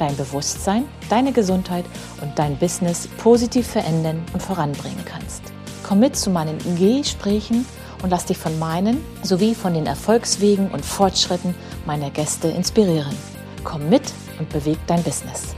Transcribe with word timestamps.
dein 0.00 0.16
Bewusstsein, 0.16 0.84
deine 1.10 1.32
Gesundheit 1.32 1.84
und 2.22 2.38
dein 2.38 2.56
Business 2.56 3.06
positiv 3.18 3.66
verändern 3.66 4.24
und 4.32 4.42
voranbringen 4.42 5.04
kannst. 5.04 5.42
Komm 5.86 6.00
mit 6.00 6.16
zu 6.16 6.30
meinen 6.30 6.58
Gesprächen 6.76 7.66
und 8.02 8.10
lass 8.10 8.26
dich 8.26 8.38
von 8.38 8.58
meinen 8.58 9.04
sowie 9.22 9.54
von 9.54 9.74
den 9.74 9.86
Erfolgswegen 9.86 10.70
und 10.70 10.84
Fortschritten 10.84 11.54
meiner 11.86 12.10
Gäste 12.10 12.48
inspirieren. 12.48 13.16
Komm 13.64 13.88
mit 13.88 14.12
und 14.38 14.48
beweg 14.48 14.78
dein 14.86 15.02
Business. 15.02 15.54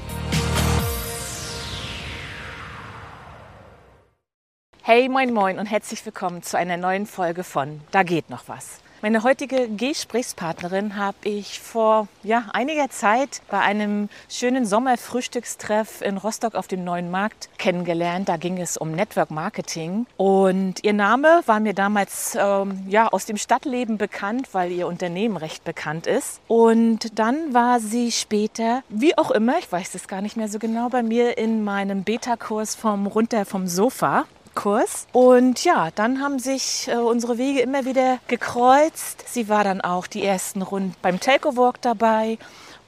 Hey, 4.82 5.08
moin, 5.08 5.32
moin 5.32 5.58
und 5.58 5.66
herzlich 5.66 6.04
willkommen 6.04 6.42
zu 6.42 6.58
einer 6.58 6.76
neuen 6.76 7.06
Folge 7.06 7.44
von 7.44 7.80
Da 7.92 8.02
geht 8.02 8.28
noch 8.28 8.48
was. 8.48 8.80
Meine 9.02 9.22
heutige 9.22 9.66
Gesprächspartnerin 9.66 10.96
habe 10.96 11.16
ich 11.24 11.58
vor 11.58 12.06
ja, 12.22 12.44
einiger 12.52 12.90
Zeit 12.90 13.40
bei 13.48 13.58
einem 13.58 14.10
schönen 14.28 14.66
Sommerfrühstückstreff 14.66 16.02
in 16.02 16.18
Rostock 16.18 16.54
auf 16.54 16.68
dem 16.68 16.84
Neuen 16.84 17.10
Markt 17.10 17.48
kennengelernt. 17.56 18.28
Da 18.28 18.36
ging 18.36 18.58
es 18.60 18.76
um 18.76 18.90
Network 18.92 19.30
Marketing 19.30 20.04
und 20.18 20.84
ihr 20.84 20.92
Name 20.92 21.40
war 21.46 21.60
mir 21.60 21.72
damals 21.72 22.36
ähm, 22.38 22.84
ja, 22.90 23.08
aus 23.08 23.24
dem 23.24 23.38
Stadtleben 23.38 23.96
bekannt, 23.96 24.48
weil 24.52 24.70
ihr 24.70 24.86
Unternehmen 24.86 25.38
recht 25.38 25.64
bekannt 25.64 26.06
ist. 26.06 26.42
Und 26.46 27.18
dann 27.18 27.54
war 27.54 27.80
sie 27.80 28.12
später, 28.12 28.82
wie 28.90 29.16
auch 29.16 29.30
immer, 29.30 29.58
ich 29.60 29.72
weiß 29.72 29.94
es 29.94 30.08
gar 30.08 30.20
nicht 30.20 30.36
mehr 30.36 30.48
so 30.48 30.58
genau, 30.58 30.90
bei 30.90 31.02
mir 31.02 31.38
in 31.38 31.64
meinem 31.64 32.04
Beta-Kurs 32.04 32.74
vom 32.74 33.06
Runter 33.06 33.46
vom 33.46 33.66
Sofa. 33.66 34.26
Kurs. 34.60 35.06
Und 35.12 35.64
ja, 35.64 35.90
dann 35.94 36.20
haben 36.20 36.38
sich 36.38 36.86
äh, 36.88 36.96
unsere 36.96 37.38
Wege 37.38 37.60
immer 37.60 37.86
wieder 37.86 38.18
gekreuzt. 38.28 39.24
Sie 39.26 39.48
war 39.48 39.64
dann 39.64 39.80
auch 39.80 40.06
die 40.06 40.22
ersten 40.22 40.60
Runden 40.60 40.94
beim 41.00 41.18
Telco 41.18 41.56
Walk 41.56 41.80
dabei. 41.80 42.36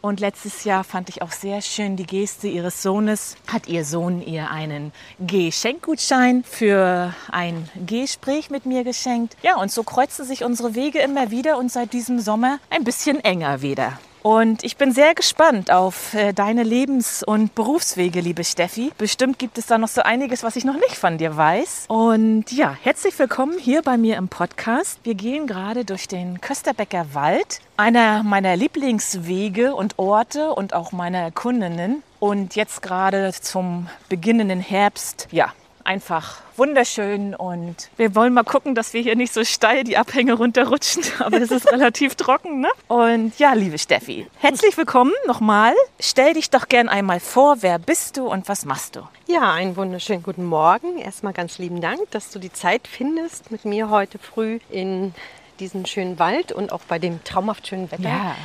Und 0.02 0.20
letztes 0.20 0.64
Jahr 0.64 0.84
fand 0.84 1.08
ich 1.08 1.22
auch 1.22 1.32
sehr 1.32 1.62
schön 1.62 1.96
die 1.96 2.04
Geste 2.04 2.46
ihres 2.46 2.82
Sohnes. 2.82 3.36
Hat 3.46 3.68
ihr 3.68 3.86
Sohn 3.86 4.20
ihr 4.20 4.50
einen 4.50 4.92
Geschenkgutschein 5.20 6.44
für 6.44 7.14
ein 7.30 7.70
Gespräch 7.86 8.50
mit 8.50 8.66
mir 8.66 8.84
geschenkt. 8.84 9.36
Ja, 9.42 9.56
und 9.56 9.72
so 9.72 9.82
kreuzten 9.82 10.26
sich 10.26 10.44
unsere 10.44 10.74
Wege 10.74 10.98
immer 10.98 11.30
wieder 11.30 11.56
und 11.56 11.72
seit 11.72 11.94
diesem 11.94 12.20
Sommer 12.20 12.58
ein 12.68 12.84
bisschen 12.84 13.24
enger 13.24 13.62
wieder. 13.62 13.98
Und 14.22 14.62
ich 14.62 14.76
bin 14.76 14.92
sehr 14.92 15.14
gespannt 15.14 15.72
auf 15.72 16.14
äh, 16.14 16.32
deine 16.32 16.62
Lebens- 16.62 17.24
und 17.24 17.56
Berufswege, 17.56 18.20
liebe 18.20 18.44
Steffi. 18.44 18.92
Bestimmt 18.96 19.40
gibt 19.40 19.58
es 19.58 19.66
da 19.66 19.78
noch 19.78 19.88
so 19.88 20.02
einiges, 20.02 20.44
was 20.44 20.54
ich 20.54 20.64
noch 20.64 20.76
nicht 20.76 20.94
von 20.94 21.18
dir 21.18 21.36
weiß. 21.36 21.86
Und 21.88 22.52
ja, 22.52 22.76
herzlich 22.82 23.18
willkommen 23.18 23.58
hier 23.58 23.82
bei 23.82 23.96
mir 23.96 24.16
im 24.16 24.28
Podcast. 24.28 25.00
Wir 25.02 25.14
gehen 25.14 25.48
gerade 25.48 25.84
durch 25.84 26.06
den 26.06 26.40
Kösterbecker 26.40 27.06
Wald, 27.14 27.58
einer 27.76 28.22
meiner 28.22 28.54
Lieblingswege 28.54 29.74
und 29.74 29.98
Orte 29.98 30.54
und 30.54 30.72
auch 30.72 30.92
meiner 30.92 31.32
Kundinnen. 31.32 32.04
Und 32.20 32.54
jetzt 32.54 32.80
gerade 32.80 33.32
zum 33.32 33.88
beginnenden 34.08 34.60
Herbst, 34.60 35.26
ja, 35.32 35.52
einfach 35.84 36.40
wunderschön 36.56 37.34
und 37.34 37.90
wir 37.96 38.14
wollen 38.14 38.32
mal 38.32 38.44
gucken, 38.44 38.74
dass 38.74 38.92
wir 38.92 39.02
hier 39.02 39.16
nicht 39.16 39.32
so 39.32 39.44
steil 39.44 39.84
die 39.84 39.96
Abhänge 39.96 40.34
runterrutschen, 40.34 41.02
aber 41.18 41.40
es 41.40 41.50
ist 41.50 41.70
relativ 41.70 42.14
trocken. 42.14 42.60
Ne? 42.60 42.68
Und 42.88 43.38
ja, 43.38 43.52
liebe 43.54 43.78
Steffi, 43.78 44.26
herzlich 44.38 44.76
willkommen 44.76 45.12
nochmal. 45.26 45.74
Stell 46.00 46.34
dich 46.34 46.50
doch 46.50 46.68
gern 46.68 46.88
einmal 46.88 47.20
vor, 47.20 47.58
wer 47.60 47.78
bist 47.78 48.16
du 48.16 48.26
und 48.26 48.48
was 48.48 48.64
machst 48.64 48.96
du? 48.96 49.00
Ja, 49.26 49.52
einen 49.52 49.76
wunderschönen 49.76 50.22
guten 50.22 50.44
Morgen. 50.44 50.98
Erstmal 50.98 51.32
ganz 51.32 51.58
lieben 51.58 51.80
Dank, 51.80 52.10
dass 52.10 52.30
du 52.30 52.38
die 52.38 52.52
Zeit 52.52 52.86
findest, 52.86 53.50
mit 53.50 53.64
mir 53.64 53.90
heute 53.90 54.18
früh 54.18 54.58
in 54.70 55.14
diesen 55.60 55.86
schönen 55.86 56.18
Wald 56.18 56.52
und 56.52 56.72
auch 56.72 56.82
bei 56.88 56.98
dem 56.98 57.22
traumhaft 57.24 57.66
schönen 57.66 57.90
Wetter. 57.90 58.02
Ja 58.08 58.36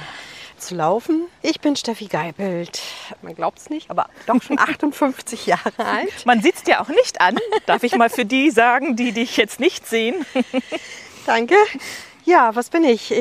zu 0.58 0.76
laufen. 0.76 1.28
Ich 1.42 1.60
bin 1.62 1.76
Steffi 1.76 2.08
Geipelt. 2.08 2.82
Man 3.22 3.36
glaubt 3.36 3.60
es 3.60 3.70
nicht, 3.70 3.90
aber 3.90 4.10
doch 4.26 4.42
schon 4.42 4.60
58 4.60 5.46
Jahre 5.46 5.86
alt. 5.86 6.26
Man 6.26 6.42
sieht 6.42 6.56
es 6.56 6.64
dir 6.64 6.82
auch 6.82 6.90
nicht 6.90 7.22
an. 7.22 7.38
Darf 7.66 7.84
ich 7.84 7.96
mal 7.96 8.10
für 8.10 8.26
die 8.26 8.52
sagen, 8.52 8.96
die 8.96 9.12
dich 9.12 9.38
jetzt 9.38 9.60
nicht 9.60 9.88
sehen? 9.88 10.26
Danke. 11.26 11.56
Ja, 12.26 12.56
was 12.56 12.70
bin 12.70 12.84
ich? 12.84 13.14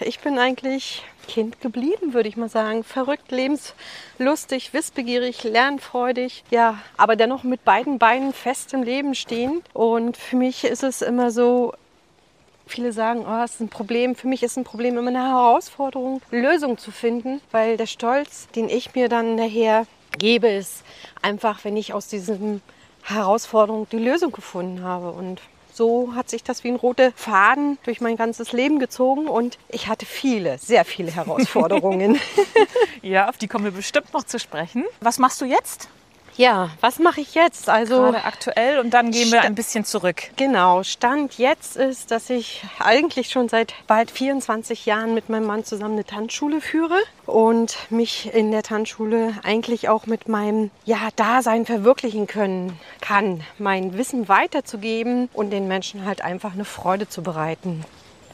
Ich 0.00 0.20
bin 0.20 0.38
eigentlich 0.38 1.04
Kind 1.26 1.60
geblieben, 1.60 2.14
würde 2.14 2.28
ich 2.28 2.36
mal 2.36 2.48
sagen. 2.48 2.84
Verrückt, 2.84 3.30
lebenslustig, 3.30 4.72
wissbegierig, 4.72 5.44
lernfreudig. 5.44 6.44
Ja, 6.50 6.78
aber 6.96 7.16
dennoch 7.16 7.42
mit 7.42 7.64
beiden 7.64 7.98
Beinen 7.98 8.32
fest 8.32 8.72
im 8.72 8.82
Leben 8.82 9.14
stehen. 9.14 9.62
Und 9.72 10.16
für 10.16 10.36
mich 10.36 10.64
ist 10.64 10.82
es 10.82 11.02
immer 11.02 11.30
so, 11.30 11.74
Viele 12.66 12.92
sagen, 12.92 13.24
oh, 13.26 13.44
es 13.44 13.54
ist 13.54 13.60
ein 13.60 13.68
Problem. 13.68 14.16
Für 14.16 14.26
mich 14.26 14.42
ist 14.42 14.56
ein 14.56 14.64
Problem 14.64 14.98
immer 14.98 15.08
eine 15.08 15.22
Herausforderung, 15.22 16.20
Lösungen 16.30 16.78
zu 16.78 16.90
finden, 16.90 17.40
weil 17.52 17.76
der 17.76 17.86
Stolz, 17.86 18.48
den 18.56 18.68
ich 18.68 18.94
mir 18.94 19.08
dann 19.08 19.36
nachher 19.36 19.86
gebe, 20.18 20.48
ist 20.48 20.82
einfach, 21.22 21.64
wenn 21.64 21.76
ich 21.76 21.92
aus 21.92 22.08
diesem 22.08 22.60
Herausforderung 23.04 23.86
die 23.90 23.98
Lösung 23.98 24.32
gefunden 24.32 24.82
habe. 24.82 25.12
Und 25.12 25.40
so 25.72 26.14
hat 26.14 26.28
sich 26.28 26.42
das 26.42 26.64
wie 26.64 26.68
ein 26.68 26.76
roter 26.76 27.12
Faden 27.12 27.78
durch 27.84 28.00
mein 28.00 28.16
ganzes 28.16 28.52
Leben 28.52 28.78
gezogen 28.78 29.28
und 29.28 29.58
ich 29.68 29.86
hatte 29.88 30.06
viele, 30.06 30.58
sehr 30.58 30.84
viele 30.84 31.10
Herausforderungen. 31.14 32.18
ja, 33.02 33.28
auf 33.28 33.38
die 33.38 33.46
kommen 33.46 33.64
wir 33.64 33.72
bestimmt 33.72 34.12
noch 34.12 34.24
zu 34.24 34.38
sprechen. 34.38 34.84
Was 35.00 35.18
machst 35.18 35.40
du 35.40 35.44
jetzt? 35.44 35.88
Ja, 36.36 36.70
was 36.80 36.98
mache 36.98 37.20
ich 37.20 37.34
jetzt? 37.34 37.68
Also 37.68 37.96
gerade 37.96 38.24
aktuell 38.24 38.78
und 38.78 38.90
dann 38.90 39.10
gehen 39.10 39.32
wir 39.32 39.42
ein 39.42 39.54
bisschen 39.54 39.84
zurück. 39.84 40.30
Genau, 40.36 40.82
Stand 40.82 41.38
jetzt 41.38 41.76
ist, 41.76 42.10
dass 42.10 42.30
ich 42.30 42.62
eigentlich 42.78 43.30
schon 43.30 43.48
seit 43.48 43.74
bald 43.86 44.10
24 44.10 44.86
Jahren 44.86 45.14
mit 45.14 45.28
meinem 45.28 45.46
Mann 45.46 45.64
zusammen 45.64 45.94
eine 45.94 46.04
Tanzschule 46.04 46.60
führe 46.60 46.98
und 47.24 47.76
mich 47.90 48.32
in 48.34 48.50
der 48.50 48.62
Tanzschule 48.62 49.34
eigentlich 49.42 49.88
auch 49.88 50.06
mit 50.06 50.28
meinem 50.28 50.70
ja, 50.84 50.98
Dasein 51.16 51.64
verwirklichen 51.64 52.26
können 52.26 52.78
kann, 53.00 53.42
mein 53.58 53.96
Wissen 53.96 54.28
weiterzugeben 54.28 55.28
und 55.32 55.50
den 55.50 55.68
Menschen 55.68 56.04
halt 56.04 56.22
einfach 56.22 56.52
eine 56.52 56.64
Freude 56.64 57.08
zu 57.08 57.22
bereiten. 57.22 57.84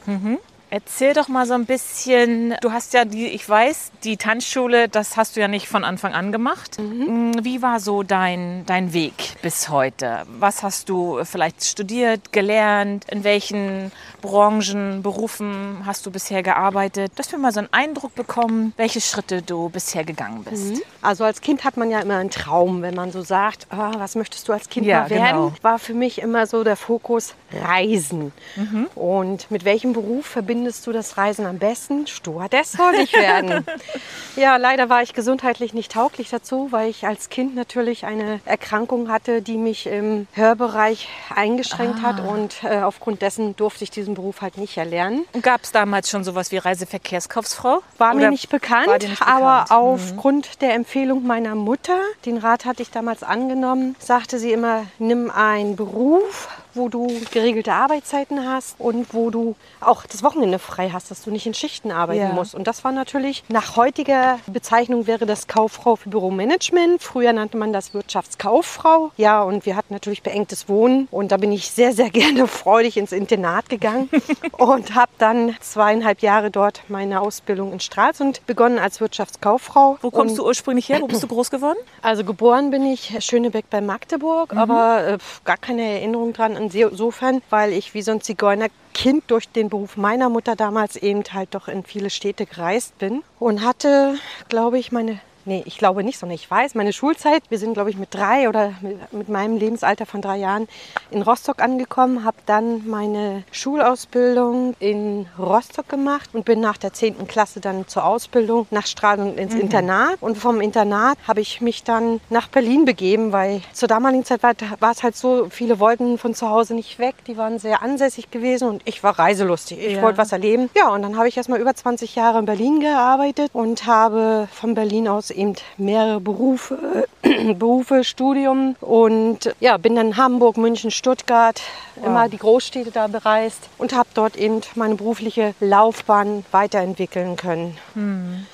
Mhm. 0.05 0.39
Erzähl 0.73 1.13
doch 1.13 1.27
mal 1.27 1.45
so 1.45 1.53
ein 1.53 1.67
bisschen, 1.67 2.55
du 2.61 2.71
hast 2.71 2.95
ja 2.95 3.05
die, 3.05 3.27
ich 3.27 3.47
weiß, 3.47 3.91
die 4.03 4.17
Tanzschule, 4.17 4.89
das 4.89 5.17
hast 5.17 5.35
du 5.35 5.39
ja 5.39 5.47
nicht 5.47 5.67
von 5.67 5.83
Anfang 5.83 6.13
an 6.13 6.31
gemacht. 6.31 6.79
Mhm. 6.79 7.29
Mm, 7.29 7.45
wie 7.45 7.61
war 7.61 7.79
so 7.79 8.01
dein, 8.01 8.65
dein 8.65 8.91
Weg 8.91 9.35
bis 9.43 9.69
heute? 9.69 10.23
Was 10.39 10.63
hast 10.63 10.89
du 10.89 11.23
vielleicht 11.25 11.63
studiert, 11.63 12.33
gelernt? 12.33 13.05
In 13.11 13.23
welchen 13.23 13.91
Branchen, 14.23 15.03
Berufen 15.03 15.83
hast 15.85 16.07
du 16.07 16.11
bisher 16.11 16.41
gearbeitet? 16.41 17.11
Dass 17.17 17.31
wir 17.31 17.37
mal 17.37 17.51
so 17.51 17.59
einen 17.59 17.69
Eindruck 17.71 18.15
bekommen, 18.15 18.73
welche 18.75 18.99
Schritte 18.99 19.43
du 19.43 19.69
bisher 19.69 20.03
gegangen 20.03 20.43
bist. 20.43 20.71
Mhm. 20.71 20.81
Also 21.03 21.23
als 21.23 21.41
Kind 21.41 21.65
hat 21.65 21.77
man 21.77 21.91
ja 21.91 21.99
immer 21.99 22.17
einen 22.17 22.31
Traum, 22.31 22.81
wenn 22.81 22.95
man 22.95 23.11
so 23.11 23.21
sagt, 23.21 23.67
oh, 23.71 23.99
was 23.99 24.15
möchtest 24.15 24.47
du 24.47 24.53
als 24.53 24.69
Kind 24.69 24.87
ja, 24.87 25.01
mal 25.01 25.09
werden? 25.11 25.25
Genau. 25.27 25.53
War 25.61 25.77
für 25.77 25.93
mich 25.93 26.19
immer 26.19 26.47
so 26.47 26.63
der 26.63 26.77
Fokus 26.77 27.35
Reisen. 27.51 28.31
Mhm. 28.55 28.87
Und 28.95 29.51
mit 29.51 29.65
welchem 29.65 29.93
Beruf 29.93 30.25
verbinde 30.25 30.62
findest 30.63 30.87
du 30.87 30.93
das 30.93 31.17
Reisen 31.17 31.45
am 31.45 31.59
besten? 31.59 32.07
Stewardess 32.07 32.71
soll 32.71 32.95
ich 32.95 33.11
werden. 33.11 33.65
ja, 34.37 34.55
leider 34.55 34.87
war 34.87 35.01
ich 35.01 35.13
gesundheitlich 35.13 35.73
nicht 35.73 35.91
tauglich 35.91 36.29
dazu, 36.29 36.69
weil 36.71 36.89
ich 36.89 37.05
als 37.05 37.27
Kind 37.27 37.53
natürlich 37.53 38.05
eine 38.05 38.39
Erkrankung 38.45 39.11
hatte, 39.11 39.41
die 39.41 39.57
mich 39.57 39.87
im 39.87 40.25
Hörbereich 40.31 41.09
eingeschränkt 41.35 41.99
ah. 42.01 42.03
hat 42.03 42.21
und 42.21 42.63
äh, 42.63 42.77
aufgrund 42.77 43.21
dessen 43.21 43.57
durfte 43.57 43.83
ich 43.83 43.91
diesen 43.91 44.13
Beruf 44.13 44.39
halt 44.39 44.57
nicht 44.57 44.77
erlernen. 44.77 45.25
Gab 45.41 45.63
es 45.63 45.73
damals 45.73 46.09
schon 46.09 46.23
sowas 46.23 46.53
wie 46.53 46.59
Reiseverkehrskauffrau? 46.59 47.81
War 47.97 48.13
mir 48.13 48.29
nicht 48.29 48.47
bekannt, 48.47 48.87
nicht 48.87 49.19
bekannt? 49.19 49.43
aber 49.43 49.65
mhm. 49.65 49.75
aufgrund 49.75 50.61
der 50.61 50.75
Empfehlung 50.75 51.27
meiner 51.27 51.55
Mutter, 51.55 51.99
den 52.25 52.37
Rat 52.37 52.63
hatte 52.63 52.83
ich 52.83 52.89
damals 52.89 53.21
angenommen, 53.21 53.97
sagte 53.99 54.39
sie 54.39 54.53
immer, 54.53 54.85
nimm 54.97 55.29
einen 55.29 55.75
Beruf, 55.75 56.47
wo 56.75 56.89
du 56.89 57.07
geregelte 57.31 57.73
Arbeitszeiten 57.73 58.47
hast 58.49 58.79
und 58.79 59.13
wo 59.13 59.29
du 59.29 59.55
auch 59.81 60.05
das 60.05 60.23
Wochenende 60.23 60.59
frei 60.59 60.89
hast, 60.91 61.11
dass 61.11 61.23
du 61.23 61.31
nicht 61.31 61.45
in 61.45 61.53
Schichten 61.53 61.91
arbeiten 61.91 62.21
Ja. 62.21 62.33
musst. 62.33 62.55
Und 62.55 62.67
das 62.67 62.83
war 62.83 62.91
natürlich, 62.91 63.43
nach 63.49 63.75
heutiger 63.75 64.39
Bezeichnung 64.47 65.07
wäre 65.07 65.25
das 65.25 65.47
Kauffrau 65.47 65.95
für 65.95 66.09
Büromanagement. 66.09 67.01
Früher 67.01 67.33
nannte 67.33 67.57
man 67.57 67.73
das 67.73 67.93
Wirtschaftskauffrau. 67.93 69.11
Ja, 69.17 69.41
und 69.43 69.65
wir 69.65 69.75
hatten 69.75 69.93
natürlich 69.93 70.23
beengtes 70.23 70.67
Wohnen. 70.69 71.07
Und 71.11 71.31
da 71.31 71.37
bin 71.37 71.51
ich 71.51 71.69
sehr, 71.69 71.93
sehr 71.93 72.09
gerne 72.11 72.47
freudig 72.47 72.97
ins 72.97 73.11
Internat 73.11 73.69
gegangen 73.69 74.09
und 74.57 74.95
habe 74.95 75.11
dann 75.17 75.55
zweieinhalb 75.61 76.21
Jahre 76.21 76.51
dort 76.51 76.81
meine 76.87 77.21
Ausbildung 77.21 77.71
in 77.73 77.79
Stralsund 77.79 78.45
begonnen 78.45 78.79
als 78.79 78.99
Wirtschaftskauffrau. 79.01 79.97
Wo 80.01 80.11
kommst 80.11 80.33
und 80.33 80.37
du 80.39 80.45
ursprünglich 80.47 80.89
her? 80.89 81.01
Wo 81.01 81.07
bist 81.07 81.23
du 81.23 81.27
groß 81.33 81.49
geworden? 81.51 81.77
also 82.01 82.23
geboren 82.23 82.71
bin 82.71 82.85
ich 82.85 83.15
Schönebeck 83.23 83.69
bei 83.69 83.81
Magdeburg, 83.81 84.53
aber 84.55 85.07
äh, 85.07 85.17
gar 85.45 85.57
keine 85.57 85.83
Erinnerung 85.83 86.33
dran 86.33 86.55
insofern, 86.71 87.41
weil 87.49 87.73
ich 87.73 87.93
wie 87.93 88.01
so 88.01 88.11
ein 88.11 88.21
Zigeunerkind 88.21 89.23
durch 89.27 89.49
den 89.49 89.69
Beruf 89.69 89.97
meiner 89.97 90.29
Mutter 90.29 90.55
damals 90.55 90.95
eben 90.95 91.23
halt 91.31 91.55
doch 91.55 91.67
in 91.67 91.83
viele 91.83 92.09
Städte 92.09 92.45
gereist 92.45 92.97
bin 92.97 93.23
und 93.39 93.63
hatte, 93.63 94.15
glaube 94.49 94.79
ich, 94.79 94.91
meine 94.91 95.19
Nee, 95.45 95.61
ich 95.65 95.77
glaube 95.77 96.03
nicht, 96.03 96.17
sondern 96.19 96.35
ich 96.35 96.49
weiß, 96.49 96.73
meine 96.75 96.93
Schulzeit, 96.93 97.43
wir 97.49 97.59
sind, 97.59 97.73
glaube 97.73 97.89
ich, 97.89 97.97
mit 97.97 98.13
drei 98.13 98.47
oder 98.47 98.73
mit, 98.81 99.11
mit 99.11 99.29
meinem 99.29 99.57
Lebensalter 99.57 100.05
von 100.05 100.21
drei 100.21 100.37
Jahren 100.37 100.67
in 101.11 101.21
Rostock 101.21 101.61
angekommen, 101.61 102.23
habe 102.23 102.37
dann 102.45 102.87
meine 102.87 103.43
Schulausbildung 103.51 104.75
in 104.79 105.27
Rostock 105.37 105.89
gemacht 105.89 106.29
und 106.33 106.45
bin 106.45 106.59
nach 106.61 106.77
der 106.77 106.93
10. 106.93 107.27
Klasse 107.27 107.59
dann 107.59 107.87
zur 107.87 108.05
Ausbildung 108.05 108.67
nach 108.71 108.85
Stralsund 108.87 109.37
ins 109.37 109.53
Internat. 109.53 110.17
Und 110.21 110.37
vom 110.37 110.61
Internat 110.61 111.17
habe 111.27 111.41
ich 111.41 111.61
mich 111.61 111.83
dann 111.83 112.21
nach 112.29 112.47
Berlin 112.47 112.85
begeben, 112.85 113.31
weil 113.31 113.61
zur 113.73 113.87
damaligen 113.87 114.25
Zeit 114.25 114.43
war, 114.43 114.53
war 114.79 114.91
es 114.91 115.03
halt 115.03 115.15
so, 115.15 115.47
viele 115.49 115.79
wollten 115.79 116.17
von 116.17 116.33
zu 116.33 116.49
Hause 116.49 116.73
nicht 116.73 116.99
weg, 116.99 117.15
die 117.27 117.37
waren 117.37 117.59
sehr 117.59 117.81
ansässig 117.83 118.31
gewesen 118.31 118.69
und 118.69 118.81
ich 118.85 119.03
war 119.03 119.19
reiselustig. 119.19 119.79
Ich 119.85 119.93
Ja. 119.97 120.01
wollte 120.01 120.17
was 120.17 120.31
erleben. 120.31 120.69
Ja, 120.75 120.89
und 120.89 121.01
dann 121.01 121.17
habe 121.17 121.27
ich 121.27 121.37
erst 121.37 121.49
mal 121.49 121.59
über 121.59 121.75
20 121.75 122.15
Jahre 122.15 122.39
in 122.39 122.45
Berlin 122.45 122.79
gearbeitet 122.79 123.49
und 123.53 123.85
habe 123.85 124.47
von 124.51 124.73
Berlin 124.73 125.07
aus 125.07 125.29
eben 125.33 125.55
mehrere 125.77 126.19
Berufe, 126.19 127.07
Berufe, 127.57 128.03
Studium. 128.03 128.75
Und 128.81 129.53
ja, 129.59 129.77
bin 129.77 129.95
dann 129.95 130.17
Hamburg, 130.17 130.57
München, 130.57 130.91
Stuttgart, 130.91 131.61
immer 132.03 132.29
die 132.29 132.37
Großstädte 132.37 132.91
da 132.91 133.07
bereist 133.07 133.69
und 133.77 133.93
habe 133.93 134.09
dort 134.13 134.35
eben 134.35 134.61
meine 134.75 134.95
berufliche 134.95 135.53
Laufbahn 135.59 136.45
weiterentwickeln 136.51 137.35
können. 137.35 137.77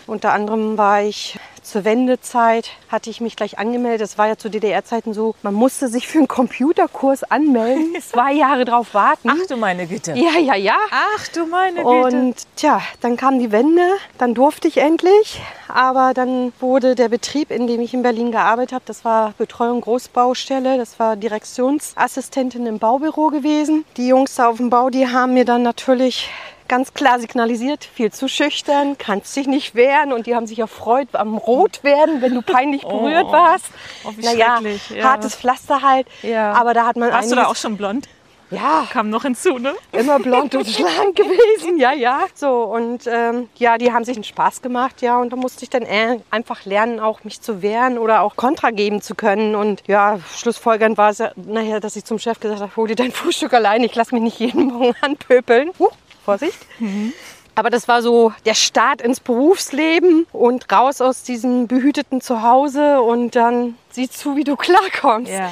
Unter 0.08 0.34
anderem 0.34 0.78
war 0.78 1.02
ich 1.02 1.40
zur 1.70 1.86
Wendezeit, 1.86 2.72
hatte 2.90 3.10
ich 3.10 3.22
mich 3.22 3.36
gleich 3.36 3.60
angemeldet. 3.60 4.02
Das 4.02 4.18
war 4.18 4.28
ja 4.28 4.38
zu 4.38 4.50
DDR-Zeiten 4.50 5.14
so, 5.14 5.36
man 5.42 5.54
musste 5.54 5.88
sich 5.88 6.08
für 6.08 6.20
einen 6.20 6.28
Computerkurs 6.28 7.24
anmelden, 7.24 7.96
zwei 8.02 8.34
Jahre 8.34 8.66
drauf 8.66 8.94
warten. 8.94 9.30
Ach 9.30 9.48
du 9.48 9.58
meine 9.58 9.88
Güte. 9.88 10.14
Ja, 10.14 10.40
ja, 10.40 10.56
ja. 10.56 10.78
Ach 10.92 11.28
du 11.30 11.46
meine 11.46 11.84
Güte. 11.84 12.18
Und 12.18 12.36
tja, 12.56 12.82
dann 13.02 13.18
kam 13.18 13.40
die 13.40 13.52
Wende, 13.52 13.84
dann 14.18 14.34
durfte 14.34 14.68
ich 14.68 14.78
endlich. 14.78 15.42
Aber 15.68 16.14
dann 16.16 16.52
wurde 16.60 16.96
der 16.96 17.10
Betrieb, 17.10 17.52
in 17.52 17.68
dem 17.68 17.80
ich 17.82 17.94
in 17.94 18.02
Berlin 18.02 18.32
gearbeitet 18.32 18.74
habe, 18.74 18.84
das 18.88 19.06
war 19.06 19.34
Betreuung 19.38 19.82
Großbaustelle, 19.82 20.78
das 20.78 21.00
war 21.00 21.16
Direktionsassistentin 21.16 22.66
im 22.66 22.80
Baubüro 22.80 23.28
gewesen. 23.28 23.86
Die 23.98 24.08
Jungs 24.08 24.36
da 24.36 24.50
auf 24.50 24.58
dem 24.58 24.70
Bau, 24.72 24.90
die 24.90 25.08
haben 25.08 25.36
mir 25.36 25.46
dann 25.46 25.62
natürlich 25.62 26.30
ganz 26.70 26.94
klar 26.94 27.20
signalisiert, 27.20 27.84
viel 27.84 28.14
zu 28.14 28.30
schüchtern, 28.30 28.98
kannst 28.98 29.36
dich 29.36 29.48
nicht 29.48 29.76
wehren. 29.76 30.14
Und 30.14 30.28
die 30.28 30.36
haben 30.36 30.48
sich 30.48 30.60
erfreut 30.60 31.10
am 31.14 31.38
Rotwerden, 31.38 32.22
wenn 32.22 32.34
du 32.34 32.42
peinlich 32.42 32.82
berührt 32.88 33.30
warst. 33.32 33.66
Oh, 34.06 34.14
wie 34.16 34.24
naja, 34.24 34.62
ja. 34.96 35.04
hartes 35.04 35.36
Pflaster 35.36 35.82
halt. 35.82 36.08
Ja. 36.22 36.54
Aber 36.54 36.74
da 36.74 36.86
hat 36.86 36.96
man 36.96 37.12
Warst 37.12 37.32
du 37.32 37.36
da 37.36 37.48
auch 37.48 37.58
schon 37.58 37.76
blond? 37.76 38.08
Ja, 38.52 38.88
Kam 38.92 39.12
noch 39.12 39.24
hinzu, 39.24 39.60
ne? 39.60 39.76
immer 39.92 40.18
blond 40.20 40.56
und 40.56 40.68
schlank 40.68 41.16
gewesen, 41.16 41.78
ja, 41.78 41.94
ja. 41.94 42.22
So, 42.34 42.64
und 42.64 43.06
ähm, 43.06 43.48
ja, 43.58 43.78
die 43.78 43.94
haben 43.94 44.04
sich 44.04 44.18
einen 44.18 44.24
Spaß 44.24 44.64
gemacht, 44.64 45.04
ja, 45.04 45.20
und 45.20 45.32
da 45.32 45.36
musste 45.36 45.64
ich 45.64 45.70
dann 45.70 45.84
äh, 45.84 46.20
einfach 46.32 46.66
lernen, 46.66 47.00
auch 47.00 47.24
mich 47.24 47.42
zu 47.42 47.62
wehren 47.62 48.00
oder 48.00 48.22
auch 48.22 48.36
Kontra 48.36 48.72
geben 48.72 49.02
zu 49.04 49.14
können. 49.14 49.54
Und 49.54 49.84
ja, 49.86 50.20
schlussfolgernd 50.36 50.98
war 50.98 51.12
es 51.12 51.20
ja 51.20 51.32
nachher, 51.36 51.80
dass 51.80 51.96
ich 51.96 52.06
zum 52.06 52.18
Chef 52.18 52.40
gesagt 52.40 52.62
habe, 52.62 52.76
hol 52.76 52.88
dir 52.88 52.96
dein 52.96 53.12
Frühstück 53.12 53.54
allein, 53.54 53.84
ich 53.84 53.94
lass 53.94 54.12
mich 54.12 54.24
nicht 54.24 54.40
jeden 54.40 54.68
Morgen 54.68 54.96
anpöpeln. 55.02 55.70
Huh, 55.78 55.90
Vorsicht. 56.30 56.60
Aber 57.56 57.70
das 57.70 57.88
war 57.88 58.02
so 58.02 58.32
der 58.46 58.54
Start 58.54 59.02
ins 59.02 59.20
Berufsleben 59.20 60.26
und 60.32 60.72
raus 60.72 61.02
aus 61.02 61.24
diesem 61.24 61.68
behüteten 61.68 62.22
Zuhause 62.22 63.02
und 63.02 63.36
dann 63.36 63.76
sieh 63.90 64.10
zu, 64.10 64.38
wie 64.38 64.46
du 64.46 64.56
klarkommst. 64.56 65.32
Ja. 65.32 65.50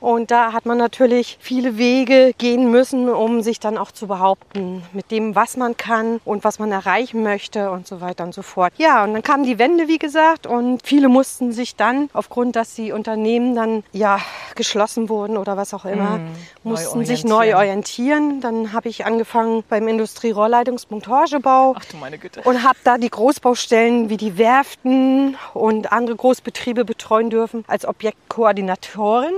Und 0.00 0.30
da 0.30 0.52
hat 0.52 0.66
man 0.66 0.78
natürlich 0.78 1.36
viele 1.40 1.76
Wege 1.76 2.32
gehen 2.38 2.70
müssen, 2.70 3.08
um 3.08 3.42
sich 3.42 3.60
dann 3.60 3.76
auch 3.78 3.92
zu 3.92 4.06
behaupten 4.06 4.82
mit 4.92 5.10
dem, 5.10 5.34
was 5.34 5.56
man 5.56 5.76
kann 5.76 6.20
und 6.24 6.44
was 6.44 6.58
man 6.58 6.72
erreichen 6.72 7.22
möchte 7.22 7.70
und 7.70 7.86
so 7.86 8.00
weiter 8.00 8.24
und 8.24 8.34
so 8.34 8.42
fort. 8.42 8.72
Ja, 8.78 9.04
und 9.04 9.12
dann 9.12 9.22
kam 9.22 9.44
die 9.44 9.58
Wende, 9.58 9.88
wie 9.88 9.98
gesagt, 9.98 10.46
und 10.46 10.80
viele 10.84 11.08
mussten 11.08 11.52
sich 11.52 11.76
dann, 11.76 12.08
aufgrund, 12.12 12.56
dass 12.56 12.74
die 12.74 12.92
Unternehmen 12.92 13.54
dann 13.54 13.84
ja 13.92 14.18
geschlossen 14.54 15.08
wurden 15.08 15.36
oder 15.36 15.56
was 15.56 15.74
auch 15.74 15.84
immer, 15.84 16.18
Mm, 16.18 16.68
mussten 16.68 16.98
neu 16.98 17.04
sich 17.04 17.24
neu 17.24 17.56
orientieren. 17.56 18.40
Dann 18.40 18.72
habe 18.72 18.88
ich 18.88 19.06
angefangen 19.06 19.64
beim 19.68 19.88
Industrierohrleitungsmontagebau 19.88 21.74
Ach 21.78 21.84
du 21.86 21.96
meine 21.96 22.18
Güte. 22.18 22.42
und 22.42 22.62
habe 22.62 22.78
da 22.84 22.98
die 22.98 23.10
Großbaustellen 23.10 24.10
wie 24.10 24.16
die 24.16 24.38
Werften 24.38 25.36
und 25.54 25.92
andere 25.92 26.16
Großbetriebe 26.16 26.84
betreuen 26.84 27.30
dürfen 27.30 27.64
als 27.66 27.84
Objektkoordinatorin 27.86 29.32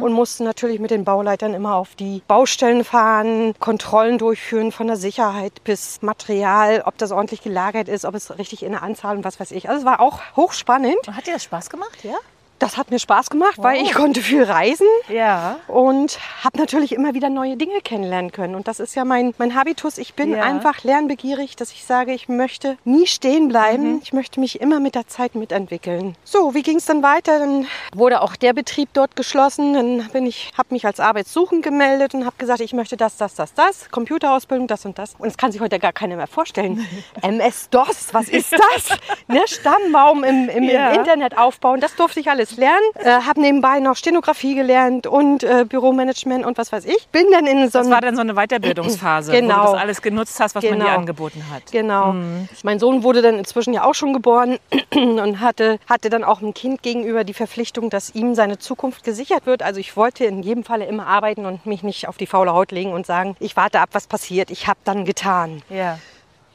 und 0.00 0.12
musste 0.12 0.44
natürlich 0.44 0.80
mit 0.80 0.90
den 0.90 1.04
Bauleitern 1.04 1.54
immer 1.54 1.74
auf 1.74 1.94
die 1.94 2.22
Baustellen 2.26 2.84
fahren, 2.84 3.54
Kontrollen 3.58 4.18
durchführen 4.18 4.72
von 4.72 4.86
der 4.86 4.96
Sicherheit 4.96 5.64
bis 5.64 6.02
Material, 6.02 6.82
ob 6.86 6.98
das 6.98 7.12
ordentlich 7.12 7.42
gelagert 7.42 7.88
ist, 7.88 8.04
ob 8.04 8.14
es 8.14 8.36
richtig 8.38 8.62
in 8.62 8.72
der 8.72 8.82
Anzahl 8.82 9.16
und 9.16 9.24
was 9.24 9.40
weiß 9.40 9.50
ich. 9.52 9.68
Also 9.68 9.80
es 9.80 9.86
war 9.86 10.00
auch 10.00 10.20
hochspannend. 10.36 10.96
Hat 11.10 11.26
dir 11.26 11.34
das 11.34 11.44
Spaß 11.44 11.70
gemacht, 11.70 12.04
ja? 12.04 12.16
Das 12.62 12.76
hat 12.76 12.92
mir 12.92 13.00
Spaß 13.00 13.28
gemacht, 13.28 13.54
weil 13.56 13.82
ich 13.82 13.92
konnte 13.92 14.20
viel 14.20 14.44
reisen 14.44 14.86
Ja. 15.08 15.56
und 15.66 16.16
habe 16.44 16.58
natürlich 16.58 16.92
immer 16.92 17.12
wieder 17.12 17.28
neue 17.28 17.56
Dinge 17.56 17.80
kennenlernen 17.82 18.30
können. 18.30 18.54
Und 18.54 18.68
das 18.68 18.78
ist 18.78 18.94
ja 18.94 19.04
mein, 19.04 19.34
mein 19.36 19.56
Habitus. 19.56 19.98
Ich 19.98 20.14
bin 20.14 20.30
Ja. 20.32 20.44
einfach 20.44 20.84
lernbegierig, 20.84 21.56
dass 21.56 21.72
ich 21.72 21.84
sage, 21.84 22.12
ich 22.12 22.28
möchte 22.28 22.78
nie 22.84 23.08
stehen 23.08 23.48
bleiben. 23.48 23.94
Mhm. 23.94 24.00
Ich 24.04 24.12
möchte 24.12 24.38
mich 24.38 24.60
immer 24.60 24.78
mit 24.78 24.94
der 24.94 25.08
Zeit 25.08 25.34
mitentwickeln. 25.34 26.14
So, 26.22 26.54
wie 26.54 26.62
ging 26.62 26.76
es 26.76 26.84
dann 26.84 27.02
weiter? 27.02 27.40
Dann 27.40 27.66
wurde 27.96 28.22
auch 28.22 28.36
der 28.36 28.52
Betrieb 28.52 28.90
dort 28.92 29.16
geschlossen. 29.16 29.74
Dann 29.74 30.08
bin 30.12 30.24
ich, 30.26 30.52
habe 30.56 30.68
mich 30.70 30.86
als 30.86 31.00
arbeitssuchend 31.00 31.64
gemeldet 31.64 32.14
und 32.14 32.24
habe 32.26 32.36
gesagt, 32.38 32.60
ich 32.60 32.72
möchte 32.74 32.96
das, 32.96 33.16
das, 33.16 33.34
das, 33.34 33.54
das. 33.54 33.90
Computerausbildung, 33.90 34.68
das 34.68 34.84
und 34.86 35.00
das. 35.00 35.16
Und 35.18 35.26
das 35.26 35.36
kann 35.36 35.50
sich 35.50 35.60
heute 35.60 35.80
gar 35.80 35.92
keiner 35.92 36.14
mehr 36.14 36.28
vorstellen. 36.28 36.86
MS-DOS, 37.22 38.14
was 38.14 38.28
ist 38.28 38.52
das? 38.52 38.98
ne, 39.26 39.40
Stammbaum 39.46 40.22
im, 40.22 40.48
im, 40.48 40.62
Ja. 40.62 40.90
im 40.92 41.00
Internet 41.00 41.36
aufbauen. 41.36 41.80
Das 41.80 41.96
durfte 41.96 42.20
ich 42.20 42.30
alles 42.30 42.51
lernen. 42.56 42.84
Äh, 42.94 43.10
habe 43.26 43.40
nebenbei 43.40 43.78
noch 43.80 43.96
Stenografie 43.96 44.54
gelernt 44.54 45.06
und 45.06 45.42
äh, 45.44 45.64
Büromanagement 45.68 46.44
und 46.44 46.58
was 46.58 46.72
weiß 46.72 46.84
ich. 46.84 47.08
Bin 47.12 47.26
dann 47.32 47.46
in 47.46 47.68
so 47.70 47.78
Das 47.78 47.90
war 47.90 48.00
dann 48.00 48.14
so 48.16 48.20
eine 48.22 48.34
Weiterbildungsphase, 48.34 49.32
wo 49.32 49.36
Genau. 49.36 49.66
du 49.66 49.72
das 49.72 49.80
alles 49.80 50.02
genutzt 50.02 50.38
hast, 50.40 50.54
was 50.54 50.64
man 50.64 50.74
dir 50.74 50.78
Genau. 50.84 50.96
angeboten 50.96 51.44
hat. 51.52 51.70
Genau. 51.72 52.14
Mein 52.62 52.78
Sohn 52.78 53.02
wurde 53.02 53.22
dann 53.22 53.38
inzwischen 53.38 53.72
ja 53.74 53.84
auch 53.84 53.94
schon 53.94 54.12
geboren 54.12 54.58
und 54.94 55.40
hatte, 55.40 55.78
hatte 55.88 56.10
dann 56.10 56.24
auch 56.24 56.40
einem 56.42 56.54
Kind 56.54 56.82
gegenüber 56.82 57.24
die 57.24 57.34
Verpflichtung, 57.34 57.90
dass 57.90 58.14
ihm 58.14 58.34
seine 58.34 58.58
Zukunft 58.58 59.04
gesichert 59.04 59.46
wird. 59.46 59.62
Also 59.62 59.80
ich 59.80 59.96
wollte 59.96 60.24
in 60.24 60.42
jedem 60.42 60.64
Falle 60.64 60.84
immer 60.86 61.06
arbeiten 61.06 61.46
und 61.46 61.66
mich 61.66 61.82
nicht 61.82 62.08
auf 62.08 62.16
die 62.16 62.26
faule 62.26 62.52
Haut 62.52 62.72
legen 62.72 62.92
und 62.92 63.06
sagen, 63.06 63.36
ich 63.40 63.56
warte 63.56 63.80
ab, 63.80 63.90
was 63.92 64.06
passiert. 64.06 64.50
Ich 64.50 64.66
habe 64.66 64.78
dann 64.84 65.04
getan. 65.04 65.62
Ja. 65.70 65.98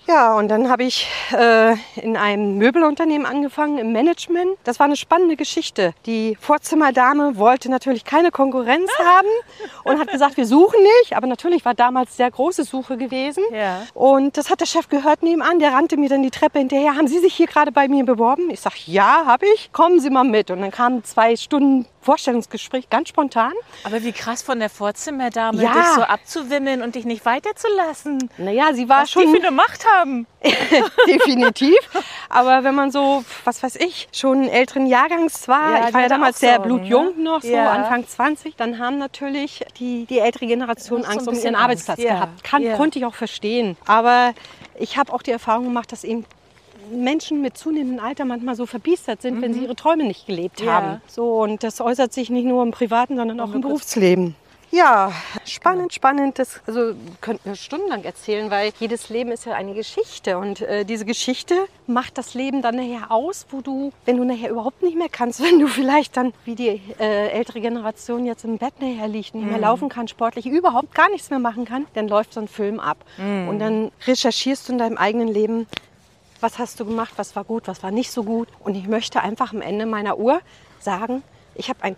Ja, 0.07 0.35
und 0.35 0.47
dann 0.47 0.69
habe 0.69 0.83
ich 0.83 1.05
äh, 1.33 1.75
in 1.97 2.15
einem 2.15 2.57
Möbelunternehmen 2.57 3.27
angefangen 3.27 3.77
im 3.77 3.91
Management. 3.91 4.57
Das 4.63 4.79
war 4.79 4.85
eine 4.85 4.95
spannende 4.95 5.35
Geschichte. 5.35 5.93
Die 6.05 6.37
Vorzimmerdame 6.39 7.37
wollte 7.37 7.69
natürlich 7.69 8.05
keine 8.05 8.31
Konkurrenz 8.31 8.89
haben 8.99 9.27
und 9.83 9.99
hat 9.99 10.09
gesagt, 10.09 10.37
wir 10.37 10.45
suchen 10.45 10.79
nicht. 11.01 11.17
Aber 11.17 11.27
natürlich 11.27 11.65
war 11.65 11.73
damals 11.73 12.15
sehr 12.15 12.31
große 12.31 12.63
Suche 12.63 12.95
gewesen. 12.95 13.43
Ja. 13.51 13.81
Und 13.93 14.37
das 14.37 14.49
hat 14.49 14.61
der 14.61 14.65
Chef 14.65 14.87
gehört 14.87 15.23
nebenan. 15.23 15.59
Der 15.59 15.73
rannte 15.73 15.97
mir 15.97 16.07
dann 16.07 16.23
die 16.23 16.31
Treppe 16.31 16.59
hinterher. 16.59 16.95
Haben 16.95 17.07
Sie 17.07 17.19
sich 17.19 17.33
hier 17.35 17.47
gerade 17.47 17.73
bei 17.73 17.89
mir 17.89 18.05
beworben? 18.05 18.49
Ich 18.49 18.61
sage, 18.61 18.75
ja, 18.85 19.23
habe 19.25 19.45
ich. 19.55 19.71
Kommen 19.73 19.99
Sie 19.99 20.09
mal 20.09 20.23
mit. 20.23 20.51
Und 20.51 20.61
dann 20.61 20.71
kamen 20.71 21.03
zwei 21.03 21.35
Stunden 21.35 21.85
Vorstellungsgespräch, 21.99 22.89
ganz 22.89 23.09
spontan. 23.09 23.51
Aber 23.83 24.01
wie 24.01 24.13
krass 24.13 24.41
von 24.41 24.59
der 24.59 24.69
Vorzimmerdame, 24.69 25.61
Ja. 25.61 25.73
dich 25.73 25.87
so 25.87 26.01
abzuwimmeln 26.03 26.81
und 26.81 26.95
dich 26.95 27.03
nicht 27.03 27.25
weiterzulassen. 27.25 28.29
Naja, 28.37 28.73
sie 28.73 28.87
war 28.87 29.01
Was 29.01 29.11
schon... 29.11 29.23
die 29.23 29.37
für 29.37 29.45
eine 29.45 29.51
Macht 29.53 29.85
haben. 29.85 29.96
definitiv. 31.07 31.75
Aber 32.29 32.63
wenn 32.63 32.75
man 32.75 32.91
so, 32.91 33.23
was 33.43 33.63
weiß 33.63 33.75
ich, 33.77 34.07
schon 34.11 34.47
älteren 34.47 34.85
Jahrgangs 34.87 35.47
war, 35.47 35.79
Ja, 35.79 35.87
ich 35.87 35.93
war 35.93 36.01
ja 36.01 36.09
damals 36.09 36.39
sehr 36.39 36.55
Sorgen, 36.55 36.69
blutjung 36.77 37.17
ne? 37.17 37.23
noch, 37.23 37.41
so 37.41 37.47
Ja. 37.49 37.71
Anfang 37.71 38.07
20, 38.07 38.55
dann 38.55 38.79
haben 38.79 38.97
natürlich 38.97 39.63
die, 39.79 40.05
die 40.05 40.19
ältere 40.19 40.47
Generation 40.47 41.01
Noch 41.01 41.07
so 41.07 41.11
ein 41.11 41.17
Angst 41.19 41.27
um 41.27 41.35
ihren 41.35 41.55
Arbeitsplatz 41.55 41.99
Angst, 41.99 42.07
ja. 42.09 42.15
gehabt. 42.15 42.43
Kann. 42.43 42.73
Konnte 42.73 42.99
ich 42.99 43.05
auch 43.05 43.15
verstehen. 43.15 43.77
Aber 43.85 44.33
ich 44.79 44.97
habe 44.97 45.13
auch 45.13 45.21
die 45.21 45.31
Erfahrung 45.31 45.65
gemacht, 45.65 45.91
dass 45.91 46.03
eben 46.03 46.25
Menschen 46.91 47.41
mit 47.41 47.57
zunehmendem 47.57 48.03
Alter 48.03 48.23
manchmal 48.23 48.55
so 48.55 48.65
verbiestert 48.65 49.21
sind, 49.21 49.41
wenn 49.41 49.53
sie 49.53 49.61
ihre 49.61 49.75
Träume 49.75 50.05
nicht 50.05 50.25
gelebt 50.25 50.61
Mhm. 50.61 50.67
Ja. 50.67 50.73
haben. 50.73 51.01
So, 51.07 51.41
und 51.41 51.63
das 51.63 51.81
äußert 51.81 52.13
sich 52.13 52.29
nicht 52.29 52.45
nur 52.45 52.63
im 52.63 52.71
privaten, 52.71 53.17
sondern 53.17 53.39
auch 53.41 53.53
im 53.53 53.61
Berufsleben. 53.61 54.35
Ja, 54.69 55.13
spannend, 55.45 55.93
spannend. 55.93 56.39
Das 56.39 56.59
also, 56.67 56.93
könnten 57.21 57.49
wir 57.49 57.55
stundenlang 57.55 58.03
erzählen, 58.03 58.51
weil 58.51 58.73
jedes 58.79 59.09
Leben 59.09 59.31
ist 59.31 59.45
ja 59.45 59.53
eine 59.53 59.73
Geschichte. 59.73 60.37
Und 60.37 60.61
äh, 60.61 60.83
diese 60.83 61.05
Geschichte 61.05 61.55
macht 61.87 62.17
das 62.17 62.33
Leben 62.33 62.61
dann 62.61 62.75
nachher 62.75 63.11
aus, 63.11 63.47
wo 63.49 63.61
du, 63.61 63.93
wenn 64.05 64.17
du 64.17 64.25
nachher 64.25 64.49
überhaupt 64.49 64.83
nicht 64.83 64.97
mehr 64.97 65.07
kannst, 65.09 65.41
wenn 65.43 65.59
du 65.59 65.67
vielleicht 65.67 66.17
dann, 66.17 66.33
wie 66.43 66.55
die 66.55 66.81
äh, 66.99 67.29
ältere 67.29 67.61
Generation 67.61 68.25
jetzt 68.25 68.43
im 68.43 68.57
Bett 68.57 68.81
nachher 68.81 69.07
liegt, 69.07 69.35
nicht 69.35 69.49
mehr 69.49 69.59
laufen 69.59 69.89
kann, 69.89 70.07
sportlich 70.07 70.45
überhaupt 70.45 70.93
gar 70.93 71.09
nichts 71.09 71.29
mehr 71.29 71.39
machen 71.39 71.65
kann, 71.65 71.85
dann 71.93 72.07
läuft 72.07 72.33
so 72.33 72.41
ein 72.41 72.47
Film 72.47 72.79
ab. 72.79 72.97
Und 73.17 73.59
dann 73.59 73.91
recherchierst 74.05 74.67
du 74.67 74.73
in 74.73 74.77
deinem 74.77 74.97
eigenen 74.97 75.27
Leben, 75.27 75.67
was 76.39 76.59
hast 76.59 76.79
du 76.79 76.85
gemacht, 76.85 77.13
was 77.15 77.35
war 77.35 77.43
gut, 77.43 77.67
was 77.67 77.83
war 77.83 77.91
nicht 77.91 78.11
so 78.11 78.23
gut. 78.23 78.47
Und 78.59 78.75
ich 78.75 78.87
möchte 78.87 79.21
einfach 79.21 79.53
am 79.53 79.61
Ende 79.61 79.85
meiner 79.85 80.17
Uhr 80.17 80.41
sagen, 80.79 81.23
ich 81.55 81.69
habe 81.69 81.83
ein 81.83 81.95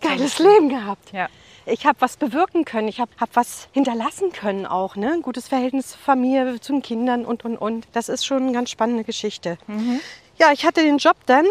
geiles 0.00 0.38
Leben 0.38 0.68
gehabt. 0.68 1.12
Ja. 1.12 1.28
Ich 1.70 1.86
habe 1.86 2.00
was 2.00 2.16
bewirken 2.16 2.64
können, 2.64 2.88
ich 2.88 3.00
habe 3.00 3.10
hab 3.20 3.30
was 3.34 3.68
hinterlassen 3.72 4.32
können 4.32 4.66
auch. 4.66 4.96
Ne? 4.96 5.12
Ein 5.12 5.22
gutes 5.22 5.48
Verhältnis 5.48 5.90
zur 5.90 5.98
Familie, 5.98 6.60
zu 6.60 6.72
den 6.72 6.82
Kindern 6.82 7.24
und, 7.24 7.44
und, 7.44 7.56
und. 7.56 7.86
Das 7.92 8.08
ist 8.08 8.24
schon 8.24 8.42
eine 8.44 8.52
ganz 8.52 8.70
spannende 8.70 9.04
Geschichte. 9.04 9.58
Ja, 10.38 10.52
ich 10.52 10.64
hatte 10.64 10.82
den 10.82 10.98
Job 10.98 11.16
dann, 11.26 11.44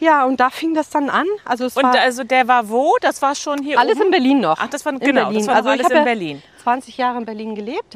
ja, 0.00 0.24
und 0.24 0.40
da 0.40 0.50
fing 0.50 0.74
das 0.74 0.90
dann 0.90 1.08
an. 1.08 1.26
Also 1.44 1.66
es 1.66 1.76
Und 1.76 1.84
war 1.84 1.98
also 1.98 2.24
der 2.24 2.48
war 2.48 2.68
wo? 2.68 2.96
Das 3.00 3.22
war 3.22 3.34
schon 3.34 3.62
hier 3.62 3.78
alles 3.78 3.96
oben? 3.96 4.06
in 4.06 4.10
Berlin 4.10 4.40
noch. 4.40 4.58
Ach, 4.58 4.68
das 4.68 4.84
war 4.84 4.92
in 4.92 4.98
genau, 4.98 5.26
Berlin. 5.26 5.38
das 5.38 5.46
war 5.46 5.54
also 5.56 5.68
ich 5.68 5.72
alles 5.74 5.84
habe 5.84 5.98
in 5.98 6.04
Berlin. 6.04 6.42
20 6.62 6.96
Jahre 6.96 7.18
in 7.18 7.24
Berlin 7.24 7.54
gelebt. 7.54 7.94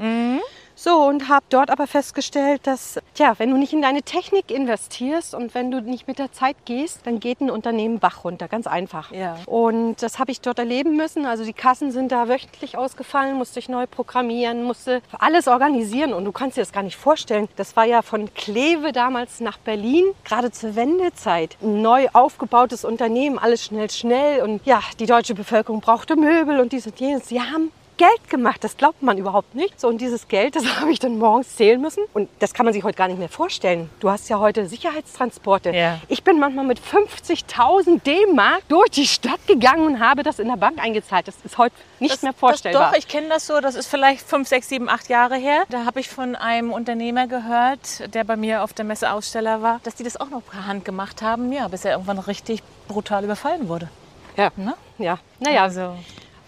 So, 0.80 0.94
und 1.08 1.28
habe 1.28 1.44
dort 1.48 1.70
aber 1.70 1.88
festgestellt, 1.88 2.60
dass, 2.68 3.00
tja, 3.14 3.34
wenn 3.38 3.50
du 3.50 3.56
nicht 3.56 3.72
in 3.72 3.82
deine 3.82 4.00
Technik 4.00 4.52
investierst 4.52 5.34
und 5.34 5.52
wenn 5.52 5.72
du 5.72 5.80
nicht 5.80 6.06
mit 6.06 6.20
der 6.20 6.30
Zeit 6.30 6.54
gehst, 6.66 7.00
dann 7.02 7.18
geht 7.18 7.40
ein 7.40 7.50
Unternehmen 7.50 7.98
Bach 7.98 8.22
runter, 8.22 8.46
ganz 8.46 8.68
einfach. 8.68 9.10
Ja. 9.10 9.38
Und 9.46 9.96
das 10.00 10.20
habe 10.20 10.30
ich 10.30 10.40
dort 10.40 10.60
erleben 10.60 10.94
müssen. 10.94 11.26
Also 11.26 11.44
die 11.44 11.52
Kassen 11.52 11.90
sind 11.90 12.12
da 12.12 12.28
wöchentlich 12.28 12.78
ausgefallen, 12.78 13.36
musste 13.36 13.58
ich 13.58 13.68
neu 13.68 13.88
programmieren, 13.88 14.62
musste 14.62 15.02
alles 15.18 15.48
organisieren. 15.48 16.12
Und 16.12 16.24
du 16.24 16.30
kannst 16.30 16.56
dir 16.56 16.60
das 16.60 16.70
gar 16.70 16.84
nicht 16.84 16.96
vorstellen. 16.96 17.48
Das 17.56 17.74
war 17.74 17.84
ja 17.84 18.02
von 18.02 18.32
Kleve 18.34 18.92
damals 18.92 19.40
nach 19.40 19.58
Berlin, 19.58 20.04
gerade 20.24 20.52
zur 20.52 20.76
Wendezeit. 20.76 21.56
Ein 21.60 21.82
neu 21.82 22.06
aufgebautes 22.12 22.84
Unternehmen, 22.84 23.36
alles 23.40 23.64
schnell, 23.64 23.90
schnell. 23.90 24.42
Und 24.42 24.64
ja, 24.64 24.80
die 25.00 25.06
deutsche 25.06 25.34
Bevölkerung 25.34 25.80
brauchte 25.80 26.14
Möbel 26.14 26.60
und 26.60 26.70
dies 26.70 26.86
und 26.86 27.00
jenes. 27.00 27.26
Sie 27.26 27.40
haben 27.40 27.72
Geld 27.98 28.30
gemacht. 28.30 28.64
Das 28.64 28.76
glaubt 28.78 29.02
man 29.02 29.18
überhaupt 29.18 29.54
nicht. 29.54 29.78
So, 29.78 29.88
und 29.88 30.00
dieses 30.00 30.26
Geld, 30.28 30.56
das 30.56 30.64
habe 30.80 30.90
ich 30.90 30.98
dann 30.98 31.18
morgens 31.18 31.54
zählen 31.56 31.78
müssen. 31.80 32.02
Und 32.14 32.30
das 32.38 32.54
kann 32.54 32.64
man 32.64 32.72
sich 32.72 32.82
heute 32.84 32.96
gar 32.96 33.08
nicht 33.08 33.18
mehr 33.18 33.28
vorstellen. 33.28 33.90
Du 34.00 34.08
hast 34.08 34.28
ja 34.30 34.38
heute 34.38 34.66
Sicherheitstransporte. 34.66 35.70
Ja. 35.70 35.98
Ich 36.08 36.24
bin 36.24 36.38
manchmal 36.38 36.64
mit 36.64 36.80
50.000 36.80 38.02
D-Mark 38.02 38.62
durch 38.68 38.88
die 38.90 39.06
Stadt 39.06 39.46
gegangen 39.46 39.86
und 39.86 40.00
habe 40.00 40.22
das 40.22 40.38
in 40.38 40.48
der 40.48 40.56
Bank 40.56 40.82
eingezahlt. 40.82 41.28
Das 41.28 41.34
ist 41.44 41.58
heute 41.58 41.74
nicht 42.00 42.14
Das, 42.14 42.22
mehr 42.22 42.32
vorstellbar. 42.32 42.90
Doch, 42.92 42.98
ich 42.98 43.08
kenne 43.08 43.28
das 43.28 43.46
so. 43.46 43.60
Das 43.60 43.74
ist 43.74 43.86
vielleicht 43.88 44.26
fünf, 44.26 44.48
sechs, 44.48 44.68
sieben, 44.68 44.88
acht 44.88 45.08
Jahre 45.08 45.36
her. 45.36 45.64
Da 45.68 45.84
habe 45.84 46.00
ich 46.00 46.08
von 46.08 46.36
einem 46.36 46.72
Unternehmer 46.72 47.26
gehört, 47.26 48.14
der 48.14 48.24
bei 48.24 48.36
mir 48.36 48.62
auf 48.62 48.72
der 48.72 48.84
Messe 48.84 49.12
Aussteller 49.12 49.60
war, 49.62 49.80
dass 49.82 49.94
die 49.96 50.04
das 50.04 50.16
auch 50.18 50.30
noch 50.30 50.42
per 50.44 50.66
Hand 50.66 50.84
gemacht 50.84 51.22
haben. 51.22 51.52
Ja, 51.52 51.68
bis 51.68 51.84
er 51.84 51.92
irgendwann 51.92 52.18
richtig 52.18 52.62
brutal 52.88 53.24
überfallen 53.24 53.68
wurde. 53.68 53.88
ja. 54.36 54.50
Ne? 54.56 54.74
ja. 54.98 55.18
Naja, 55.40 55.62
Also, 55.64 55.94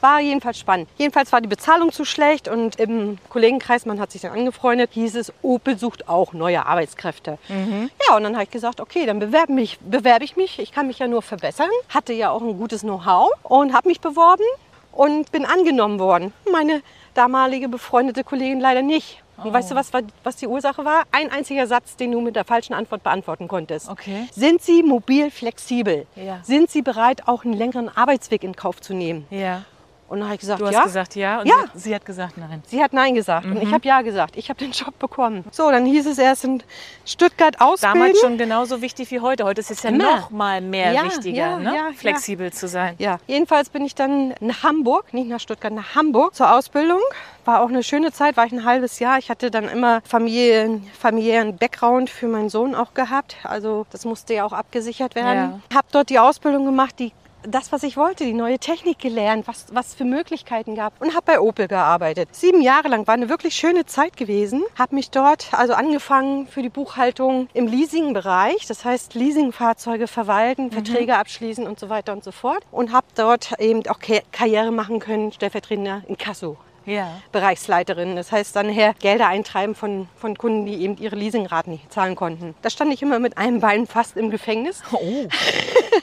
war 0.02 0.20
jedenfalls 0.20 0.58
spannend. 0.58 0.88
Jedenfalls 0.98 1.32
war 1.32 1.40
die 1.40 1.48
Bezahlung 1.48 1.92
zu 1.92 2.04
schlecht 2.04 2.48
und 2.48 2.76
im 2.76 3.18
Kollegenkreis, 3.28 3.86
man 3.86 4.00
hat 4.00 4.10
sich 4.12 4.22
dann 4.22 4.32
angefreundet, 4.32 4.90
hieß 4.92 5.16
es, 5.16 5.32
Opel 5.42 5.78
sucht 5.78 6.08
auch 6.08 6.32
neue 6.32 6.64
Arbeitskräfte. 6.66 7.38
Ja, 7.48 8.16
und 8.16 8.22
dann 8.24 8.34
habe 8.34 8.44
ich 8.44 8.50
gesagt, 8.50 8.80
okay, 8.80 9.06
dann 9.06 9.18
bewerbe, 9.18 9.52
mich, 9.52 9.78
bewerbe 9.80 10.24
ich 10.24 10.36
mich. 10.36 10.58
Ich 10.58 10.72
kann 10.72 10.86
mich 10.86 10.98
ja 10.98 11.06
nur 11.08 11.22
verbessern. 11.22 11.70
Hatte 11.88 12.12
ja 12.12 12.30
auch 12.30 12.42
ein 12.42 12.58
gutes 12.58 12.82
Know-how 12.82 13.30
und 13.42 13.72
habe 13.74 13.88
mich 13.88 14.00
beworben 14.00 14.44
und 14.92 15.30
bin 15.32 15.44
angenommen 15.46 15.98
worden. 15.98 16.32
Meine 16.52 16.82
damalige 17.14 17.68
befreundete 17.68 18.24
Kollegin 18.24 18.60
leider 18.60 18.82
nicht. 18.82 19.22
Und 19.42 19.54
weißt 19.54 19.70
du, 19.70 19.74
was, 19.74 19.90
war- 19.94 20.02
was 20.22 20.36
die 20.36 20.46
Ursache 20.46 20.84
war? 20.84 21.04
Ein 21.12 21.32
einziger 21.32 21.66
Satz, 21.66 21.96
den 21.96 22.12
du 22.12 22.20
mit 22.20 22.36
der 22.36 22.44
falschen 22.44 22.74
Antwort 22.74 23.02
beantworten 23.02 23.48
konntest. 23.48 23.88
Okay. 23.88 24.28
Sind 24.32 24.60
Sie 24.60 24.82
mobil 24.82 25.30
flexibel? 25.30 26.06
Ja. 26.14 26.40
Sind 26.42 26.70
Sie 26.70 26.82
bereit, 26.82 27.26
auch 27.26 27.44
einen 27.44 27.54
längeren 27.54 27.88
Arbeitsweg 27.88 28.44
in 28.44 28.54
Kauf 28.54 28.82
zu 28.82 28.92
nehmen? 28.92 29.26
ja. 29.30 29.62
Und 30.10 30.18
dann 30.18 30.26
habe 30.26 30.34
ich 30.34 30.40
gesagt, 30.40 30.60
Du 30.60 30.66
hast 30.66 30.74
ja. 30.74 30.82
gesagt 30.82 31.14
ja 31.14 31.40
und 31.40 31.46
Ja. 31.46 31.54
Sie, 31.72 31.88
sie 31.88 31.94
hat 31.94 32.04
gesagt 32.04 32.36
nein. 32.36 32.62
Sie 32.66 32.82
hat 32.82 32.92
Nein 32.92 33.14
gesagt 33.14 33.46
und 33.46 33.54
Mhm. 33.54 33.62
ich 33.62 33.72
habe 33.72 33.86
Ja 33.86 34.02
gesagt. 34.02 34.36
Ich 34.36 34.48
habe 34.50 34.58
den 34.58 34.72
Job 34.72 34.98
bekommen. 34.98 35.44
So, 35.52 35.70
dann 35.70 35.86
hieß 35.86 36.04
es 36.08 36.18
erst 36.18 36.44
in 36.44 36.62
Stuttgart 37.06 37.60
ausbilden. 37.60 38.00
Damals 38.00 38.20
schon 38.20 38.36
genauso 38.36 38.82
wichtig 38.82 39.10
wie 39.12 39.20
heute. 39.20 39.44
Heute 39.44 39.60
ist 39.60 39.70
es 39.70 39.82
ja 39.84 39.90
Immer. 39.90 40.16
noch 40.16 40.30
mal 40.30 40.60
mehr 40.60 40.92
Ja, 40.92 41.04
wichtiger, 41.04 41.58
ne? 41.58 41.72
flexibel 41.96 42.52
zu 42.52 42.66
sein. 42.66 42.96
Ja, 42.98 43.18
jedenfalls 43.28 43.70
bin 43.70 43.84
ich 43.84 43.94
dann 43.94 44.34
nach 44.40 44.64
Hamburg, 44.64 45.14
nicht 45.14 45.28
nach 45.28 45.38
Stuttgart, 45.40 45.72
nach 45.72 45.94
Hamburg 45.94 46.34
zur 46.34 46.52
Ausbildung. 46.54 47.00
War 47.44 47.62
auch 47.62 47.68
eine 47.68 47.82
schöne 47.84 48.12
Zeit, 48.12 48.36
war 48.36 48.44
ich 48.46 48.52
ein 48.52 48.64
halbes 48.64 48.98
Jahr. 48.98 49.16
Ich 49.18 49.30
hatte 49.30 49.50
dann 49.52 49.64
immer 49.68 50.00
Familien, 50.02 50.86
familiären 50.98 51.56
Background 51.56 52.10
für 52.10 52.26
meinen 52.26 52.48
Sohn 52.48 52.74
auch 52.74 52.94
gehabt. 52.94 53.36
Also 53.44 53.86
das 53.92 54.04
musste 54.04 54.34
ja 54.34 54.44
auch 54.44 54.52
abgesichert 54.52 55.14
werden. 55.14 55.62
Habe 55.72 55.86
dort 55.92 56.10
die 56.10 56.18
Ausbildung 56.18 56.64
gemacht, 56.66 56.96
die 56.98 57.12
das, 57.42 57.72
was 57.72 57.82
ich 57.82 57.96
wollte, 57.96 58.24
die 58.24 58.32
neue 58.32 58.58
Technik 58.58 58.98
gelernt, 58.98 59.46
was 59.46 59.66
was 59.72 59.94
für 59.94 60.04
Möglichkeiten 60.04 60.74
gab 60.74 61.00
und 61.00 61.14
habe 61.14 61.24
bei 61.26 61.40
Opel 61.40 61.68
gearbeitet. 61.68 62.28
Sieben 62.32 62.60
Jahre 62.62 62.88
lang 62.88 63.06
war 63.06 63.14
eine 63.14 63.28
wirklich 63.28 63.54
schöne 63.54 63.86
Zeit 63.86 64.16
gewesen. 64.16 64.62
Habe 64.78 64.94
mich 64.94 65.10
dort 65.10 65.48
also 65.52 65.74
angefangen 65.74 66.46
für 66.46 66.62
die 66.62 66.68
Buchhaltung 66.68 67.48
im 67.54 67.66
Leasingbereich, 67.66 68.66
das 68.66 68.84
heißt 68.84 69.14
Leasingfahrzeuge 69.14 70.06
verwalten, 70.06 70.70
Verträge 70.70 71.16
abschließen 71.16 71.66
und 71.66 71.78
so 71.78 71.88
weiter 71.88 72.12
und 72.12 72.24
so 72.24 72.32
fort 72.32 72.62
und 72.70 72.92
habe 72.92 73.06
dort 73.14 73.58
eben 73.60 73.86
auch 73.88 73.98
Ka- 74.00 74.22
Karriere 74.32 74.70
machen 74.70 74.98
können, 74.98 75.32
stellvertretender 75.32 76.02
in 76.08 76.16
Kasso. 76.18 76.56
Ja. 76.86 77.20
Bereichsleiterin. 77.32 78.16
Das 78.16 78.32
heißt 78.32 78.56
dann 78.56 78.68
her 78.68 78.94
Gelder 79.00 79.28
eintreiben 79.28 79.74
von, 79.74 80.08
von 80.16 80.36
Kunden, 80.36 80.66
die 80.66 80.82
eben 80.82 80.96
ihre 80.98 81.16
Leasingraten 81.16 81.72
nicht 81.72 81.92
zahlen 81.92 82.16
konnten. 82.16 82.54
Da 82.62 82.70
stand 82.70 82.92
ich 82.92 83.02
immer 83.02 83.18
mit 83.18 83.38
einem 83.38 83.60
Bein 83.60 83.86
fast 83.86 84.16
im 84.16 84.30
Gefängnis, 84.30 84.82
Oh. 84.92 85.26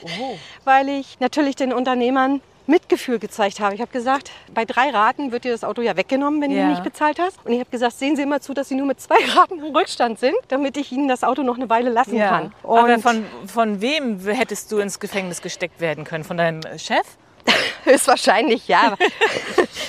weil 0.66 0.90
ich 0.90 1.20
natürlich 1.20 1.56
den 1.56 1.74
Unternehmern 1.74 2.42
Mitgefühl 2.70 3.18
gezeigt 3.18 3.62
habe. 3.62 3.76
Ich 3.76 3.80
habe 3.82 3.92
gesagt, 3.94 4.30
bei 4.54 4.66
drei 4.66 4.90
Raten 4.90 5.32
wird 5.32 5.46
dir 5.46 5.54
das 5.54 5.64
Auto 5.64 5.82
ja 5.82 5.96
weggenommen, 5.96 6.42
wenn 6.42 6.52
Ja. 6.52 6.64
du 6.66 6.70
nicht 6.72 6.84
bezahlt 6.84 7.18
hast. 7.18 7.40
Und 7.46 7.54
ich 7.54 7.60
habe 7.62 7.70
gesagt, 7.70 7.94
sehen 7.94 8.18
Sie 8.18 8.24
immer 8.24 8.42
zu, 8.42 8.54
dass 8.54 8.68
Sie 8.68 8.76
nur 8.76 8.86
mit 8.86 9.00
zwei 9.00 9.16
Raten 9.36 9.60
im 9.60 9.74
Rückstand 9.74 10.20
sind, 10.20 10.36
damit 10.50 10.76
ich 10.76 10.92
Ihnen 10.92 11.08
das 11.08 11.24
Auto 11.24 11.44
noch 11.44 11.56
eine 11.56 11.70
Weile 11.70 11.90
lassen 11.90 12.18
ja. 12.18 12.28
kann. 12.28 12.54
Aber 12.64 12.84
Und 12.94 13.02
von, 13.02 13.26
von 13.48 13.80
wem 13.82 14.20
hättest 14.20 14.70
du 14.74 14.80
ins 14.80 15.00
Gefängnis 15.00 15.42
gesteckt 15.42 15.80
werden 15.80 16.04
können? 16.04 16.26
Von 16.26 16.36
deinem 16.36 16.62
Chef? 16.78 17.06
höchstwahrscheinlich 17.84 18.68
ja. 18.68 18.96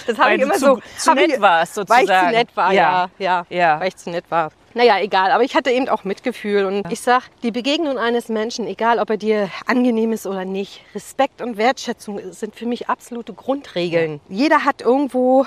Das 0.06 0.16
habe 0.18 0.34
ich 0.36 0.40
immer 0.40 0.54
zu- 0.54 0.60
so. 0.60 0.80
zu 0.96 1.10
habe 1.10 1.20
ich- 1.22 1.28
nett 1.28 1.40
warst, 1.40 1.76
Weil 1.76 1.82
ich 1.84 1.88
sozusagen. 2.08 2.28
zu 2.28 2.34
nett 2.34 2.48
war, 2.56 2.72
ja. 2.72 3.10
Ja. 3.18 3.46
Ja, 3.50 3.56
Ja. 3.56 3.80
Weil 3.80 3.88
ich 3.88 3.96
zu 3.96 4.10
nett 4.10 4.24
war. 4.30 4.50
Naja, 4.74 4.98
egal. 5.00 5.32
Aber 5.32 5.42
ich 5.42 5.54
hatte 5.54 5.70
eben 5.70 5.88
auch 5.88 6.04
Mitgefühl. 6.04 6.64
Und 6.64 6.90
ich 6.92 7.00
sag, 7.00 7.22
die 7.42 7.50
Begegnung 7.50 7.98
eines 7.98 8.28
Menschen, 8.28 8.66
egal 8.66 9.00
ob 9.00 9.10
er 9.10 9.16
dir 9.16 9.50
angenehm 9.66 10.12
ist 10.12 10.26
oder 10.26 10.44
nicht, 10.44 10.82
Respekt 10.94 11.42
und 11.42 11.56
Wertschätzung 11.56 12.20
sind 12.32 12.54
für 12.54 12.66
mich 12.66 12.88
absolute 12.88 13.32
Grundregeln. 13.32 14.20
Jeder 14.28 14.64
hat 14.64 14.80
irgendwo 14.80 15.46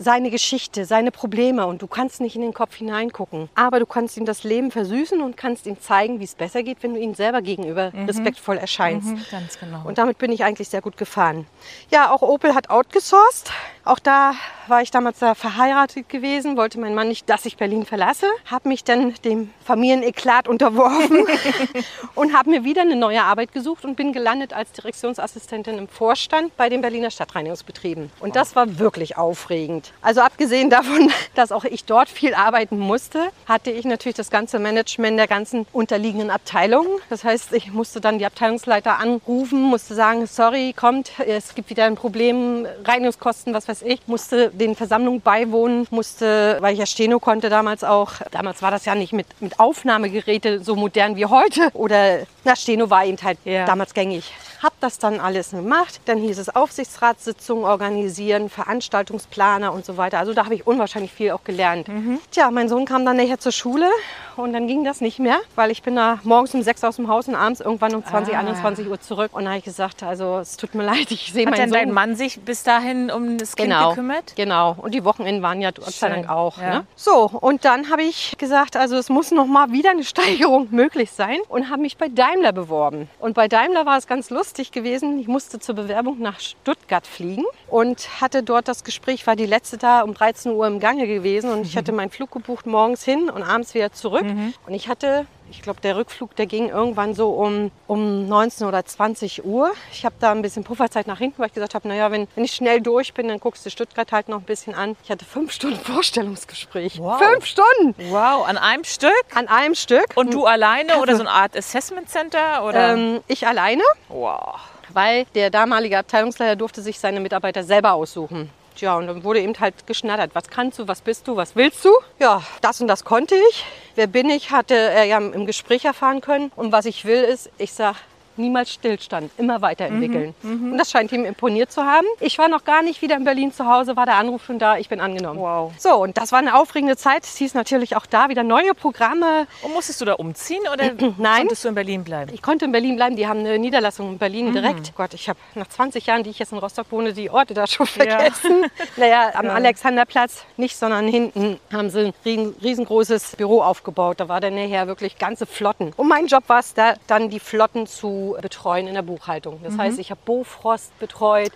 seine 0.00 0.30
Geschichte, 0.30 0.86
seine 0.86 1.10
Probleme 1.10 1.66
und 1.66 1.82
du 1.82 1.86
kannst 1.86 2.22
nicht 2.22 2.34
in 2.34 2.40
den 2.40 2.54
Kopf 2.54 2.74
hineingucken. 2.76 3.50
Aber 3.54 3.78
du 3.78 3.86
kannst 3.86 4.16
ihm 4.16 4.24
das 4.24 4.44
Leben 4.44 4.70
versüßen 4.70 5.20
und 5.20 5.36
kannst 5.36 5.66
ihm 5.66 5.78
zeigen, 5.78 6.20
wie 6.20 6.24
es 6.24 6.34
besser 6.34 6.62
geht, 6.62 6.82
wenn 6.82 6.94
du 6.94 7.00
ihm 7.00 7.14
selber 7.14 7.42
gegenüber 7.42 7.92
respektvoll 8.06 8.56
erscheinst. 8.56 9.08
Mhm, 9.08 9.24
ganz 9.30 9.58
genau. 9.58 9.82
Und 9.84 9.98
damit 9.98 10.16
bin 10.16 10.32
ich 10.32 10.42
eigentlich 10.42 10.70
sehr 10.70 10.80
gut 10.80 10.96
gefahren. 10.96 11.46
Ja, 11.90 12.10
auch 12.10 12.22
Opel 12.22 12.54
hat 12.54 12.70
outgesourced. 12.70 13.52
Auch 13.84 13.98
da 13.98 14.34
war 14.66 14.82
ich 14.82 14.90
damals 14.90 15.18
da 15.18 15.34
verheiratet 15.34 16.08
gewesen, 16.08 16.56
wollte 16.56 16.78
mein 16.78 16.94
Mann 16.94 17.08
nicht, 17.08 17.28
dass 17.28 17.46
ich 17.46 17.56
Berlin 17.56 17.86
verlasse. 17.86 18.26
Habe 18.44 18.68
mich 18.68 18.84
dann 18.84 19.14
dem 19.24 19.50
Familieneklat 19.64 20.48
unterworfen 20.48 21.26
und 22.14 22.36
habe 22.36 22.50
mir 22.50 22.62
wieder 22.64 22.82
eine 22.82 22.94
neue 22.94 23.22
Arbeit 23.22 23.52
gesucht 23.52 23.84
und 23.84 23.96
bin 23.96 24.12
gelandet 24.12 24.52
als 24.52 24.72
Direktionsassistentin 24.72 25.78
im 25.78 25.88
Vorstand 25.88 26.56
bei 26.56 26.68
den 26.68 26.82
Berliner 26.82 27.10
Stadtreinigungsbetrieben. 27.10 28.10
Und 28.20 28.36
das 28.36 28.54
war 28.54 28.78
wirklich 28.78 29.16
aufregend. 29.16 29.92
Also 30.02 30.20
abgesehen 30.20 30.70
davon, 30.70 31.10
dass 31.34 31.50
auch 31.50 31.64
ich 31.64 31.84
dort 31.84 32.08
viel 32.08 32.34
arbeiten 32.34 32.78
musste, 32.78 33.30
hatte 33.46 33.70
ich 33.70 33.84
natürlich 33.86 34.16
das 34.16 34.30
ganze 34.30 34.58
Management 34.58 35.18
der 35.18 35.26
ganzen 35.26 35.66
unterliegenden 35.72 36.30
Abteilungen. 36.30 37.00
Das 37.08 37.24
heißt, 37.24 37.54
ich 37.54 37.72
musste 37.72 38.00
dann 38.00 38.18
die 38.18 38.26
Abteilungsleiter 38.26 38.98
anrufen, 38.98 39.62
musste 39.62 39.94
sagen, 39.94 40.26
sorry, 40.26 40.74
kommt, 40.74 41.12
es 41.26 41.54
gibt 41.54 41.70
wieder 41.70 41.86
ein 41.86 41.94
Problem, 41.94 42.66
Reinigungskosten, 42.84 43.54
was 43.54 43.69
weiß 43.70 43.82
ich, 43.82 44.00
musste 44.06 44.50
den 44.50 44.74
Versammlungen 44.74 45.20
beiwohnen, 45.20 45.86
musste, 45.90 46.58
weil 46.60 46.72
ich 46.74 46.80
ja 46.80 46.86
Steno 46.86 47.20
konnte 47.20 47.48
damals 47.48 47.84
auch, 47.84 48.12
damals 48.32 48.62
war 48.62 48.70
das 48.72 48.84
ja 48.84 48.94
nicht 48.96 49.12
mit, 49.12 49.26
mit 49.40 49.60
Aufnahmegeräte 49.60 50.62
so 50.62 50.74
modern 50.74 51.14
wie 51.16 51.26
heute 51.26 51.70
oder, 51.74 52.20
na, 52.44 52.56
Steno 52.56 52.90
war 52.90 53.04
eben 53.04 53.18
halt 53.22 53.38
Ja. 53.44 53.64
damals 53.64 53.94
gängig. 53.94 54.24
Hab 54.62 54.78
das 54.80 54.98
dann 54.98 55.20
alles 55.20 55.50
gemacht. 55.50 56.00
Dann 56.04 56.18
hieß 56.18 56.38
es 56.38 56.54
Aufsichtsratssitzungen 56.54 57.64
organisieren, 57.64 58.48
Veranstaltungsplaner 58.50 59.72
und 59.72 59.84
so 59.84 59.96
weiter. 59.96 60.18
Also 60.18 60.34
da 60.34 60.44
habe 60.44 60.54
ich 60.54 60.66
unwahrscheinlich 60.66 61.12
viel 61.12 61.30
auch 61.30 61.44
gelernt. 61.44 61.86
Tja, 62.30 62.50
mein 62.50 62.68
Sohn 62.68 62.84
kam 62.84 63.04
dann 63.04 63.16
nachher 63.16 63.38
zur 63.38 63.52
Schule 63.52 63.88
und 64.36 64.52
dann 64.52 64.66
ging 64.66 64.84
das 64.84 65.00
nicht 65.00 65.18
mehr, 65.18 65.38
weil 65.54 65.70
ich 65.70 65.82
bin 65.82 65.96
da 65.96 66.18
morgens 66.24 66.54
um 66.54 66.62
sechs 66.62 66.82
aus 66.84 66.96
dem 66.96 67.08
Haus 67.08 67.28
und 67.28 67.34
abends 67.34 67.60
irgendwann 67.60 67.94
um 67.94 68.04
20, 68.04 68.34
Ah. 68.34 68.40
21 68.40 68.88
Uhr 68.88 69.00
zurück. 69.00 69.30
Und 69.32 69.44
da 69.44 69.50
habe 69.50 69.58
ich 69.58 69.64
gesagt, 69.64 70.02
also 70.02 70.38
es 70.38 70.56
tut 70.56 70.74
mir 70.74 70.82
leid, 70.84 71.10
ich 71.10 71.32
sehe 71.32 71.46
Hat 71.46 71.52
meinen 71.52 71.60
denn 71.60 71.70
Sohn. 71.70 71.78
dein 71.78 71.92
Mann 71.92 72.16
sich 72.16 72.40
bis 72.40 72.62
dahin 72.62 73.10
um 73.10 73.38
das 73.38 73.56
Kind 73.56 73.68
Genau, 73.70 73.90
gekümmert? 73.90 74.34
genau. 74.36 74.76
Und 74.78 74.92
die 74.94 75.04
Wochenenden 75.04 75.42
waren 75.42 75.60
ja 75.60 75.70
Gott 75.70 75.92
sei 75.92 76.08
Dank 76.10 76.28
auch. 76.28 76.58
ja. 76.58 76.70
Ne? 76.80 76.86
So, 76.96 77.30
und 77.40 77.64
dann 77.64 77.90
habe 77.90 78.02
ich 78.02 78.36
gesagt, 78.38 78.76
also 78.76 78.96
es 78.96 79.08
muss 79.08 79.30
noch 79.30 79.46
mal 79.46 79.72
wieder 79.72 79.90
eine 79.90 80.04
Steigerung 80.12 80.68
möglich 80.70 81.10
sein 81.12 81.38
und 81.48 81.70
habe 81.70 81.80
mich 81.82 81.96
bei 81.96 82.08
Daimler 82.08 82.52
beworben. 82.52 83.08
Und 83.18 83.34
bei 83.34 83.48
Daimler 83.48 83.86
war 83.86 83.96
es 83.98 84.06
ganz 84.06 84.28
lustig 84.30 84.49
gewesen. 84.72 85.18
Ich 85.18 85.28
musste 85.28 85.58
zur 85.58 85.74
Bewerbung 85.74 86.18
nach 86.18 86.40
Stuttgart 86.40 87.06
fliegen 87.06 87.44
und 87.68 88.20
hatte 88.20 88.42
dort 88.42 88.68
das 88.68 88.84
Gespräch, 88.84 89.26
war 89.26 89.36
die 89.36 89.46
letzte 89.46 89.78
da 89.78 90.02
um 90.02 90.14
13 90.14 90.52
Uhr 90.52 90.66
im 90.66 90.80
Gange 90.80 91.06
gewesen 91.06 91.50
und 91.50 91.62
ich 91.62 91.76
hatte 91.76 91.92
meinen 92.00 92.10
Flug 92.10 92.30
gebucht 92.30 92.66
morgens 92.66 93.04
hin 93.04 93.30
und 93.30 93.42
abends 93.42 93.74
wieder 93.74 93.92
zurück. 93.92 94.24
Und 94.66 94.74
ich 94.74 94.88
hatte 94.88 95.26
ich 95.50 95.62
glaube, 95.62 95.80
der 95.80 95.96
Rückflug, 95.96 96.36
der 96.36 96.46
ging 96.46 96.68
irgendwann 96.68 97.14
so 97.14 97.30
um, 97.30 97.70
um 97.86 98.28
19 98.28 98.66
oder 98.66 98.84
20 98.84 99.44
Uhr. 99.44 99.72
Ich 99.92 100.04
habe 100.04 100.14
da 100.20 100.30
ein 100.30 100.42
bisschen 100.42 100.64
Pufferzeit 100.64 101.06
nach 101.06 101.18
hinten, 101.18 101.38
weil 101.38 101.48
ich 101.48 101.54
gesagt 101.54 101.74
habe, 101.74 101.88
naja, 101.88 102.10
wenn, 102.10 102.28
wenn 102.34 102.44
ich 102.44 102.52
schnell 102.52 102.80
durch 102.80 103.14
bin, 103.14 103.28
dann 103.28 103.40
guckst 103.40 103.66
du 103.66 103.70
Stuttgart 103.70 104.10
halt 104.12 104.28
noch 104.28 104.38
ein 104.38 104.44
bisschen 104.44 104.74
an. 104.74 104.96
Ich 105.04 105.10
hatte 105.10 105.24
fünf 105.24 105.52
Stunden 105.52 105.78
Vorstellungsgespräch. 105.84 106.98
Wow. 106.98 107.20
Fünf 107.20 107.46
Stunden 107.46 107.94
Wow, 108.10 108.46
an 108.46 108.58
einem 108.58 108.84
Stück? 108.84 109.10
an 109.34 109.48
einem 109.48 109.74
Stück. 109.74 110.06
Und 110.14 110.32
du 110.32 110.46
alleine 110.46 111.00
oder 111.00 111.14
so 111.14 111.20
eine 111.20 111.30
Art 111.30 111.56
Assessment 111.56 112.08
Center? 112.08 112.64
Oder? 112.64 112.94
ähm, 112.94 113.20
ich 113.26 113.46
alleine, 113.46 113.82
wow. 114.08 114.58
weil 114.92 115.24
der 115.34 115.50
damalige 115.50 115.98
Abteilungsleiter 115.98 116.56
durfte 116.56 116.82
sich 116.82 116.98
seine 116.98 117.20
Mitarbeiter 117.20 117.64
selber 117.64 117.92
aussuchen. 117.92 118.50
Tja, 118.76 118.96
und 118.96 119.06
dann 119.06 119.24
wurde 119.24 119.40
eben 119.40 119.58
halt 119.58 119.86
geschnattert. 119.86 120.30
Was 120.34 120.48
kannst 120.48 120.78
du, 120.78 120.88
was 120.88 121.00
bist 121.00 121.28
du, 121.28 121.36
was 121.36 121.56
willst 121.56 121.84
du? 121.84 121.90
Ja, 122.18 122.42
das 122.60 122.80
und 122.80 122.88
das 122.88 123.04
konnte 123.04 123.34
ich. 123.50 123.64
Wer 123.94 124.06
bin 124.06 124.30
ich, 124.30 124.50
hatte 124.50 124.74
er 124.74 125.04
ja 125.04 125.18
im 125.18 125.46
Gespräch 125.46 125.84
erfahren 125.84 126.20
können. 126.20 126.50
Und 126.56 126.72
was 126.72 126.86
ich 126.86 127.04
will, 127.04 127.22
ist, 127.22 127.50
ich 127.58 127.72
sag 127.72 127.96
niemals 128.36 128.72
Stillstand, 128.72 129.30
immer 129.38 129.60
weiterentwickeln. 129.62 130.34
Mhm, 130.42 130.72
Und 130.72 130.78
das 130.78 130.90
scheint 130.90 131.12
ihm 131.12 131.24
imponiert 131.24 131.70
zu 131.72 131.84
haben. 131.84 132.06
Ich 132.20 132.38
war 132.38 132.48
noch 132.48 132.64
gar 132.64 132.82
nicht 132.82 133.02
wieder 133.02 133.16
in 133.16 133.24
Berlin 133.24 133.52
zu 133.52 133.66
Hause, 133.66 133.96
war 133.96 134.06
der 134.06 134.16
Anruf 134.16 134.44
schon 134.44 134.58
da, 134.58 134.76
ich 134.78 134.88
bin 134.88 135.00
angenommen. 135.00 135.40
Wow. 135.40 135.72
So, 135.78 135.94
und 135.96 136.16
das 136.16 136.32
war 136.32 136.38
eine 136.38 136.54
aufregende 136.58 136.96
Zeit. 136.96 137.24
Es 137.24 137.36
hieß 137.36 137.54
natürlich 137.54 137.96
auch 137.96 138.06
da 138.06 138.28
wieder 138.28 138.42
neue 138.42 138.74
Programme. 138.74 139.46
Und 139.62 139.74
musstest 139.74 140.00
du 140.00 140.04
da 140.04 140.14
umziehen 140.14 140.62
oder 140.72 140.90
Nein. 141.18 141.40
konntest 141.42 141.64
du 141.64 141.68
in 141.68 141.74
Berlin 141.74 142.04
bleiben? 142.04 142.32
Ich 142.34 142.42
konnte 142.42 142.64
in 142.64 142.72
Berlin 142.72 142.96
bleiben, 142.96 143.16
die 143.16 143.26
haben 143.26 143.40
eine 143.40 143.58
Niederlassung 143.58 144.12
in 144.12 144.18
Berlin 144.18 144.52
direkt. 144.52 144.94
Gott, 144.96 145.14
ich 145.14 145.28
habe 145.28 145.38
nach 145.54 145.68
20 145.68 146.06
Jahren, 146.06 146.22
die 146.22 146.30
ich 146.30 146.38
jetzt 146.38 146.52
in 146.52 146.58
Rostock 146.58 146.86
wohne, 146.90 147.12
die 147.12 147.30
Orte 147.30 147.54
da 147.54 147.66
schon 147.66 147.86
vergessen. 147.86 148.64
Naja, 148.96 149.30
am 149.34 149.48
Alexanderplatz 149.48 150.44
nicht, 150.56 150.76
sondern 150.76 151.06
hinten 151.08 151.58
haben 151.72 151.90
sie 151.90 152.06
ein 152.06 152.12
riesen- 152.24 152.54
riesengroßes 152.62 153.36
Büro 153.36 153.62
aufgebaut. 153.62 154.20
Da 154.20 154.28
war 154.28 154.40
dann 154.40 154.54
nachher 154.54 154.86
wirklich 154.86 155.18
ganze 155.18 155.46
Flotten. 155.46 155.92
Und 155.96 156.08
mein 156.08 156.26
Job 156.26 156.44
war 156.48 156.60
es, 156.60 156.74
da 156.74 156.94
dann 157.06 157.30
die 157.30 157.40
Flotten 157.40 157.86
zu 157.86 158.19
betreuen 158.40 158.86
in 158.86 158.94
der 158.94 159.02
Buchhaltung. 159.02 159.60
Das 159.62 159.76
heißt, 159.76 159.98
ich 159.98 160.10
habe 160.10 160.20
Bofrost 160.24 160.98
betreut. 160.98 161.52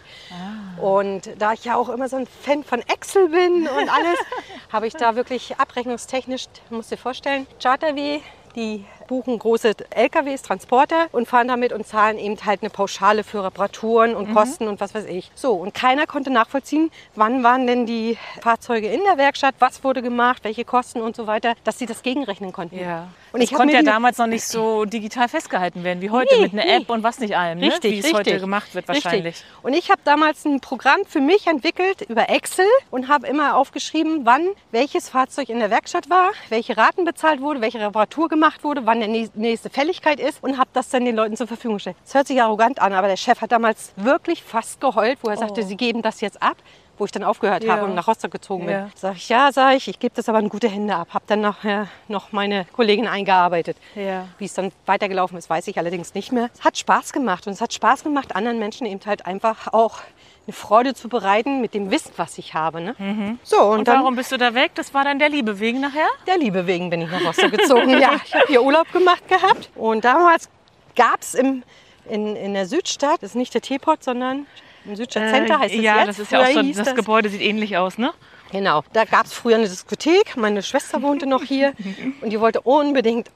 Und 0.81 1.31
da 1.39 1.53
ich 1.53 1.65
ja 1.65 1.77
auch 1.77 1.89
immer 1.89 2.09
so 2.09 2.17
ein 2.17 2.27
Fan 2.27 2.65
von 2.65 2.81
Excel 2.81 3.29
bin 3.29 3.69
und 3.69 3.89
alles, 3.89 4.19
habe 4.73 4.87
ich 4.87 4.95
da 4.95 5.17
wirklich 5.17 5.59
abrechnungstechnisch, 5.59 6.47
musst 6.71 6.91
dir 6.91 6.97
vorstellen, 6.97 7.47
Charterweh, 7.63 8.21
die 8.57 8.85
buchen 9.09 9.39
große 9.39 9.73
LKWs, 9.91 10.43
Transporter 10.43 11.07
und 11.13 11.27
fahren 11.29 11.49
damit 11.49 11.73
und 11.73 11.87
zahlen 11.87 12.19
eben 12.19 12.37
halt 12.45 12.63
eine 12.63 12.71
Pauschale 12.71 13.25
für 13.25 13.45
Reparaturen 13.45 14.15
und 14.15 14.33
Kosten 14.33 14.69
und 14.69 14.81
was 14.81 14.95
weiß 14.95 15.07
ich. 15.07 15.31
So, 15.35 15.53
und 15.55 15.75
keiner 15.75 16.07
konnte 16.07 16.31
nachvollziehen, 16.31 16.91
wann 17.15 17.43
waren 17.43 17.67
denn 17.67 17.87
die 17.87 18.17
Fahrzeuge 18.41 18.89
in 18.89 19.01
der 19.05 19.19
Werkstatt, 19.19 19.57
was 19.59 19.85
wurde 19.85 20.03
gemacht, 20.03 20.45
welche 20.45 20.65
Kosten 20.65 21.01
und 21.01 21.17
so 21.17 21.27
weiter, 21.27 21.55
dass 21.65 21.79
sie 21.79 21.87
das 21.87 22.03
gegenrechnen 22.03 22.53
konnten. 22.53 22.79
Ja. 22.79 23.09
Und 23.35 23.43
das 23.43 23.51
ich 23.51 23.57
konnte 23.57 23.75
ja 23.75 23.83
damals 23.83 24.17
noch 24.19 24.29
nicht 24.29 24.45
so 24.45 24.85
digital 24.85 25.29
festgehalten 25.29 25.83
werden 25.83 26.01
wie 26.01 26.11
heute 26.11 26.33
Nee, 26.37 26.43
mit 26.43 26.53
einer 26.53 26.65
nee. 26.65 26.77
App 26.77 26.89
und 26.89 27.03
was 27.03 27.19
nicht 27.19 27.37
allem, 27.37 27.59
ne? 27.59 27.67
Richtig, 27.67 27.91
wie 27.93 27.99
es 27.99 28.05
richtig. 28.05 28.17
heute 28.35 28.39
gemacht 28.39 28.75
wird 28.77 28.87
wahrscheinlich. 28.87 29.35
Richtig. 29.35 29.45
Und 29.65 29.75
ich 29.75 29.91
habe 29.91 30.01
damals 30.05 30.45
ein 30.45 30.61
Programm 30.61 31.01
für 31.05 31.21
mich 31.21 31.49
entwickelt 31.49 32.03
über 32.03 32.31
Excel 32.31 32.65
und 32.93 33.09
habe 33.09 33.27
immer 33.27 33.57
aufgeschrieben, 33.57 34.21
wann 34.25 34.47
welches 34.71 35.09
Fahrzeug 35.09 35.49
in 35.49 35.59
der 35.59 35.69
Werkstatt 35.71 36.09
war, 36.09 36.31
welche 36.49 36.77
Raten 36.77 37.05
bezahlt 37.05 37.41
wurde, 37.41 37.61
welche 37.61 37.81
Reparatur 37.81 38.29
gemacht 38.29 38.63
wurde, 38.63 38.87
wann 38.87 39.01
der 39.01 39.09
nä- 39.09 39.31
nächste 39.35 39.69
Fälligkeit 39.69 40.21
ist 40.21 40.41
und 40.41 40.57
habe 40.57 40.71
das 40.73 40.89
dann 40.91 41.05
den 41.05 41.17
Leuten 41.17 41.37
zur 41.37 41.49
Verfügung 41.49 41.79
gestellt. 41.79 41.97
Das 42.05 42.15
hört 42.15 42.29
sich 42.29 42.41
arrogant 42.41 42.81
an, 42.81 42.93
aber 42.93 43.09
der 43.09 43.17
Chef 43.17 43.41
hat 43.41 43.51
damals 43.51 43.93
wirklich 43.97 44.45
fast 44.45 44.81
geheult, 44.81 45.19
wo 45.23 45.29
er 45.31 45.37
sagte, 45.39 45.65
sie 45.65 45.77
geben 45.77 46.03
das 46.03 46.21
jetzt 46.21 46.41
ab. 46.41 46.57
Wo 46.99 47.05
ich 47.05 47.11
dann 47.11 47.25
aufgehört. 47.25 47.65
Ja. 47.65 47.75
habe 47.75 47.85
und 47.85 47.95
nach 47.95 48.07
Rostock 48.07 48.31
gezogen 48.31 48.67
bin. 48.67 48.75
Ja. 48.75 48.91
Sag 48.95 49.17
ich, 49.17 49.29
ja, 49.29 49.51
sag 49.53 49.77
ich, 49.77 49.89
ich 49.89 49.99
gebe 49.99 50.15
das 50.15 50.29
aber 50.29 50.39
in 50.39 50.49
gute 50.49 50.69
Hände 50.69 50.95
ab. 50.95 51.09
Habe 51.13 51.25
dann 51.27 51.41
nachher 51.41 51.89
noch 52.09 52.33
meine 52.33 52.67
Kollegin 52.73 53.09
eingearbeitet. 53.09 53.77
Ja. 53.95 54.29
Wie 54.39 54.45
es 54.45 54.55
dann 54.55 54.73
weitergelaufen 54.87 55.37
ist, 55.37 55.51
weiß 55.51 55.67
ich 55.69 55.79
allerdings 55.79 56.15
nicht 56.15 56.33
mehr. 56.33 56.51
Es 56.55 56.65
hat 56.65 56.79
Spaß 56.79 57.13
gemacht 57.13 57.47
und 57.47 57.53
es 57.55 57.61
hat 57.61 57.73
Spaß 57.73 58.05
gemacht, 58.05 58.37
anderen 58.37 58.59
Menschen 58.59 58.87
eben 58.87 59.01
halt 59.07 59.27
einfach 59.27 59.73
auch 59.73 60.01
eine 60.47 60.53
Freude 60.55 60.95
zu 60.95 61.09
bereiten 61.09 61.61
mit 61.61 61.75
dem 61.75 61.91
Wissen, 61.91 62.13
was 62.17 62.37
ich 62.39 62.55
habe. 62.55 62.81
Ne? 62.81 63.39
So, 63.43 63.57
und, 63.57 63.79
Und 63.81 63.89
dann 63.89 64.01
warum 64.01 64.15
bist 64.17 64.31
du 64.31 64.37
da 64.37 64.55
weg? 64.55 64.73
Das 64.75 64.93
war 64.93 65.05
dann 65.05 65.19
der 65.19 65.31
Liebe 65.31 65.59
wegen 65.59 65.81
nachher? 65.81 66.09
der 66.27 66.39
Liebe 66.39 66.67
wegen 66.67 66.91
bin 66.91 67.01
ich 67.01 67.11
nach 67.11 67.25
Rostock 67.25 67.51
gezogen. 67.51 67.91
ja, 67.99 68.13
ich 68.25 68.35
habe 68.35 68.47
hier 68.49 68.63
Urlaub 68.63 68.91
gemacht 68.93 69.27
gehabt 69.29 69.71
und 69.75 70.05
damals 70.05 70.49
gab 70.97 71.21
es 71.23 71.35
in, 71.35 71.65
in 72.07 72.55
der 72.55 72.67
Südstadt, 72.67 73.23
das 73.23 73.31
ist 73.31 73.37
nicht 73.37 73.55
der 73.55 73.63
Teepot, 73.63 74.03
sondern 74.05 74.47
im 74.85 74.97
Südstadt 74.97 75.31
Center 75.31 75.59
heißt 75.59 75.75
es 75.75 75.81
Äh, 75.81 75.83
ja, 75.83 75.97
jetzt. 75.99 76.09
das 76.09 76.19
ist 76.21 76.33
ja 76.33 76.43
auch 76.43 76.49
so, 76.49 76.63
das, 76.63 76.77
das 76.77 76.95
Gebäude 76.95 77.29
sieht 77.29 77.41
ähnlich 77.41 77.77
aus, 77.77 77.99
ne? 77.99 78.13
Genau, 78.53 78.85
da 78.93 79.05
gab 79.05 79.27
es 79.27 79.33
früher 79.33 79.57
eine 79.57 79.69
Diskothek. 79.69 80.37
Meine 80.37 80.63
Schwester 80.63 81.03
wohnte 81.03 81.27
noch 81.27 81.43
hier 81.43 81.73
und 82.21 82.31
die 82.31 82.41
wollte 82.41 82.61
unbedingt 82.61 83.29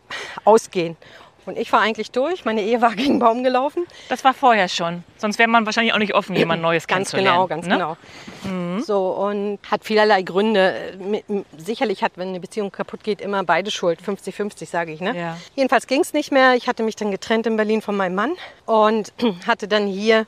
ausgehen. 0.44 0.96
Und 1.46 1.56
ich 1.56 1.72
war 1.72 1.80
eigentlich 1.80 2.10
durch. 2.10 2.44
Meine 2.44 2.60
Ehe 2.60 2.82
war 2.82 2.90
gegen 2.94 3.14
den 3.14 3.18
Baum 3.20 3.42
gelaufen. 3.42 3.86
Das 4.10 4.22
war 4.22 4.34
vorher 4.34 4.68
schon. 4.68 5.02
Sonst 5.16 5.38
wäre 5.38 5.48
man 5.48 5.64
wahrscheinlich 5.64 5.94
auch 5.94 5.98
nicht 5.98 6.14
offen, 6.14 6.36
jemand 6.36 6.60
Neues 6.60 6.86
Ganz 6.86 7.10
kennenzulernen. 7.10 7.38
genau, 7.38 7.46
ganz 7.46 7.66
ne? 7.66 7.96
genau. 8.44 8.82
So 8.82 9.08
und 9.12 9.58
hat 9.70 9.82
vielerlei 9.82 10.20
Gründe. 10.20 10.98
Sicherlich 11.56 12.02
hat, 12.02 12.12
wenn 12.16 12.28
eine 12.28 12.40
Beziehung 12.40 12.70
kaputt 12.70 13.02
geht, 13.02 13.22
immer 13.22 13.44
beide 13.44 13.70
Schuld. 13.70 14.00
50-50, 14.06 14.66
sage 14.66 14.92
ich. 14.92 15.00
Ne? 15.00 15.16
Ja. 15.18 15.38
Jedenfalls 15.56 15.86
ging 15.86 16.02
es 16.02 16.12
nicht 16.12 16.32
mehr. 16.32 16.54
Ich 16.54 16.68
hatte 16.68 16.82
mich 16.82 16.96
dann 16.96 17.10
getrennt 17.10 17.46
in 17.46 17.56
Berlin 17.56 17.80
von 17.80 17.96
meinem 17.96 18.14
Mann 18.14 18.34
und 18.66 19.14
hatte 19.46 19.68
dann 19.68 19.86
hier 19.86 20.26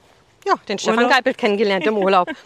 ja, 0.50 0.60
den 0.68 0.78
Stefan 0.78 0.98
Urlaub? 0.98 1.12
Geipelt 1.12 1.38
kennengelernt 1.38 1.86
im 1.86 1.96
Urlaub. 1.96 2.28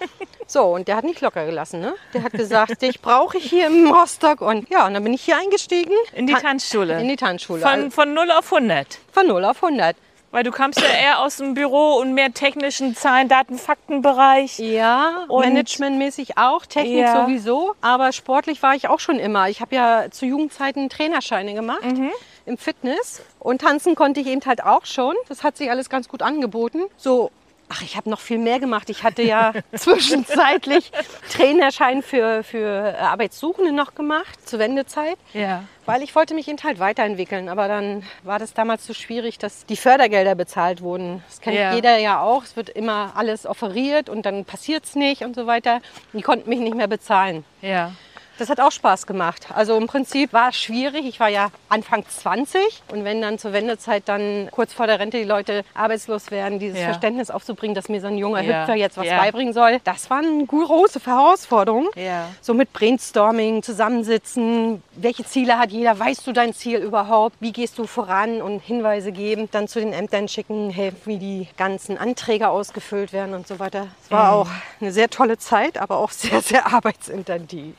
So, 0.47 0.63
und 0.65 0.89
der 0.89 0.97
hat 0.97 1.05
nicht 1.05 1.23
locker 1.23 1.47
gelassen. 1.47 1.81
Ne? 1.81 1.95
Der 2.13 2.23
hat 2.23 2.33
gesagt, 2.33 2.83
dich 2.83 3.01
brauche 3.01 3.39
ich 3.39 3.45
hier 3.49 3.67
im 3.67 3.91
Rostock. 3.91 4.43
Und 4.43 4.69
ja, 4.69 4.87
und 4.87 4.93
dann 4.93 5.03
bin 5.03 5.15
ich 5.15 5.23
hier 5.23 5.39
eingestiegen. 5.39 5.95
In 6.13 6.27
die 6.27 6.35
Ta- 6.35 6.41
Tanzschule. 6.41 7.01
In 7.01 7.09
die 7.09 7.17
Tanzschule. 7.17 7.63
Von, 7.63 7.91
Von, 7.91 7.91
von 7.91 8.13
0 8.15 8.31
auf 8.31 8.53
100. 8.53 8.99
von 9.11 9.27
0 9.27 9.43
auf 9.47 9.65
100. 9.65 9.97
Weil 10.33 10.43
du 10.45 10.51
kamst 10.51 10.79
ja 10.83 10.87
eher 10.89 11.21
aus 11.21 11.39
dem 11.39 11.55
Büro 11.55 11.95
und 11.95 12.13
mehr 12.13 12.31
technischen 12.35 12.95
Zahlen, 12.95 13.31
Daten, 13.31 13.57
Faktenbereich. 13.57 14.59
Ja, 14.59 15.25
managementmäßig 15.31 16.37
auch, 16.37 16.67
Technik 16.67 16.99
Ja. 16.99 17.23
sowieso. 17.25 17.75
Aber 17.81 18.13
sportlich 18.13 18.63
war 18.63 18.75
ich 18.75 18.89
auch 18.89 19.01
schon 19.01 19.19
immer. 19.19 19.49
Ich 19.49 19.63
habe 19.63 19.75
ja 19.75 20.11
zu 20.11 20.27
Jugendzeiten 20.27 20.91
Trainerscheine 20.91 21.55
gemacht 21.55 21.85
Mhm. 21.85 22.11
im 22.45 22.59
Fitness. 22.59 23.23
Und 23.39 23.63
tanzen 23.63 23.95
konnte 23.95 24.21
ich 24.21 24.27
eben 24.27 24.43
halt 24.45 24.63
auch 24.63 24.85
schon. 24.85 25.15
Das 25.31 25.43
hat 25.43 25.57
sich 25.57 25.71
alles 25.71 25.89
ganz 25.89 26.07
gut 26.07 26.21
angeboten. 26.21 26.83
So. 26.99 27.31
Ach, 27.69 27.83
ich 27.83 27.97
habe 27.97 28.11
noch 28.11 28.21
viel 28.21 28.39
mehr 28.39 28.61
gemacht. 28.61 28.91
Ich 28.91 29.03
hatte 29.03 29.23
ja 29.23 29.53
zwischenzeitlich 29.75 30.93
Trainerschein 31.33 32.03
für, 32.03 32.45
für 32.45 32.97
Arbeitssuchende 33.01 33.73
noch 33.73 33.95
gemacht, 33.95 34.47
zur 34.49 34.59
Wendezeit. 34.59 35.17
Ja. 35.33 35.65
Weil 35.87 36.03
ich 36.03 36.15
wollte 36.15 36.35
mich 36.35 36.47
eben 36.49 36.63
halt 36.63 36.79
weiterentwickeln. 36.79 37.49
Aber 37.49 37.67
dann 37.69 38.05
war 38.23 38.39
das 38.39 38.55
damals 38.55 38.87
so 38.87 38.95
schwierig, 38.95 39.39
dass 39.39 39.67
die 39.67 39.77
Fördergelder 39.77 40.35
bezahlt 40.35 40.83
wurden. 40.83 41.23
Das 41.29 41.41
kennt 41.41 41.57
Ja. 41.57 41.75
jeder 41.75 41.99
ja 41.99 42.21
auch. 42.21 42.45
Es 42.45 42.57
wird 42.57 42.69
immer 42.71 43.13
alles 43.17 43.47
offeriert 43.47 44.09
und 44.09 44.25
dann 44.27 44.45
passiert 44.45 44.85
es 44.85 44.95
nicht 44.95 45.23
und 45.23 45.35
so 45.35 45.47
weiter. 45.47 45.81
Die 46.13 46.23
konnten 46.23 46.49
mich 46.49 46.61
nicht 46.61 46.77
mehr 46.77 46.89
bezahlen. 46.89 47.45
Ja. 47.63 47.93
Das 48.39 48.49
hat 48.51 48.59
auch 48.61 48.73
Spaß 48.73 49.07
gemacht. 49.07 49.47
Also 49.55 49.77
im 49.77 49.87
Prinzip 49.87 50.33
war 50.33 50.49
es 50.51 50.57
schwierig. 50.57 51.05
Ich 51.07 51.21
war 51.21 51.29
ja 51.29 51.49
Anfang 51.69 52.05
20 52.09 52.61
und 52.91 53.05
wenn 53.05 53.21
dann 53.23 53.39
zur 53.39 53.53
Wendezeit 53.53 54.03
dann 54.07 54.49
kurz 54.51 54.73
vor 54.73 54.87
der 54.87 54.99
Rente 54.99 55.19
die 55.19 55.25
Leute 55.25 55.65
arbeitslos 55.75 56.31
werden, 56.31 56.59
dieses 56.59 56.79
Ja. 56.79 56.87
Verständnis 56.87 57.31
aufzubringen, 57.31 57.75
dass 57.75 57.89
mir 57.89 58.01
so 58.01 58.09
ein 58.09 58.19
junger 58.19 58.41
Ja. 58.43 58.63
Hüpfer 58.63 58.75
jetzt 58.75 58.97
was 58.97 59.07
Ja. 59.07 59.19
beibringen 59.19 59.53
soll, 59.53 59.81
das 59.85 60.11
war 60.11 60.19
eine 60.19 60.45
große 60.47 61.01
Herausforderung. 61.05 61.89
Ja. 61.95 62.29
So 62.41 62.55
mit 62.55 62.73
Brainstorming, 62.73 63.63
zusammensitzen, 63.63 64.83
welche 64.97 65.25
Ziele 65.25 65.59
hat 65.59 65.71
jeder, 65.71 65.99
weißt 65.99 66.27
du 66.27 66.33
dein 66.33 66.53
Ziel 66.55 66.79
überhaupt, 66.79 67.37
wie 67.41 67.53
gehst 67.53 67.79
du 67.79 67.87
voran 67.87 68.43
und 68.43 68.61
Hinweise 68.61 69.13
geben, 69.13 69.49
dann 69.53 69.69
zu 69.69 69.79
den 69.81 69.93
Ämtern 69.93 70.29
schicken, 70.29 70.71
helfen, 70.71 71.01
wie 71.05 71.19
die 71.19 71.49
ganzen 71.57 71.99
Anträge 71.99 72.49
ausgefüllt 72.49 73.13
werden 73.13 73.35
und 73.35 73.47
so 73.47 73.59
weiter. 73.59 73.87
Es 74.05 74.11
war 74.11 74.33
auch 74.33 74.49
eine 74.81 74.93
sehr 74.93 75.09
tolle 75.09 75.39
Zeit, 75.39 75.79
aber 75.79 75.99
auch 75.99 76.11
sehr, 76.25 76.41
sehr 76.41 76.67
arbeitsintensiv. 76.73 77.75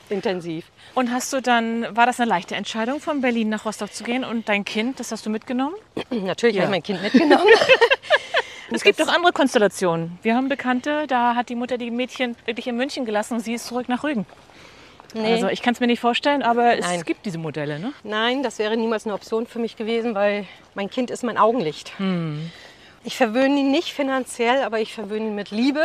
Intensiv. 0.46 0.64
Und 0.94 1.12
hast 1.12 1.32
du 1.32 1.40
dann, 1.40 1.86
war 1.96 2.06
das 2.06 2.20
eine 2.20 2.28
leichte 2.28 2.54
Entscheidung, 2.54 3.00
von 3.00 3.20
Berlin 3.20 3.48
nach 3.48 3.64
Rostock 3.64 3.92
zu 3.92 4.04
gehen 4.04 4.24
und 4.24 4.48
dein 4.48 4.64
Kind, 4.64 5.00
das 5.00 5.12
hast 5.12 5.26
du 5.26 5.30
mitgenommen? 5.30 5.74
Natürlich 6.10 6.56
Ja. 6.56 6.62
habe 6.62 6.70
ich 6.76 6.76
mein 6.76 6.82
Kind 6.82 7.02
mitgenommen. 7.02 7.46
Es 8.72 8.82
gibt 8.82 9.00
auch 9.00 9.06
andere 9.06 9.32
Konstellationen. 9.32 10.18
Wir 10.22 10.34
haben 10.34 10.48
Bekannte, 10.48 11.06
da 11.06 11.36
hat 11.36 11.50
die 11.50 11.54
Mutter 11.54 11.78
die 11.78 11.92
Mädchen 11.92 12.34
wirklich 12.46 12.66
in 12.66 12.76
München 12.76 13.04
gelassen 13.04 13.34
und 13.34 13.40
sie 13.40 13.54
ist 13.54 13.68
zurück 13.68 13.88
nach 13.88 14.02
Rügen. 14.02 14.26
Nee. 15.14 15.34
Also 15.34 15.46
ich 15.46 15.62
kann 15.62 15.74
es 15.74 15.78
mir 15.78 15.86
nicht 15.86 16.00
vorstellen, 16.00 16.42
aber 16.42 16.74
Nein. 16.74 16.98
es 16.98 17.04
gibt 17.04 17.24
diese 17.26 17.38
Modelle. 17.38 17.78
Ne? 17.78 17.92
Nein, 18.02 18.42
das 18.42 18.58
wäre 18.58 18.76
niemals 18.76 19.06
eine 19.06 19.14
Option 19.14 19.46
für 19.46 19.60
mich 19.60 19.76
gewesen, 19.76 20.16
weil 20.16 20.46
mein 20.74 20.90
Kind 20.90 21.12
ist 21.12 21.22
mein 21.22 21.38
Augenlicht. 21.38 21.92
Hm. 21.98 22.50
Ich 23.06 23.16
verwöhne 23.16 23.60
ihn 23.60 23.70
nicht 23.70 23.92
finanziell, 23.92 24.62
aber 24.64 24.80
ich 24.80 24.92
verwöhne 24.92 25.26
ihn 25.28 25.34
mit 25.36 25.50
Liebe, 25.52 25.84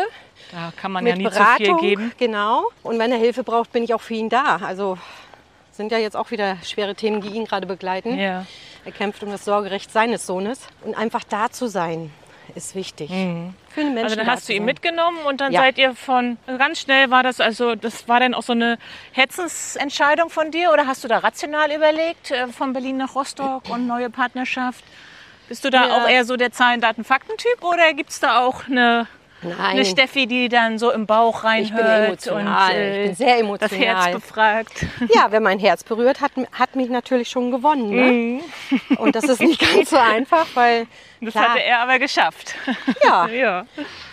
Da 0.51 0.73
kann 0.75 0.91
man 0.91 1.03
mit 1.03 1.11
ja 1.13 1.17
nie 1.17 1.23
Beratung. 1.25 1.55
zu 1.57 1.63
viel 1.63 1.89
geben. 1.89 2.11
Genau. 2.17 2.63
Und 2.81 2.97
wenn 2.97 3.11
er 3.11 3.19
Hilfe 3.19 3.43
braucht, 3.43 3.71
bin 3.71 3.83
ich 3.83 3.93
auch 3.93 4.01
für 4.01 4.15
ihn 4.15 4.27
da. 4.29 4.57
Also 4.65 4.97
sind 5.71 5.91
ja 5.91 5.99
jetzt 5.99 6.17
auch 6.17 6.31
wieder 6.31 6.57
schwere 6.63 6.95
Themen, 6.95 7.21
die 7.21 7.29
ihn 7.29 7.45
gerade 7.45 7.67
begleiten. 7.67 8.17
Ja. 8.19 8.45
Er 8.85 8.91
kämpft 8.91 9.21
um 9.23 9.29
das 9.29 9.45
Sorgerecht 9.45 9.91
seines 9.91 10.25
Sohnes. 10.25 10.61
Und 10.83 10.95
einfach 10.97 11.23
da 11.23 11.51
zu 11.51 11.67
sein, 11.67 12.11
ist 12.55 12.73
wichtig. 12.73 13.09
Für 13.11 13.81
einen 13.81 13.93
Menschen. 13.93 14.03
Also 14.03 14.15
dann 14.15 14.25
da 14.25 14.31
hast 14.31 14.49
du 14.49 14.53
ihn 14.53 14.65
mitgenommen 14.65 15.19
und 15.27 15.41
dann 15.41 15.53
Ja. 15.53 15.61
seid 15.61 15.77
ihr 15.77 15.93
von 15.93 16.37
ganz 16.57 16.79
schnell 16.79 17.11
war 17.11 17.21
das 17.23 17.39
also 17.39 17.75
das 17.75 18.07
war 18.09 18.19
dann 18.19 18.33
auch 18.33 18.41
so 18.43 18.53
eine 18.53 18.79
Herzensentscheidung 19.11 20.29
von 20.31 20.49
dir 20.51 20.71
oder 20.73 20.87
hast 20.87 21.03
du 21.03 21.07
da 21.07 21.19
rational 21.19 21.71
überlegt 21.71 22.31
äh, 22.31 22.47
von 22.47 22.73
Berlin 22.73 22.97
nach 22.97 23.13
Rostock 23.15 23.69
und 23.69 23.85
neue 23.87 24.09
Partnerschaft? 24.09 24.83
Bist 25.51 25.65
du 25.65 25.69
da 25.69 25.85
Ja. 25.85 25.97
auch 25.97 26.07
eher 26.07 26.23
so 26.23 26.37
der 26.37 26.53
Zahlen, 26.53 26.79
Daten, 26.79 27.03
Fakten-Typ 27.03 27.61
oder 27.61 27.91
gibt 27.93 28.11
es 28.11 28.21
da 28.21 28.39
auch 28.39 28.69
eine, 28.69 29.05
eine 29.61 29.83
Steffi, 29.83 30.25
die 30.25 30.47
dann 30.47 30.79
so 30.79 30.91
im 30.93 31.05
Bauch 31.05 31.43
Ich 31.55 31.73
bin 31.73 31.79
reinhört 31.85 32.07
emotional. 32.25 32.71
und 32.71 32.77
äh, 32.77 33.01
ich 33.01 33.07
bin 33.07 33.15
sehr 33.17 33.27
das 33.57 33.71
Herz 33.73 34.05
emotional. 34.05 34.13
befragt? 34.13 34.85
Ja, 35.13 35.27
wer 35.29 35.41
mein 35.41 35.59
Herz 35.59 35.83
berührt, 35.83 36.21
hat, 36.21 36.31
hat 36.53 36.77
mich 36.77 36.89
natürlich 36.89 37.27
schon 37.29 37.51
gewonnen. 37.51 37.89
Ne? 37.89 38.01
Mhm. 38.13 38.41
Und 38.97 39.15
das 39.15 39.25
ist 39.25 39.41
nicht 39.41 39.59
ganz 39.59 39.89
so 39.89 39.97
einfach, 39.97 40.47
weil 40.53 40.87
Das 41.23 41.33
klar, 41.33 41.49
hatte 41.49 41.63
er 41.63 41.81
aber 41.81 41.99
geschafft. 41.99 42.55
ja, 43.03 43.27
ja. 43.27 43.65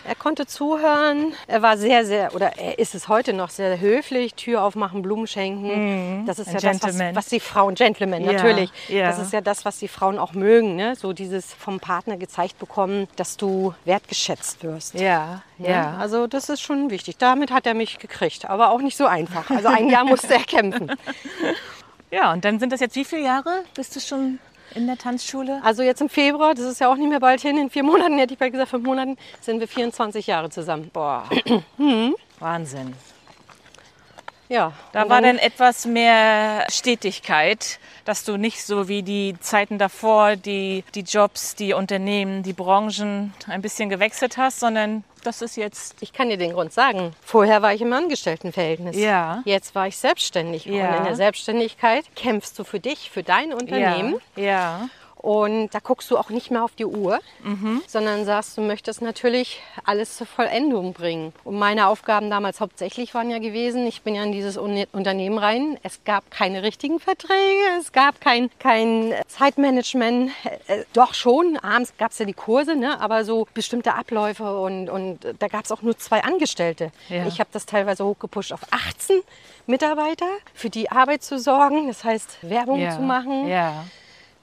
er 0.07 0.15
konnte 0.15 0.47
zuhören. 0.47 1.33
Er 1.47 1.63
war 1.63 1.79
sehr, 1.79 2.05
sehr, 2.05 2.35
oder 2.35 2.59
er 2.59 2.79
ist 2.79 2.95
es 2.95 3.09
heute 3.09 3.33
noch 3.33 3.49
sehr 3.49 3.81
höflich. 3.81 4.35
Tür 4.35 4.63
aufmachen, 4.63 5.01
Blumen 5.01 5.27
schenken. 5.27 6.27
Das 6.27 6.39
ist 6.39 6.49
Ein 6.49 6.55
ja 6.57 6.61
das, 6.61 6.83
was, 6.83 6.91
Gentleman. 6.91 7.17
was 7.17 7.27
die 7.29 7.41
Frauen, 7.41 7.77
Gentleman 7.77 8.25
Ja, 8.25 8.33
natürlich. 8.33 8.71
ja. 8.89 9.07
Das 9.07 9.19
ist 9.19 9.33
ja 9.33 9.41
das, 9.41 9.65
was 9.65 9.79
die 9.79 9.89
Frauen 9.89 10.19
auch 10.19 10.35
mögen. 10.35 10.77
Ne? 10.77 10.97
So 10.97 11.15
dieses 11.15 11.55
vom 11.55 11.81
Partner 11.81 12.19
gezeigt 12.19 12.59
bekommen, 12.59 13.09
dass 13.17 13.39
du 13.39 13.73
wertgeschätzt 13.87 14.63
wirst. 14.63 14.93
Ja, 14.95 15.41
Ja, 15.57 15.97
also 15.99 16.27
das 16.27 16.51
ist 16.51 16.61
schon 16.61 16.91
wichtig. 16.91 17.17
Damit 17.17 17.51
hat 17.51 17.67
er 17.67 17.73
mich 17.73 17.99
gekriegt, 17.99 18.45
aber 18.45 18.69
auch 18.69 18.81
nicht 18.83 18.99
so 18.99 19.07
einfach. 19.07 19.49
Also 19.49 19.69
ein 19.69 19.89
Jahr 19.89 20.05
musste 20.05 20.35
er 20.35 20.45
kämpfen. 20.45 20.93
Ja, 22.11 22.33
und 22.33 22.45
dann 22.45 22.59
sind 22.59 22.73
das 22.73 22.81
jetzt 22.81 22.97
wie 22.97 23.05
viele 23.05 23.23
Jahre? 23.23 23.65
Bist 23.75 23.95
du 23.97 24.01
schon 24.01 24.39
in 24.75 24.87
der 24.87 24.97
Tanzschule? 24.97 25.61
Also 25.63 25.83
jetzt 25.83 26.01
im 26.01 26.09
Februar, 26.09 26.55
das 26.55 26.65
ist 26.65 26.81
ja 26.81 26.91
auch 26.91 26.97
nicht 26.97 27.09
mehr 27.09 27.21
bald 27.21 27.41
hin, 27.41 27.59
in 27.59 27.71
vier 27.71 27.83
Monaten 27.83 28.19
hätte 28.19 28.33
ich 28.33 28.39
bald 28.39 28.53
gesagt, 28.53 28.71
fünf 28.71 28.85
Monaten, 28.85 29.17
sind 29.41 29.61
wir 29.61 29.69
24 29.69 30.27
Jahre 30.27 30.51
zusammen. 30.51 30.91
Boah. 30.93 31.29
Wahnsinn. 32.39 32.95
Ja, 34.49 34.73
Da 34.93 35.01
war 35.09 35.21
dann- 35.21 35.37
dann 35.37 35.39
etwas 35.39 35.85
mehr 35.85 36.65
Stetigkeit, 36.71 37.79
dass 38.05 38.25
du 38.25 38.37
nicht 38.37 38.65
so 38.65 38.89
wie 38.89 39.03
die 39.03 39.37
Zeiten 39.41 39.79
davor 39.79 40.37
die, 40.37 40.85
die 40.95 41.03
Jobs, 41.03 41.55
die 41.55 41.75
Unternehmen, 41.75 42.43
die 42.43 42.53
Branchen 42.55 43.35
ein 43.47 43.61
bisschen 43.63 43.89
gewechselt 43.91 44.37
hast, 44.39 44.61
sondern 44.61 45.05
das 45.25 45.43
ist 45.43 45.57
jetzt. 45.57 45.97
Ich 46.01 46.13
kann 46.13 46.29
dir 46.31 46.39
den 46.39 46.53
Grund 46.53 46.73
sagen. 46.73 47.13
Vorher 47.23 47.61
war 47.61 47.75
ich 47.75 47.83
im 47.83 47.93
Angestelltenverhältnis. 47.93 48.97
Ja. 48.97 49.43
Jetzt 49.45 49.75
war 49.75 49.87
ich 49.87 49.97
selbstständig. 49.99 50.65
Ja. 50.65 50.91
Und 50.93 50.97
in 50.99 51.05
der 51.05 51.17
Selbstständigkeit 51.17 52.05
kämpfst 52.17 52.59
du 52.59 52.65
für 52.65 52.81
dich, 52.81 53.11
für 53.11 53.23
dein 53.23 53.53
Unternehmen. 53.53 54.17
Ja. 54.37 54.43
ja. 54.43 54.89
Und 55.19 55.71
da 55.75 55.81
guckst 55.81 56.11
du 56.11 56.17
auch 56.17 56.31
nicht 56.31 56.51
mehr 56.51 56.65
auf 56.65 56.73
die 56.77 56.87
Uhr, 56.87 57.19
Mhm. 57.43 57.83
sondern 57.87 58.25
sagst, 58.25 58.57
du 58.57 58.61
möchtest 58.63 59.03
natürlich 59.03 59.61
alles 59.85 60.17
zur 60.17 60.27
Vollendung 60.27 60.93
bringen. 60.93 61.33
Und 61.45 61.59
meine 61.59 61.89
Aufgaben 61.89 62.31
damals 62.31 62.61
hauptsächlich 62.61 63.15
waren 63.15 63.31
ja 63.31 63.39
gewesen, 63.39 63.87
ich 63.87 64.03
bin 64.03 64.15
ja 64.15 64.23
in 64.23 64.33
dieses 64.33 64.57
Un- 64.57 64.87
Unternehmen 64.93 65.39
rein. 65.39 65.79
Es 65.83 66.05
gab 66.05 66.31
keine 66.31 66.63
richtigen 66.63 67.01
Verträge, 67.01 67.35
es 67.81 67.93
gab 67.93 68.21
kein, 68.21 68.51
kein 68.59 69.13
Zeitmanagement. 69.27 70.31
Äh, 70.69 70.85
doch 70.93 71.15
schon, 71.15 71.57
abends 71.59 71.93
gab 71.99 72.13
es 72.13 72.19
ja 72.19 72.25
die 72.27 72.33
Kurse, 72.33 72.77
ne? 72.77 73.01
aber 73.01 73.25
so 73.25 73.47
bestimmte 73.55 73.95
Abläufe 73.95 74.61
und, 74.61 74.89
und 74.89 75.21
da 75.39 75.49
gab 75.49 75.65
es 75.65 75.73
auch 75.73 75.83
nur 75.83 75.97
zwei 75.99 76.23
Angestellte. 76.23 76.93
Ja. 77.09 77.27
Ich 77.27 77.41
habe 77.41 77.51
das 77.53 77.67
teilweise 77.67 78.05
hochgepusht 78.05 78.53
auf 78.53 78.61
18 78.71 79.21
Mitarbeiter, 79.67 80.27
für 80.55 80.71
die 80.71 80.91
Arbeit 80.91 81.23
zu 81.23 81.39
sorgen, 81.39 81.89
das 81.89 82.05
heißt 82.05 82.39
Werbung 82.43 82.81
ja. 82.81 82.93
zu 82.95 83.01
machen. 83.03 83.49
Ja. 83.49 83.85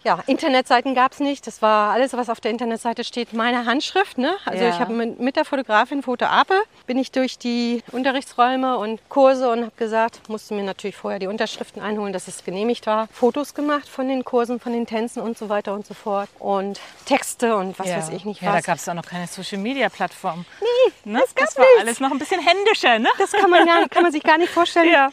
Ja, 0.06 0.20
Internetseiten 0.28 0.94
gab 0.94 1.14
es 1.14 1.20
nicht. 1.20 1.48
Das 1.48 1.64
war 1.64 1.92
alles, 1.92 2.14
was 2.14 2.30
auf 2.30 2.40
der 2.40 2.52
Internetseite 2.52 3.04
steht, 3.04 3.34
meine 3.34 3.66
Handschrift. 3.66 4.20
Ne? 4.20 4.36
Also 4.46 4.64
Ja. 4.64 4.70
ich 4.70 4.80
habe 4.80 4.94
mit, 4.94 5.20
mit 5.20 5.36
der 5.36 5.46
Fotografin 5.46 6.04
Foto 6.04 6.26
Ape 6.26 6.62
bin 6.86 7.00
ich 7.00 7.12
durch 7.12 7.40
die 7.40 7.84
Unterrichtsräume 7.92 8.78
und 8.78 9.00
Kurse 9.10 9.50
und 9.50 9.62
habe 9.62 9.72
gesagt, 9.78 10.30
musste 10.30 10.54
mir 10.54 10.62
natürlich 10.64 10.96
vorher 10.96 11.18
die 11.20 11.26
Unterschriften 11.26 11.82
einholen, 11.82 12.14
dass 12.14 12.28
es 12.28 12.44
genehmigt 12.44 12.86
war. 12.86 13.08
Fotos 13.12 13.56
gemacht 13.56 13.90
von 13.90 14.08
den 14.08 14.24
Kursen, 14.24 14.60
von 14.60 14.74
den 14.74 14.86
Tänzen 14.86 15.24
und 15.24 15.38
so 15.40 15.50
weiter 15.50 15.74
und 15.74 15.88
so 15.88 15.96
fort. 15.96 16.30
Und 16.38 16.80
Texte 17.06 17.56
und 17.56 17.78
was 17.80 17.88
ja. 17.90 17.98
weiß 17.98 18.10
ich 18.10 18.26
nicht 18.26 18.42
ja, 18.44 18.52
da 18.52 18.58
was. 18.60 18.64
gab 18.64 18.78
es 18.78 18.88
auch 18.88 18.94
noch 18.94 19.06
keine 19.06 19.26
Social 19.26 19.58
Media 19.58 19.90
Plattform. 19.90 20.46
nee, 20.62 21.12
Ne? 21.14 21.20
das 21.20 21.34
gab's 21.34 21.56
Das 21.56 21.58
war 21.58 21.66
nicht. 21.78 21.82
alles 21.88 22.00
noch 22.00 22.12
ein 22.12 22.20
bisschen 22.20 22.42
händischer, 22.42 23.00
ne? 23.00 23.10
Das 23.18 23.32
kann 23.32 23.50
man, 23.50 23.68
ja, 23.68 23.88
kann 23.90 24.04
man 24.04 24.12
sich 24.12 24.22
gar 24.22 24.38
nicht 24.38 24.52
vorstellen, 24.54 24.90
Ja. 24.92 25.10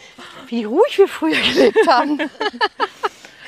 wie 0.49 0.65
ruhig 0.65 0.99
wir 0.99 1.09
früher 1.09 1.41
gelebt 1.41 1.89
haben. 1.89 2.19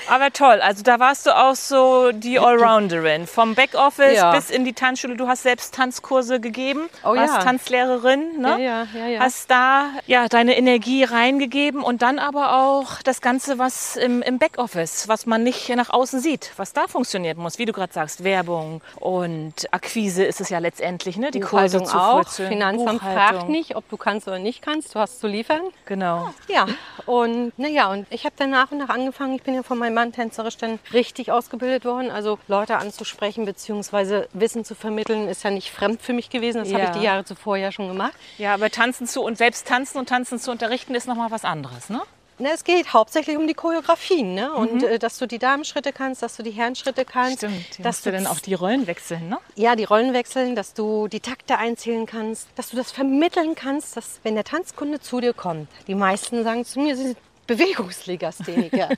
Aber 0.08 0.32
toll, 0.32 0.60
also 0.60 0.82
da 0.82 1.00
warst 1.00 1.26
du 1.26 1.36
auch 1.36 1.54
so 1.54 2.12
die 2.12 2.38
Allrounderin. 2.38 3.26
Vom 3.26 3.54
Backoffice 3.54 4.16
Ja. 4.16 4.32
bis 4.32 4.50
in 4.50 4.64
die 4.64 4.72
Tanzschule. 4.72 5.16
Du 5.16 5.26
hast 5.28 5.42
selbst 5.42 5.74
Tanzkurse 5.74 6.40
gegeben, 6.40 6.88
Oh 7.02 7.14
warst 7.14 7.34
ja. 7.34 7.40
Tanzlehrerin. 7.40 8.40
Ne? 8.40 8.48
Ja, 8.50 8.56
ja, 8.58 8.86
ja, 8.94 9.06
ja. 9.06 9.20
Hast 9.20 9.50
da 9.50 9.86
ja, 10.06 10.28
deine 10.28 10.56
Energie 10.56 11.04
reingegeben 11.04 11.82
und 11.82 12.02
dann 12.02 12.18
aber 12.18 12.56
auch 12.56 13.02
das 13.02 13.20
Ganze, 13.20 13.58
was 13.58 13.96
im, 13.96 14.22
im 14.22 14.38
Backoffice, 14.38 15.08
was 15.08 15.26
man 15.26 15.42
nicht 15.42 15.68
nach 15.74 15.90
außen 15.90 16.20
sieht, 16.20 16.52
was 16.56 16.72
da 16.72 16.86
funktionieren 16.86 17.38
muss. 17.38 17.58
Wie 17.58 17.64
du 17.64 17.72
gerade 17.72 17.92
sagst, 17.92 18.24
Werbung 18.24 18.82
und 18.96 19.72
Akquise 19.72 20.24
ist 20.24 20.40
es 20.40 20.50
ja 20.50 20.58
letztendlich, 20.58 21.16
ne? 21.16 21.30
die 21.30 21.40
Kurse 21.40 21.82
zu 21.82 21.96
auch. 21.96 22.28
Finanzamt 22.28 23.00
fragt 23.00 23.48
nicht, 23.48 23.76
ob 23.76 23.88
du 23.88 23.96
kannst 23.96 24.28
oder 24.28 24.38
nicht 24.38 24.62
kannst. 24.62 24.94
Du 24.94 25.00
hast 25.00 25.20
zu 25.20 25.26
liefern. 25.26 25.62
Genau. 25.86 26.32
Ja, 26.48 26.66
und 27.06 27.58
naja, 27.58 27.90
und 27.90 28.06
ich 28.10 28.24
habe 28.24 28.34
dann 28.38 28.50
nach 28.50 28.70
und 28.70 28.78
nach 28.78 28.88
angefangen. 28.88 29.34
Ich 29.34 29.42
bin 29.42 29.54
ja 29.54 29.62
von 29.62 29.78
meinem 29.78 29.93
Mann 29.94 30.12
tänzerisch 30.12 30.56
dann 30.56 30.78
richtig 30.92 31.32
ausgebildet 31.32 31.84
worden. 31.84 32.10
Also 32.10 32.38
Leute 32.48 32.76
anzusprechen 32.76 33.44
bzw. 33.46 34.26
Wissen 34.32 34.64
zu 34.64 34.74
vermitteln, 34.74 35.28
ist 35.28 35.44
ja 35.44 35.50
nicht 35.50 35.70
fremd 35.70 36.02
für 36.02 36.12
mich 36.12 36.28
gewesen. 36.30 36.58
Das 36.58 36.72
habe 36.72 36.82
Ja. 36.82 36.90
ich 36.90 36.96
die 36.98 37.04
Jahre 37.04 37.24
zuvor 37.24 37.56
ja 37.56 37.72
schon 37.72 37.88
gemacht. 37.88 38.12
Ja, 38.38 38.54
aber 38.54 38.70
tanzen 38.70 39.06
zu 39.06 39.22
und 39.22 39.38
selbst 39.38 39.66
tanzen 39.66 39.98
und 39.98 40.08
tanzen 40.08 40.38
zu 40.38 40.50
unterrichten 40.50 40.94
ist 40.94 41.06
nochmal 41.06 41.30
was 41.30 41.44
anderes, 41.44 41.88
ne? 41.88 42.02
Na, 42.36 42.50
es 42.52 42.64
geht 42.64 42.92
hauptsächlich 42.92 43.36
um 43.36 43.46
die 43.46 43.54
Choreografien, 43.54 44.34
ne? 44.34 44.52
Und 44.52 44.82
äh, 44.82 44.98
dass 44.98 45.18
du 45.18 45.26
die 45.26 45.38
Damenschritte 45.38 45.92
kannst, 45.92 46.20
dass 46.20 46.36
du 46.36 46.42
die 46.42 46.50
Herrenschritte 46.50 47.04
kannst, 47.04 47.38
Stimmt, 47.38 47.78
die 47.78 47.82
dass 47.82 48.02
du 48.02 48.10
dann 48.10 48.26
auch 48.26 48.40
die 48.40 48.54
Rollen 48.54 48.88
wechseln, 48.88 49.28
ne? 49.28 49.38
ja, 49.54 49.76
die 49.76 49.84
Rollen 49.84 50.12
wechseln, 50.14 50.56
dass 50.56 50.74
du 50.74 51.06
die 51.06 51.20
Takte 51.20 51.58
einzählen 51.58 52.06
kannst, 52.06 52.48
dass 52.56 52.70
du 52.70 52.76
das 52.76 52.90
vermitteln 52.90 53.54
kannst, 53.54 53.96
dass 53.96 54.18
wenn 54.24 54.34
der 54.34 54.42
Tanzkunde 54.42 54.98
zu 55.00 55.20
dir 55.20 55.32
kommt, 55.32 55.68
die 55.86 55.94
meisten 55.94 56.42
sagen 56.42 56.64
zu 56.64 56.80
mir, 56.80 56.96
sie 56.96 57.04
sind 57.04 57.18
Bewegungslegastheniker. 57.46 58.88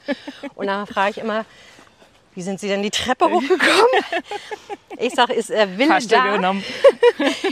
Und 0.55 0.67
dann 0.67 0.87
frage 0.87 1.11
ich 1.11 1.19
immer, 1.19 1.45
wie 2.35 2.43
sind 2.43 2.61
Sie 2.61 2.69
denn 2.69 2.83
die 2.83 2.91
Treppe 2.91 3.31
hochgekommen? 3.31 4.05
Ich 4.99 5.15
sage, 5.15 5.33
ist 5.33 5.49
der 5.49 5.79
Wille 5.79 5.89
Fahrstuhl 5.89 6.19
da? 6.41 6.55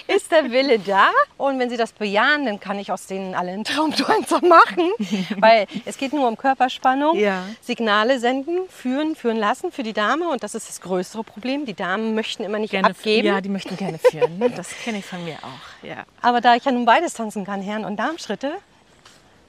Ist 0.14 0.30
der 0.30 0.50
Wille 0.50 0.78
da? 0.78 1.08
Und 1.38 1.58
wenn 1.58 1.70
Sie 1.70 1.76
das 1.78 1.92
bejahen, 1.92 2.44
dann 2.44 2.60
kann 2.60 2.78
ich 2.78 2.92
aus 2.92 3.06
denen 3.06 3.34
alle 3.34 3.50
einen 3.52 3.64
Traumtänzer 3.64 4.40
machen. 4.46 4.90
Weil 5.38 5.66
es 5.86 5.96
geht 5.96 6.12
nur 6.12 6.28
um 6.28 6.36
Körperspannung, 6.36 7.18
Ja. 7.18 7.44
Signale 7.62 8.18
senden, 8.18 8.60
führen, 8.68 9.16
führen 9.16 9.38
lassen 9.38 9.72
für 9.72 9.82
die 9.82 9.92
Dame. 9.94 10.28
Und 10.28 10.42
das 10.42 10.54
ist 10.54 10.68
das 10.68 10.80
größere 10.82 11.24
Problem. 11.24 11.64
Die 11.64 11.74
Damen 11.74 12.14
möchten 12.14 12.44
immer 12.44 12.58
nicht 12.58 12.70
Gerne, 12.72 12.90
abgeben. 12.90 13.26
Ja, 13.28 13.40
die 13.40 13.48
möchten 13.50 13.76
gerne 13.76 13.98
führen. 13.98 14.40
Das 14.54 14.68
kenne 14.84 14.98
ich 14.98 15.04
von 15.06 15.24
mir 15.24 15.36
auch. 15.42 15.86
Ja. 15.86 16.04
Aber 16.20 16.40
da 16.42 16.56
ich 16.56 16.64
ja 16.64 16.72
nun 16.72 16.84
beides 16.84 17.14
tanzen 17.14 17.44
kann, 17.44 17.62
Herren- 17.62 17.84
und 17.86 17.96
Darmschritte, 17.96 18.52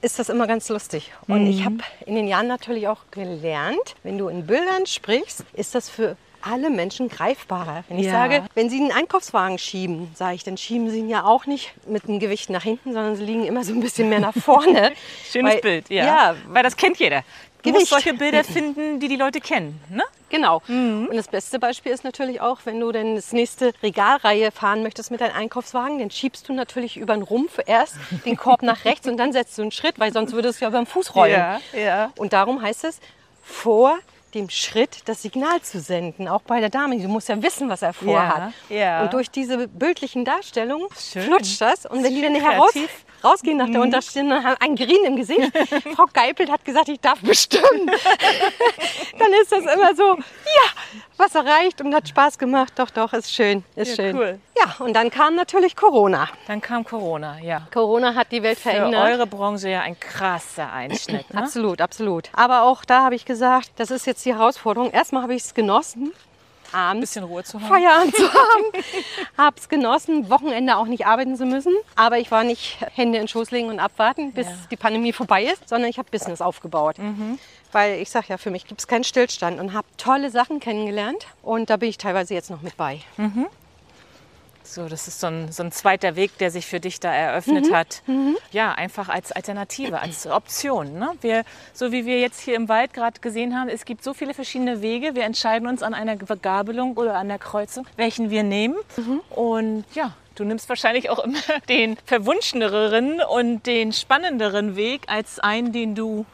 ist 0.06 0.18
das 0.18 0.28
immer 0.28 0.46
ganz 0.46 0.68
lustig. 0.68 1.12
Und 1.28 1.46
ich 1.46 1.64
habe 1.64 1.78
in 2.06 2.14
den 2.14 2.28
Jahren 2.28 2.46
natürlich 2.46 2.88
auch 2.88 3.00
gelernt, 3.10 3.96
wenn 4.04 4.16
du 4.18 4.28
in 4.28 4.46
Bildern 4.46 4.86
sprichst, 4.86 5.44
ist 5.52 5.74
das 5.74 5.90
für 5.90 6.16
alle 6.42 6.70
Menschen 6.70 7.08
greifbarer. 7.08 7.82
Wenn 7.88 7.98
ich 7.98 8.06
Ja. 8.06 8.12
sage, 8.12 8.44
wenn 8.54 8.70
Sie 8.70 8.76
einen 8.80 8.92
Einkaufswagen 8.92 9.58
schieben, 9.58 10.12
sage 10.14 10.36
ich, 10.36 10.44
dann 10.44 10.56
schieben 10.56 10.88
Sie 10.90 11.00
ihn 11.00 11.08
ja 11.08 11.24
auch 11.24 11.46
nicht 11.46 11.74
mit 11.88 12.06
dem 12.06 12.20
Gewicht 12.20 12.50
nach 12.50 12.62
hinten, 12.62 12.92
sondern 12.92 13.16
Sie 13.16 13.24
liegen 13.24 13.44
immer 13.44 13.64
so 13.64 13.72
ein 13.72 13.80
bisschen 13.80 14.08
mehr 14.08 14.20
nach 14.20 14.34
vorne. 14.34 14.92
Schönes 15.32 15.54
Weil- 15.54 15.60
Bild, 15.60 15.90
ja. 15.90 16.04
Ja, 16.06 16.34
Weil 16.48 16.62
das 16.62 16.76
kennt 16.76 16.98
jeder. 16.98 17.24
Du 17.66 17.72
Gewicht. 17.72 17.90
musst 17.92 18.04
solche 18.04 18.14
Bilder 18.18 18.44
finden, 18.44 19.00
die 19.00 19.08
die 19.08 19.16
Leute 19.16 19.40
kennen. 19.40 19.80
Ne? 19.90 20.02
Genau. 20.28 20.60
Und 20.68 21.14
das 21.14 21.28
beste 21.28 21.58
Beispiel 21.58 21.92
ist 21.92 22.02
natürlich 22.04 22.40
auch, 22.40 22.58
wenn 22.64 22.80
du 22.80 22.90
dann 22.90 23.14
das 23.14 23.32
nächste 23.32 23.72
Regalreihe 23.82 24.50
fahren 24.50 24.82
möchtest 24.82 25.10
mit 25.10 25.20
deinem 25.20 25.36
Einkaufswagen, 25.36 25.98
dann 25.98 26.10
schiebst 26.10 26.48
du 26.48 26.52
natürlich 26.52 26.96
über 26.96 27.14
den 27.14 27.22
Rumpf 27.22 27.58
erst 27.64 27.96
den 28.24 28.36
Korb 28.36 28.62
nach 28.62 28.84
rechts 28.84 29.06
und 29.06 29.16
dann 29.18 29.32
setzt 29.32 29.56
du 29.56 29.62
einen 29.62 29.70
Schritt, 29.70 29.98
weil 30.00 30.12
sonst 30.12 30.32
würdest 30.32 30.60
du 30.60 30.64
ja 30.64 30.70
beim 30.70 30.86
Fuß 30.86 31.14
rollen. 31.14 31.32
Ja, 31.32 31.60
ja. 31.72 32.10
Und 32.16 32.32
darum 32.32 32.60
heißt 32.60 32.84
es 32.84 32.98
vor 33.42 33.96
dem 34.34 34.50
Schritt, 34.50 35.02
das 35.06 35.22
Signal 35.22 35.62
zu 35.62 35.80
senden, 35.80 36.28
auch 36.28 36.42
bei 36.42 36.60
der 36.60 36.68
Dame. 36.68 36.98
Du 36.98 37.08
musst 37.08 37.28
ja 37.28 37.40
wissen, 37.42 37.68
was 37.68 37.82
er 37.82 37.92
vorhat. 37.92 38.52
ja. 38.68 39.02
Und 39.02 39.12
durch 39.12 39.30
diese 39.30 39.68
bildlichen 39.68 40.24
Darstellungen 40.24 40.88
Schön. 40.98 41.22
flutscht 41.22 41.60
das. 41.60 41.86
Und 41.86 42.02
wenn 42.02 42.14
die 42.14 42.22
dann 42.22 42.34
heraus. 42.34 42.72
Rausgehen 43.26 43.56
nach 43.58 43.68
der 43.70 43.80
Unterstehung 43.80 44.30
und 44.32 44.44
haben 44.44 44.56
ein 44.60 44.76
Grin 44.76 45.04
im 45.04 45.16
Gesicht, 45.16 45.52
Frau 45.94 46.06
Geipelt 46.12 46.50
hat 46.50 46.64
gesagt, 46.64 46.88
ich 46.88 47.00
darf 47.00 47.18
bestimmen. 47.20 47.86
dann 49.18 49.32
ist 49.42 49.52
das 49.52 49.60
immer 49.62 49.94
so, 49.94 50.16
ja, 50.16 50.70
was 51.16 51.34
erreicht 51.34 51.80
und 51.80 51.94
hat 51.94 52.08
Spaß 52.08 52.38
gemacht. 52.38 52.72
Doch, 52.76 52.90
doch, 52.90 53.12
ist 53.12 53.32
schön, 53.32 53.64
ist 53.74 53.96
Ja, 53.96 54.04
schön. 54.04 54.16
cool. 54.16 54.38
Ja, 54.58 54.84
und 54.84 54.94
dann 54.94 55.10
kam 55.10 55.34
natürlich 55.34 55.76
Corona. 55.76 56.28
Dann 56.46 56.60
kam 56.60 56.84
Corona, 56.84 57.38
ja. 57.40 57.66
Corona 57.72 58.14
hat 58.14 58.32
die 58.32 58.42
Welt 58.42 58.58
Für 58.58 58.70
verändert. 58.70 59.04
eure 59.10 59.26
Branche 59.26 59.68
ja 59.68 59.80
ein 59.80 59.98
krasser 59.98 60.72
Einschnitt. 60.72 61.32
Ne? 61.32 61.40
Absolut, 61.42 61.80
absolut. 61.80 62.30
Aber 62.32 62.62
auch 62.62 62.84
da 62.84 63.02
habe 63.04 63.14
ich 63.14 63.24
gesagt, 63.24 63.70
das 63.76 63.90
ist 63.90 64.06
jetzt 64.06 64.24
die 64.24 64.34
Herausforderung. 64.34 64.90
Erstmal 64.90 65.22
habe 65.22 65.34
ich 65.34 65.42
es 65.42 65.54
genossen, 65.54 66.12
abends 66.72 67.10
bisschen 67.12 67.24
Ruhe 67.24 67.44
zu 67.44 67.60
haben. 67.60 67.68
Feierabend 67.68 68.14
zu 68.16 68.22
haben. 68.32 68.64
habe 69.36 69.56
es 69.58 69.68
genossen, 69.68 70.28
Wochenende 70.30 70.76
auch 70.76 70.86
nicht 70.86 71.06
arbeiten 71.06 71.36
zu 71.36 71.44
müssen. 71.46 71.74
Aber 71.94 72.18
ich 72.18 72.30
war 72.30 72.44
nicht 72.44 72.78
Hände 72.94 73.18
in 73.18 73.28
Schoß 73.28 73.50
legen 73.50 73.68
und 73.68 73.80
abwarten, 73.80 74.32
bis 74.32 74.46
Ja. 74.46 74.52
die 74.70 74.76
Pandemie 74.76 75.12
vorbei 75.12 75.44
ist, 75.44 75.68
sondern 75.68 75.90
ich 75.90 75.98
habe 75.98 76.08
Business 76.10 76.40
aufgebaut. 76.40 76.96
Weil 77.72 78.00
ich 78.00 78.10
sage 78.10 78.26
ja, 78.28 78.38
für 78.38 78.50
mich 78.50 78.66
gibt 78.66 78.80
es 78.80 78.86
keinen 78.88 79.04
Stillstand 79.04 79.60
und 79.60 79.72
habe 79.74 79.86
tolle 79.98 80.30
Sachen 80.30 80.60
kennengelernt. 80.60 81.26
Und 81.42 81.68
da 81.70 81.76
bin 81.76 81.88
ich 81.88 81.98
teilweise 81.98 82.32
jetzt 82.34 82.50
noch 82.50 82.62
mit 82.62 82.76
bei. 82.76 83.00
So, 84.66 84.88
das 84.88 85.08
ist 85.08 85.20
so 85.20 85.28
ein, 85.28 85.52
so 85.52 85.62
ein 85.62 85.72
zweiter 85.72 86.16
Weg, 86.16 86.38
der 86.38 86.50
sich 86.50 86.66
für 86.66 86.80
dich 86.80 87.00
da 87.00 87.12
eröffnet 87.12 87.72
hat. 87.72 88.02
Ja, 88.50 88.72
einfach 88.72 89.08
als 89.08 89.32
Alternative, 89.32 90.00
als 90.00 90.26
Option. 90.26 90.98
Ne? 90.98 91.12
Wir, 91.20 91.44
so 91.72 91.92
wie 91.92 92.04
wir 92.04 92.20
jetzt 92.20 92.40
hier 92.40 92.56
im 92.56 92.68
Wald 92.68 92.92
gerade 92.92 93.20
gesehen 93.20 93.58
haben, 93.58 93.68
es 93.68 93.84
gibt 93.84 94.02
so 94.02 94.12
viele 94.12 94.34
verschiedene 94.34 94.82
Wege. 94.82 95.14
Wir 95.14 95.24
entscheiden 95.24 95.68
uns 95.68 95.82
an 95.82 95.94
einer 95.94 96.18
Vergabelung 96.18 96.96
oder 96.96 97.14
an 97.14 97.28
der 97.28 97.38
Kreuzung, 97.38 97.86
welchen 97.96 98.30
wir 98.30 98.42
nehmen. 98.42 98.76
Und 99.30 99.84
ja, 99.94 100.14
du 100.34 100.44
nimmst 100.44 100.68
wahrscheinlich 100.68 101.10
auch 101.10 101.20
immer 101.20 101.38
den 101.68 101.96
verwunscheneren 102.04 103.20
und 103.22 103.66
den 103.66 103.92
spannenderen 103.92 104.76
Weg 104.76 105.02
als 105.06 105.38
einen, 105.38 105.72
den 105.72 105.94
du 105.94 106.26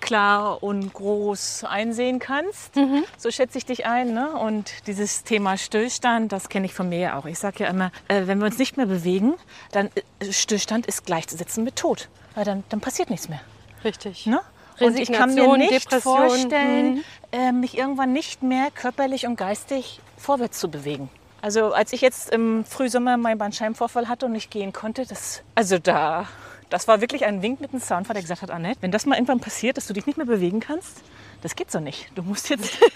klar 0.00 0.62
und 0.62 0.92
groß 0.92 1.64
einsehen 1.64 2.18
kannst. 2.18 2.74
So 3.16 3.30
schätze 3.30 3.58
ich 3.58 3.66
dich 3.66 3.86
ein. 3.86 4.12
Ne? 4.14 4.30
Und 4.32 4.70
dieses 4.86 5.24
Thema 5.24 5.56
Stillstand, 5.56 6.32
das 6.32 6.48
kenne 6.48 6.66
ich 6.66 6.74
von 6.74 6.88
mir 6.88 6.98
ja 6.98 7.18
auch. 7.18 7.26
Ich 7.26 7.38
sage 7.38 7.64
ja 7.64 7.70
immer, 7.70 7.90
äh, 8.08 8.26
wenn 8.26 8.38
wir 8.38 8.46
uns 8.46 8.58
nicht 8.58 8.76
mehr 8.76 8.86
bewegen, 8.86 9.34
dann 9.72 9.90
äh, 10.20 10.32
Stillstand 10.32 10.86
ist 10.86 11.06
gleichzusetzen 11.06 11.64
mit 11.64 11.76
Tod. 11.76 12.08
Weil 12.34 12.44
dann, 12.44 12.64
dann 12.68 12.80
passiert 12.80 13.10
nichts 13.10 13.28
mehr. 13.28 13.40
Richtig. 13.84 14.26
Ne? 14.26 14.40
Und 14.80 14.98
ich 14.98 15.10
kann 15.10 15.34
mir 15.34 15.56
nicht 15.56 15.72
Depression, 15.72 16.22
Mhm. 16.22 16.28
vorstellen, 16.28 17.04
äh, 17.32 17.52
mich 17.52 17.76
irgendwann 17.76 18.12
nicht 18.12 18.42
mehr 18.42 18.68
körperlich 18.72 19.26
und 19.26 19.36
geistig 19.36 20.00
vorwärts 20.16 20.58
zu 20.60 20.70
bewegen. 20.70 21.08
Also 21.42 21.72
als 21.72 21.92
ich 21.92 22.00
jetzt 22.00 22.30
im 22.30 22.64
Frühsommer 22.64 23.16
meinen 23.16 23.38
Bandscheibenvorfall 23.38 24.08
hatte 24.08 24.26
und 24.26 24.32
nicht 24.32 24.50
gehen 24.50 24.72
konnte, 24.72 25.06
das, 25.06 25.42
also 25.54 25.78
da, 25.78 26.26
das 26.70 26.88
war 26.88 27.00
wirklich 27.00 27.24
ein 27.24 27.42
Wink 27.42 27.60
mit 27.60 27.72
dem 27.72 27.80
Zaunfall, 27.80 28.14
der 28.14 28.22
gesagt 28.22 28.42
hat, 28.42 28.50
Annette, 28.50 28.82
wenn 28.82 28.90
das 28.90 29.06
mal 29.06 29.14
irgendwann 29.16 29.40
passiert, 29.40 29.76
dass 29.76 29.86
du 29.86 29.92
dich 29.94 30.06
nicht 30.06 30.16
mehr 30.16 30.26
bewegen 30.26 30.60
kannst, 30.60 31.02
das 31.42 31.54
geht 31.54 31.70
so 31.70 31.78
nicht. 31.78 32.10
Du 32.16 32.22
musst 32.22 32.50
jetzt, 32.50 32.80
du 32.80 32.88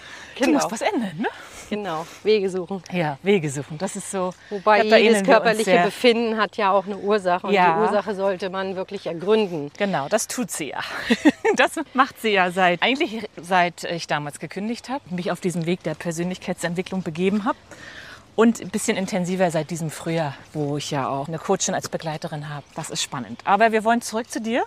Genau. 0.45 0.53
musst 0.53 0.71
was 0.71 0.81
ändern, 0.81 1.11
ne? 1.17 1.27
Genau, 1.69 2.05
Wege 2.23 2.49
suchen. 2.49 2.83
Ja, 2.91 3.17
Wege 3.23 3.49
suchen. 3.49 3.77
Das 3.77 3.95
ist 3.95 4.11
so. 4.11 4.33
Wobei 4.49 4.87
da 4.87 4.97
jedes 4.97 5.23
körperliche 5.23 5.63
sehr. 5.63 5.85
Befinden 5.85 6.37
hat 6.37 6.57
ja 6.57 6.71
auch 6.71 6.85
eine 6.85 6.97
Ursache 6.97 7.47
und 7.47 7.53
Ja. 7.53 7.73
die 7.73 7.79
Ursache 7.81 8.13
sollte 8.15 8.49
man 8.49 8.75
wirklich 8.75 9.07
ergründen. 9.07 9.71
Genau, 9.77 10.07
das 10.09 10.27
tut 10.27 10.51
sie 10.51 10.69
ja. 10.69 10.81
Das 11.55 11.71
macht 11.93 12.19
sie 12.21 12.29
ja 12.29 12.51
seit 12.51 12.81
eigentlich 12.81 13.27
seit 13.41 13.83
ich 13.85 14.07
damals 14.07 14.39
gekündigt 14.39 14.89
habe, 14.89 15.03
mich 15.13 15.31
auf 15.31 15.39
diesen 15.39 15.65
Weg 15.65 15.83
der 15.83 15.93
Persönlichkeitsentwicklung 15.95 17.01
begeben 17.03 17.45
habe. 17.45 17.57
Und 18.35 18.59
ein 18.61 18.69
bisschen 18.69 18.97
intensiver 18.97 19.51
seit 19.51 19.69
diesem 19.69 19.91
Frühjahr, 19.91 20.33
wo 20.53 20.77
ich 20.77 20.89
ja 20.91 21.07
auch 21.07 21.27
eine 21.27 21.37
Coachin 21.37 21.75
als 21.75 21.87
Begleiterin 21.89 22.49
habe. 22.49 22.65
Das 22.75 22.89
ist 22.89 23.01
spannend. 23.03 23.41
Aber 23.45 23.71
wir 23.71 23.83
wollen 23.83 24.01
zurück 24.01 24.29
zu 24.31 24.41
dir. 24.41 24.63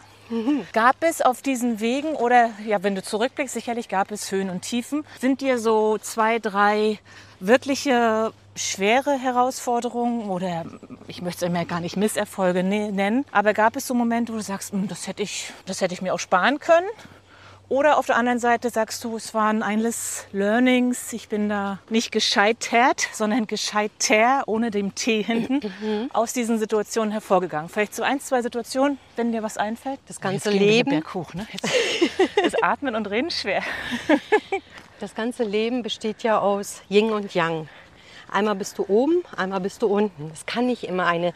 Gab 0.73 0.97
es 1.01 1.21
auf 1.23 1.41
diesen 1.43 1.79
Wegen 1.81 2.15
oder 2.15 2.51
ja, 2.67 2.83
wenn 2.83 2.95
du 2.97 3.03
zurückblickst, 3.03 3.55
sicherlich 3.55 3.89
gab 3.89 4.11
es 4.11 4.31
Höhen 4.33 4.51
und 4.51 4.63
Tiefen. 4.63 5.05
Sind 5.21 5.41
dir 5.41 5.59
so 5.59 5.99
zwei, 5.99 6.39
drei 6.41 6.99
wirkliche 7.39 8.33
schwere 8.57 9.19
Herausforderungen 9.19 10.29
oder 10.31 10.65
ich 11.07 11.23
möchte 11.23 11.45
es 11.45 11.51
immer 11.51 11.65
gar 11.65 11.81
nicht 11.81 11.97
Misserfolge 11.97 12.65
ne- 12.65 12.91
nennen, 12.91 13.25
aber 13.31 13.53
gab 13.53 13.77
es 13.77 13.87
so 13.87 13.95
Momente, 13.95 14.33
wo 14.33 14.37
du 14.39 14.43
sagst, 14.43 14.73
"Hm, 14.73 14.89
das 14.89 15.07
hätte 15.07 15.23
ich, 15.23 15.53
das 15.67 15.81
hätte 15.81 15.93
ich 15.95 16.03
mir 16.03 16.15
auch 16.15 16.19
sparen 16.19 16.59
können? 16.59 16.87
Oder 17.69 17.99
auf 17.99 18.07
der 18.07 18.17
anderen 18.17 18.39
Seite 18.39 18.71
sagst 18.71 19.03
du, 19.03 19.17
es 19.17 19.35
waren 19.35 19.65
alles 19.65 20.27
Learnings, 20.33 21.13
ich 21.13 21.29
bin 21.29 21.49
da 21.49 21.81
nicht 21.91 22.13
gescheitert, 22.13 23.09
sondern 23.13 23.49
gescheiter, 23.49 24.45
ohne 24.47 24.71
dem 24.71 24.95
T 24.95 25.23
hinten, 25.23 25.61
aus 26.13 26.33
diesen 26.33 26.61
Situationen 26.61 27.11
hervorgegangen. 27.11 27.69
Vielleicht 27.69 27.95
so 27.95 28.05
ein, 28.05 28.21
zwei 28.21 28.41
Situationen, 28.41 28.99
wenn 29.17 29.33
dir 29.33 29.43
was 29.43 29.59
einfällt. 29.59 29.99
Das 30.07 30.21
ganze 30.21 30.51
Jetzt 30.51 30.61
Leben. 30.61 30.91
Berg 30.91 31.13
hoch, 31.15 31.35
ne? 31.35 31.45
Jetzt 31.51 31.69
ist 32.45 32.63
Atmen 32.63 32.95
und 32.95 33.11
Reden 33.11 33.31
schwer. 33.31 33.63
Das 34.99 35.15
ganze 35.15 35.45
Leben 35.45 35.83
besteht 35.83 36.23
ja 36.23 36.39
aus 36.39 36.81
Yin 36.89 37.13
und 37.13 37.35
Yang. 37.35 37.69
Einmal 38.31 38.55
bist 38.55 38.79
du 38.79 38.87
oben, 38.89 39.23
einmal 39.37 39.61
bist 39.61 39.83
du 39.83 39.89
unten. 39.89 40.31
Es 40.33 40.47
kann 40.47 40.65
nicht 40.67 40.85
immer 40.85 41.05
eine 41.05 41.35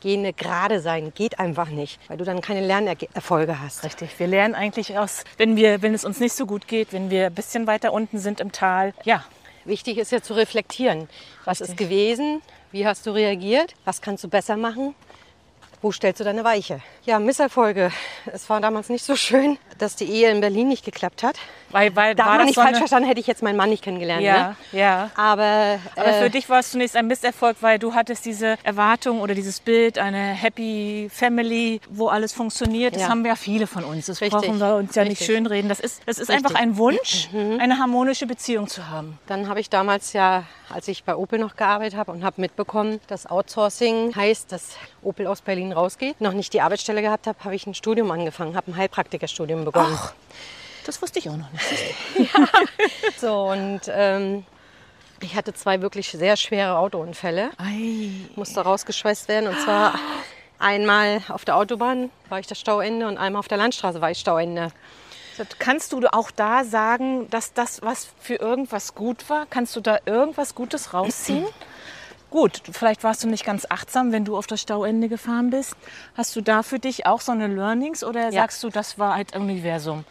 durchgehende 0.00 0.32
Gerade 0.32 0.80
sein. 0.80 1.12
Geht 1.14 1.38
einfach 1.38 1.68
nicht, 1.68 2.00
weil 2.08 2.16
du 2.16 2.24
dann 2.24 2.40
keine 2.40 2.66
Lernerfolge 2.66 3.60
hast. 3.60 3.84
Richtig, 3.84 4.18
wir 4.18 4.26
lernen 4.26 4.54
eigentlich 4.54 4.98
aus, 4.98 5.24
wenn, 5.36 5.56
wir, 5.56 5.82
wenn 5.82 5.94
es 5.94 6.04
uns 6.04 6.20
nicht 6.20 6.34
so 6.34 6.46
gut 6.46 6.66
geht, 6.66 6.92
wenn 6.92 7.10
wir 7.10 7.26
ein 7.26 7.34
bisschen 7.34 7.66
weiter 7.66 7.92
unten 7.92 8.18
sind 8.18 8.40
im 8.40 8.52
Tal. 8.52 8.94
Ja, 9.04 9.24
Wichtig 9.66 9.98
ist 9.98 10.10
ja 10.10 10.22
zu 10.22 10.32
reflektieren. 10.32 11.06
Was 11.44 11.60
ist 11.60 11.72
Richtig. 11.72 11.90
gewesen? 11.90 12.40
Wie 12.72 12.86
hast 12.86 13.06
du 13.06 13.10
reagiert? 13.10 13.74
Was 13.84 14.00
kannst 14.00 14.24
du 14.24 14.28
besser 14.28 14.56
machen? 14.56 14.94
Wo 15.82 15.90
stellst 15.92 16.20
du 16.20 16.24
deine 16.24 16.44
Weiche? 16.44 16.80
Ja, 17.04 17.18
Misserfolge. 17.18 17.90
Es 18.26 18.50
war 18.50 18.60
damals 18.60 18.90
nicht 18.90 19.02
so 19.02 19.16
schön, 19.16 19.56
dass 19.78 19.96
die 19.96 20.04
Ehe 20.04 20.30
in 20.30 20.42
Berlin 20.42 20.68
nicht 20.68 20.84
geklappt 20.84 21.22
hat. 21.22 21.36
weil, 21.70 21.96
weil 21.96 22.14
Da 22.14 22.26
war 22.26 22.36
man 22.36 22.44
nicht 22.46 22.56
so 22.56 22.60
falsch 22.60 22.72
eine, 22.74 22.78
verstanden, 22.80 23.08
hätte 23.08 23.20
ich 23.20 23.26
jetzt 23.26 23.42
meinen 23.42 23.56
Mann 23.56 23.70
nicht 23.70 23.82
kennengelernt. 23.82 24.22
Ja, 24.22 24.48
Ne? 24.72 24.78
ja. 24.78 25.10
Aber, 25.16 25.78
Aber 25.96 26.06
äh, 26.06 26.22
für 26.24 26.28
dich 26.28 26.50
war 26.50 26.58
es 26.58 26.70
zunächst 26.72 26.96
ein 26.96 27.06
Misserfolg, 27.06 27.56
weil 27.62 27.78
du 27.78 27.94
hattest 27.94 28.26
diese 28.26 28.58
Erwartung 28.62 29.22
oder 29.22 29.34
dieses 29.34 29.60
Bild, 29.60 29.96
eine 29.96 30.18
Happy 30.34 31.08
Family, 31.10 31.80
wo 31.88 32.08
alles 32.08 32.34
funktioniert. 32.34 32.94
Das 32.94 33.02
Ja. 33.02 33.08
haben 33.08 33.24
ja 33.24 33.34
viele 33.34 33.66
von 33.66 33.82
uns. 33.84 34.04
Das 34.06 34.20
Richtig, 34.20 34.38
brauchen 34.38 34.58
wir 34.60 34.74
uns 34.76 34.94
ja 34.94 35.04
nicht 35.04 35.12
richtig. 35.20 35.26
schönreden. 35.28 35.70
Das 35.70 35.80
ist, 35.80 36.02
das 36.04 36.18
ist 36.18 36.28
Richtig. 36.28 36.44
einfach 36.44 36.60
ein 36.60 36.76
Wunsch, 36.76 37.28
eine 37.58 37.78
harmonische 37.78 38.26
Beziehung 38.26 38.68
zu 38.68 38.88
haben. 38.90 39.18
Dann 39.28 39.48
habe 39.48 39.60
ich 39.60 39.70
damals 39.70 40.12
ja, 40.12 40.44
als 40.68 40.88
ich 40.88 41.04
bei 41.04 41.16
Opel 41.16 41.38
noch 41.38 41.56
gearbeitet 41.56 41.96
habe 41.98 42.12
und 42.12 42.22
habe 42.22 42.38
mitbekommen, 42.40 43.00
dass 43.06 43.26
Outsourcing 43.26 44.14
heißt, 44.14 44.52
dass 44.52 44.76
Opel 45.02 45.26
aus 45.26 45.40
Berlin 45.40 45.72
rausgeht, 45.72 46.20
noch 46.20 46.32
nicht 46.32 46.52
die 46.52 46.60
Arbeitsstelle 46.60 47.02
gehabt 47.02 47.26
habe, 47.26 47.38
habe 47.44 47.54
ich 47.54 47.66
ein 47.66 47.74
Studium 47.74 48.10
angefangen, 48.10 48.56
habe 48.56 48.70
ein 48.70 48.76
Heilpraktikerstudium 48.76 49.64
begonnen. 49.64 49.98
Das 50.84 51.00
wusste 51.02 51.18
ich 51.18 51.28
auch 51.28 51.36
noch 51.36 51.50
nicht. 51.52 51.94
So, 53.18 53.50
und 53.50 53.82
ähm, 53.88 54.44
ich 55.20 55.34
hatte 55.34 55.52
zwei 55.52 55.82
wirklich 55.82 56.10
sehr 56.10 56.36
schwere 56.36 56.78
Autounfälle, 56.78 57.50
Ei. 57.58 58.10
musste 58.36 58.60
rausgeschweißt 58.60 59.28
werden 59.28 59.48
und 59.48 59.60
zwar 59.60 59.98
einmal 60.58 61.22
auf 61.28 61.44
der 61.44 61.56
Autobahn 61.56 62.10
war 62.28 62.40
ich 62.40 62.46
das 62.46 62.58
Stauende 62.58 63.06
und 63.06 63.18
einmal 63.18 63.40
auf 63.40 63.48
der 63.48 63.58
Landstraße 63.58 64.00
war 64.00 64.10
ich 64.10 64.18
Stauende. 64.18 64.72
Kannst 65.58 65.92
du 65.92 66.00
auch 66.12 66.30
da 66.30 66.64
sagen, 66.64 67.30
dass 67.30 67.54
das, 67.54 67.80
was 67.82 68.08
für 68.20 68.34
irgendwas 68.34 68.94
gut 68.94 69.30
war, 69.30 69.46
kannst 69.48 69.74
du 69.76 69.80
da 69.80 69.98
irgendwas 70.04 70.54
Gutes 70.54 70.92
rausziehen? 70.92 71.46
Gut, 72.30 72.62
vielleicht 72.72 73.02
warst 73.02 73.24
du 73.24 73.28
nicht 73.28 73.44
ganz 73.44 73.66
achtsam, 73.68 74.12
wenn 74.12 74.24
du 74.24 74.36
auf 74.36 74.46
das 74.46 74.60
Stauende 74.60 75.08
gefahren 75.08 75.50
bist. 75.50 75.74
Hast 76.16 76.34
du 76.36 76.40
da 76.40 76.62
für 76.62 76.78
dich 76.78 77.06
auch 77.06 77.20
so 77.20 77.32
eine 77.32 77.48
Learnings 77.48 78.04
oder 78.04 78.26
Ja. 78.30 78.42
sagst 78.42 78.62
du, 78.62 78.70
das 78.70 78.98
war 78.98 79.16
halt 79.16 79.34
Universum? 79.34 80.04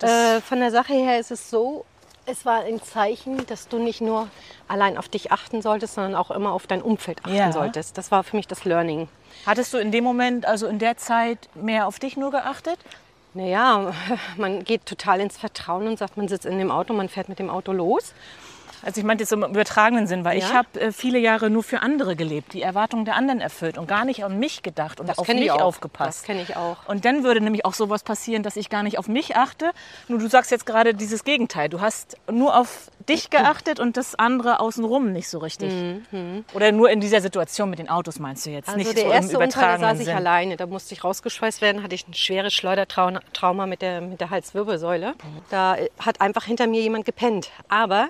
Äh, 0.00 0.40
von 0.40 0.60
der 0.60 0.70
Sache 0.70 0.92
her 0.92 1.18
ist 1.18 1.30
es 1.30 1.50
so, 1.50 1.84
es 2.26 2.44
war 2.46 2.62
ein 2.64 2.80
Zeichen, 2.82 3.44
dass 3.46 3.68
du 3.68 3.78
nicht 3.78 4.00
nur 4.00 4.28
allein 4.68 4.96
auf 4.96 5.08
dich 5.08 5.32
achten 5.32 5.62
solltest, 5.62 5.94
sondern 5.94 6.14
auch 6.14 6.30
immer 6.30 6.52
auf 6.52 6.66
dein 6.66 6.80
Umfeld 6.80 7.18
achten 7.22 7.34
Ja. 7.34 7.52
solltest. 7.52 7.98
Das 7.98 8.10
war 8.10 8.22
für 8.22 8.36
mich 8.36 8.46
das 8.46 8.64
Learning. 8.64 9.08
hattest 9.46 9.72
du 9.74 9.78
in 9.78 9.90
dem 9.90 10.04
Moment, 10.04 10.46
also 10.46 10.66
in 10.68 10.78
der 10.78 10.96
Zeit, 10.96 11.48
mehr 11.54 11.86
auf 11.86 11.98
dich 11.98 12.16
nur 12.16 12.30
geachtet? 12.30 12.78
Naja, 13.34 13.92
man 14.36 14.62
geht 14.62 14.86
total 14.86 15.20
ins 15.20 15.36
Vertrauen 15.36 15.88
und 15.88 15.98
sagt, 15.98 16.16
man 16.16 16.28
sitzt 16.28 16.46
in 16.46 16.58
dem 16.58 16.70
Auto, 16.70 16.92
man 16.94 17.08
fährt 17.08 17.28
mit 17.28 17.38
dem 17.40 17.50
Auto 17.50 17.72
los. 17.72 18.14
Also 18.84 19.00
ich 19.00 19.04
meinte 19.06 19.22
jetzt 19.24 19.32
im 19.32 19.42
übertragenen 19.42 20.06
Sinn, 20.06 20.24
weil 20.24 20.38
Ja? 20.38 20.46
ich 20.46 20.52
habe 20.52 20.80
äh, 20.80 20.92
viele 20.92 21.18
Jahre 21.18 21.50
nur 21.50 21.62
für 21.62 21.80
andere 21.80 22.16
gelebt, 22.16 22.52
die 22.52 22.62
Erwartungen 22.62 23.04
der 23.04 23.16
anderen 23.16 23.40
erfüllt 23.40 23.78
und 23.78 23.86
gar 23.88 24.04
nicht 24.04 24.24
an 24.24 24.38
mich 24.38 24.62
gedacht 24.62 25.00
und 25.00 25.08
Das 25.08 25.18
auf 25.18 25.26
mich 25.28 25.50
aufgepasst. 25.50 26.20
Das 26.20 26.26
kenne 26.26 26.42
ich 26.42 26.56
auch. 26.56 26.76
Und 26.88 27.04
dann 27.04 27.24
würde 27.24 27.40
nämlich 27.40 27.64
auch 27.64 27.74
sowas 27.74 28.02
passieren, 28.02 28.42
dass 28.42 28.56
ich 28.56 28.68
gar 28.70 28.82
nicht 28.82 28.98
auf 28.98 29.08
mich 29.08 29.36
achte. 29.36 29.70
Nur 30.08 30.18
du 30.18 30.28
sagst 30.28 30.50
jetzt 30.50 30.66
gerade 30.66 30.94
dieses 30.94 31.24
Gegenteil. 31.24 31.68
Du 31.68 31.80
hast 31.80 32.16
nur 32.30 32.56
auf 32.58 32.90
dich 33.08 33.30
geachtet 33.30 33.80
und 33.80 33.96
das 33.96 34.14
andere 34.14 34.60
außenrum 34.60 35.12
nicht 35.12 35.28
so 35.28 35.38
richtig. 35.38 35.72
Oder 36.54 36.72
nur 36.72 36.90
in 36.90 37.00
dieser 37.00 37.20
Situation 37.20 37.70
mit 37.70 37.78
den 37.78 37.88
Autos 37.88 38.18
meinst 38.18 38.46
du 38.46 38.50
jetzt? 38.50 38.68
Also 38.68 38.78
nicht 38.78 38.94
der 38.96 39.02
so 39.04 39.06
im 39.08 39.12
erste 39.12 39.38
Unfall, 39.38 39.38
da 39.38 39.44
übertragenen 39.56 39.90
saß 39.90 39.98
ich 40.00 40.06
Sinn. 40.06 40.16
alleine. 40.16 40.56
Da 40.56 40.66
musste 40.66 40.94
ich 40.94 41.04
rausgeschweißt 41.04 41.60
werden, 41.60 41.82
hatte 41.82 41.94
ich 41.94 42.06
ein 42.08 42.14
schweres 42.14 42.52
Schleudertrauma 42.54 43.66
mit 43.66 43.82
der, 43.82 44.00
mit 44.00 44.20
der 44.20 44.30
Halswirbelsäule. 44.30 45.14
Da 45.50 45.76
hat 45.98 46.20
einfach 46.20 46.44
hinter 46.44 46.66
mir 46.66 46.80
jemand 46.80 47.04
gepennt. 47.04 47.50
Aber 47.68 48.08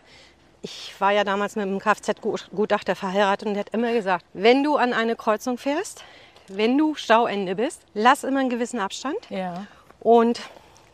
ich 0.65 0.95
war 0.99 1.13
ja 1.13 1.25
damals 1.25 1.57
mit 1.57 1.67
einem 1.67 1.79
Kfz-Gutachter 1.79 2.97
verheiratet 2.97 3.47
und 3.47 3.55
der 3.55 3.65
hat 3.65 3.75
immer 3.75 3.93
gesagt, 3.93 4.25
wenn 4.33 4.65
du 4.65 4.77
an 4.77 4.95
eine 4.95 5.15
Kreuzung 5.15 5.59
fährst, 5.59 6.03
wenn 6.49 6.79
du 6.79 6.95
Stauende 6.95 7.55
bist, 7.55 7.83
lass 7.93 8.25
immer 8.25 8.41
einen 8.41 8.49
gewissen 8.49 8.81
Abstand. 8.81 9.19
Ja. 9.29 9.67
Und 10.01 10.41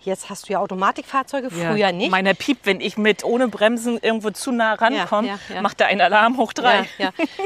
jetzt 0.00 0.28
hast 0.28 0.48
du 0.48 0.54
ja 0.54 0.58
Automatikfahrzeuge, 0.58 1.50
früher 1.50 1.76
ja. 1.76 1.92
nicht. 1.92 2.10
Meiner 2.10 2.34
piept, 2.34 2.66
wenn 2.66 2.80
ich 2.80 2.98
mit 2.98 3.22
ohne 3.22 3.46
Bremsen 3.46 3.98
irgendwo 4.02 4.30
zu 4.30 4.50
nah 4.50 4.74
rankomme, 4.74 5.28
ja, 5.28 5.38
ja. 5.54 5.62
macht 5.62 5.80
er 5.80 5.86
einen 5.86 6.00
Alarm 6.00 6.36
hoch 6.36 6.52
drei. 6.52 6.88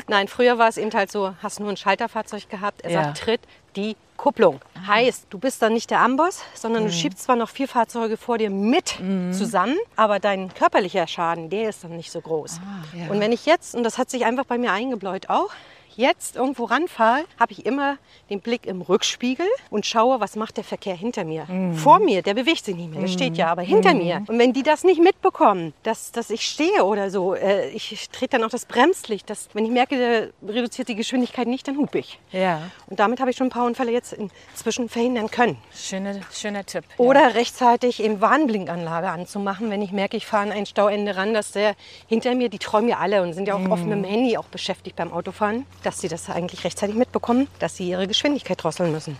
Nein, 0.08 0.26
früher 0.26 0.56
war 0.56 0.68
es 0.68 0.78
eben 0.78 0.92
halt 0.92 1.12
so, 1.12 1.34
hast 1.42 1.60
nur 1.60 1.68
ein 1.68 1.76
Schalterfahrzeug 1.76 2.48
gehabt, 2.48 2.80
er 2.82 2.90
sagt, 2.90 3.18
tritt 3.18 3.40
die 3.76 3.96
Kupplung. 4.16 4.60
Heißt, 4.86 5.26
du 5.30 5.38
bist 5.38 5.60
dann 5.62 5.72
nicht 5.74 5.90
der 5.90 6.00
Amboss, 6.00 6.42
sondern 6.54 6.84
Mhm. 6.84 6.86
du 6.88 6.92
schiebst 6.92 7.24
zwar 7.24 7.36
noch 7.36 7.48
vier 7.48 7.68
Fahrzeuge 7.68 8.16
vor 8.16 8.38
dir 8.38 8.50
mit 8.50 8.94
zusammen, 9.32 9.76
aber 9.96 10.20
dein 10.20 10.52
körperlicher 10.54 11.06
Schaden, 11.06 11.50
der 11.50 11.68
ist 11.68 11.84
dann 11.84 11.96
nicht 11.96 12.10
so 12.12 12.20
groß. 12.20 12.60
Ah, 12.64 12.96
ja. 12.96 13.10
Und 13.10 13.20
wenn 13.20 13.32
ich 13.32 13.44
jetzt, 13.46 13.74
und 13.74 13.82
das 13.84 13.98
hat 13.98 14.10
sich 14.10 14.24
einfach 14.24 14.44
bei 14.44 14.56
mir 14.58 14.72
eingebläut 14.72 15.28
auch, 15.30 15.50
jetzt 15.96 16.36
irgendwo 16.36 16.64
ranfahre, 16.64 17.24
habe 17.38 17.52
ich 17.52 17.66
immer 17.66 17.98
den 18.30 18.40
Blick 18.40 18.66
im 18.66 18.82
Rückspiegel 18.82 19.46
und 19.70 19.86
schaue, 19.86 20.20
was 20.20 20.36
macht 20.36 20.56
der 20.56 20.64
Verkehr 20.64 20.94
hinter 20.94 21.24
mir. 21.24 21.44
Mhm. 21.46 21.74
Vor 21.74 21.98
mir, 21.98 22.22
der 22.22 22.34
bewegt 22.34 22.64
sich 22.64 22.74
nicht 22.76 22.90
mehr, 22.90 23.00
der 23.00 23.08
steht 23.08 23.36
ja, 23.36 23.48
aber 23.48 23.62
hinter 23.62 23.94
mir. 23.94 24.24
Und 24.26 24.38
wenn 24.38 24.52
die 24.52 24.62
das 24.62 24.84
nicht 24.84 25.00
mitbekommen, 25.02 25.72
dass, 25.82 26.12
dass 26.12 26.30
ich 26.30 26.42
stehe 26.42 26.84
oder 26.84 27.10
so, 27.10 27.34
äh, 27.34 27.68
ich 27.70 28.08
trete 28.10 28.38
dann 28.38 28.44
auch 28.44 28.50
das 28.50 28.66
Bremslicht. 28.66 29.28
Das, 29.30 29.48
wenn 29.52 29.64
ich 29.64 29.70
merke, 29.70 29.96
der 29.96 30.28
reduziert 30.46 30.88
die 30.88 30.94
Geschwindigkeit 30.96 31.46
nicht, 31.46 31.66
dann 31.68 31.76
hupe 31.76 31.98
ich. 31.98 32.18
Ja, 32.32 32.62
Und 32.88 33.00
damit 33.00 33.20
habe 33.20 33.30
ich 33.30 33.36
schon 33.36 33.48
ein 33.48 33.50
paar 33.50 33.66
Unfälle 33.66 33.92
jetzt 33.92 34.12
inzwischen 34.12 34.88
verhindern 34.88 35.30
können. 35.30 35.56
schöne, 35.74 36.20
schöner 36.32 36.64
Tipp. 36.64 36.84
Oder 36.96 37.34
rechtzeitig 37.34 38.02
eben 38.02 38.20
Warnblinkanlage 38.20 39.08
anzumachen, 39.08 39.70
wenn 39.70 39.82
ich 39.82 39.92
merke, 39.92 40.16
ich 40.16 40.26
fahre 40.26 40.44
an 40.44 40.52
ein 40.52 40.66
Stauende 40.66 41.16
ran, 41.16 41.34
dass 41.34 41.52
der 41.52 41.74
hinter 42.06 42.34
mir, 42.34 42.48
die 42.48 42.58
träumen 42.58 42.88
ja 42.88 42.98
alle 42.98 43.22
und 43.22 43.32
sind 43.32 43.48
ja 43.48 43.54
auch 43.54 43.68
oft 43.70 43.84
mit 43.84 43.92
dem 43.92 44.04
Handy 44.04 44.36
auch 44.36 44.46
beschäftigt 44.46 44.96
beim 44.96 45.12
Autofahren, 45.12 45.66
dass 45.84 46.00
sie 46.00 46.08
das 46.08 46.28
eigentlich 46.30 46.64
rechtzeitig 46.64 46.96
mitbekommen, 46.96 47.48
dass 47.58 47.76
sie 47.76 47.88
ihre 47.88 48.06
Geschwindigkeit 48.06 48.62
drosseln 48.62 48.92
müssen. 48.92 49.16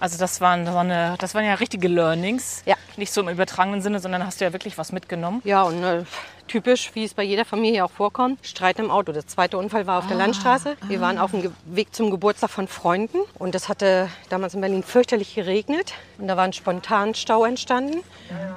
Also 0.00 0.18
das 0.18 0.40
waren, 0.40 0.64
das, 0.66 0.74
waren 0.74 0.90
eine, 0.90 1.16
das 1.18 1.34
waren 1.34 1.44
ja 1.44 1.54
richtige 1.54 1.88
Learnings. 1.88 2.62
Ja. 2.66 2.74
Nicht 2.96 3.12
so 3.12 3.20
im 3.22 3.28
übertragenen 3.28 3.80
Sinne, 3.80 4.00
sondern 4.00 4.26
hast 4.26 4.40
du 4.40 4.44
ja 4.44 4.52
wirklich 4.52 4.76
was 4.76 4.92
mitgenommen. 4.92 5.40
Ja, 5.44 5.62
und 5.62 5.82
äh, 5.82 6.02
typisch, 6.46 6.90
wie 6.94 7.04
es 7.04 7.14
bei 7.14 7.22
jeder 7.22 7.44
Familie 7.44 7.84
auch 7.84 7.90
vorkommt, 7.90 8.46
Streit 8.46 8.78
im 8.78 8.90
Auto. 8.90 9.12
Der 9.12 9.26
zweite 9.26 9.56
Unfall 9.56 9.86
war 9.86 9.98
auf 9.98 10.06
der 10.06 10.16
Landstraße. 10.16 10.76
Wir 10.88 11.00
waren 11.00 11.18
auf 11.18 11.30
dem 11.30 11.54
Weg 11.64 11.94
zum 11.94 12.10
Geburtstag 12.10 12.50
von 12.50 12.68
Freunden 12.68 13.18
und 13.38 13.54
es 13.54 13.68
hatte 13.68 14.10
damals 14.28 14.54
in 14.54 14.60
Berlin 14.60 14.82
fürchterlich 14.82 15.34
geregnet 15.34 15.94
und 16.18 16.28
da 16.28 16.36
war 16.36 16.44
ein 16.44 16.52
spontan 16.52 17.14
Stau 17.14 17.44
entstanden. 17.44 18.02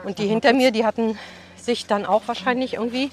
Und 0.04 0.20
die 0.20 0.28
hinter 0.28 0.54
mir, 0.54 0.72
die 0.72 0.86
hatten 0.86 1.18
sich 1.56 1.86
dann 1.86 2.06
auch 2.06 2.24
wahrscheinlich 2.28 2.74
irgendwie 2.74 3.10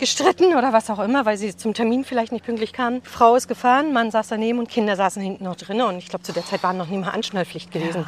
gestritten 0.00 0.56
oder 0.56 0.72
was 0.72 0.90
auch 0.90 0.98
immer, 0.98 1.24
weil 1.26 1.36
sie 1.36 1.56
zum 1.56 1.74
Termin 1.74 2.04
vielleicht 2.04 2.32
nicht 2.32 2.44
pünktlich 2.44 2.72
kamen. 2.72 3.02
Frau 3.04 3.36
ist 3.36 3.46
gefahren, 3.46 3.92
Mann 3.92 4.10
saß 4.10 4.28
daneben 4.28 4.58
und 4.58 4.68
Kinder 4.68 4.96
saßen 4.96 5.22
hinten 5.22 5.44
noch 5.44 5.56
drin. 5.56 5.80
Und 5.82 5.98
ich 5.98 6.08
glaube, 6.08 6.24
zu 6.24 6.32
der 6.32 6.44
Zeit 6.44 6.62
war 6.62 6.72
noch 6.72 6.88
nie 6.88 6.98
mal 6.98 7.10
Anschnallpflicht 7.10 7.70
gewesen. 7.70 8.06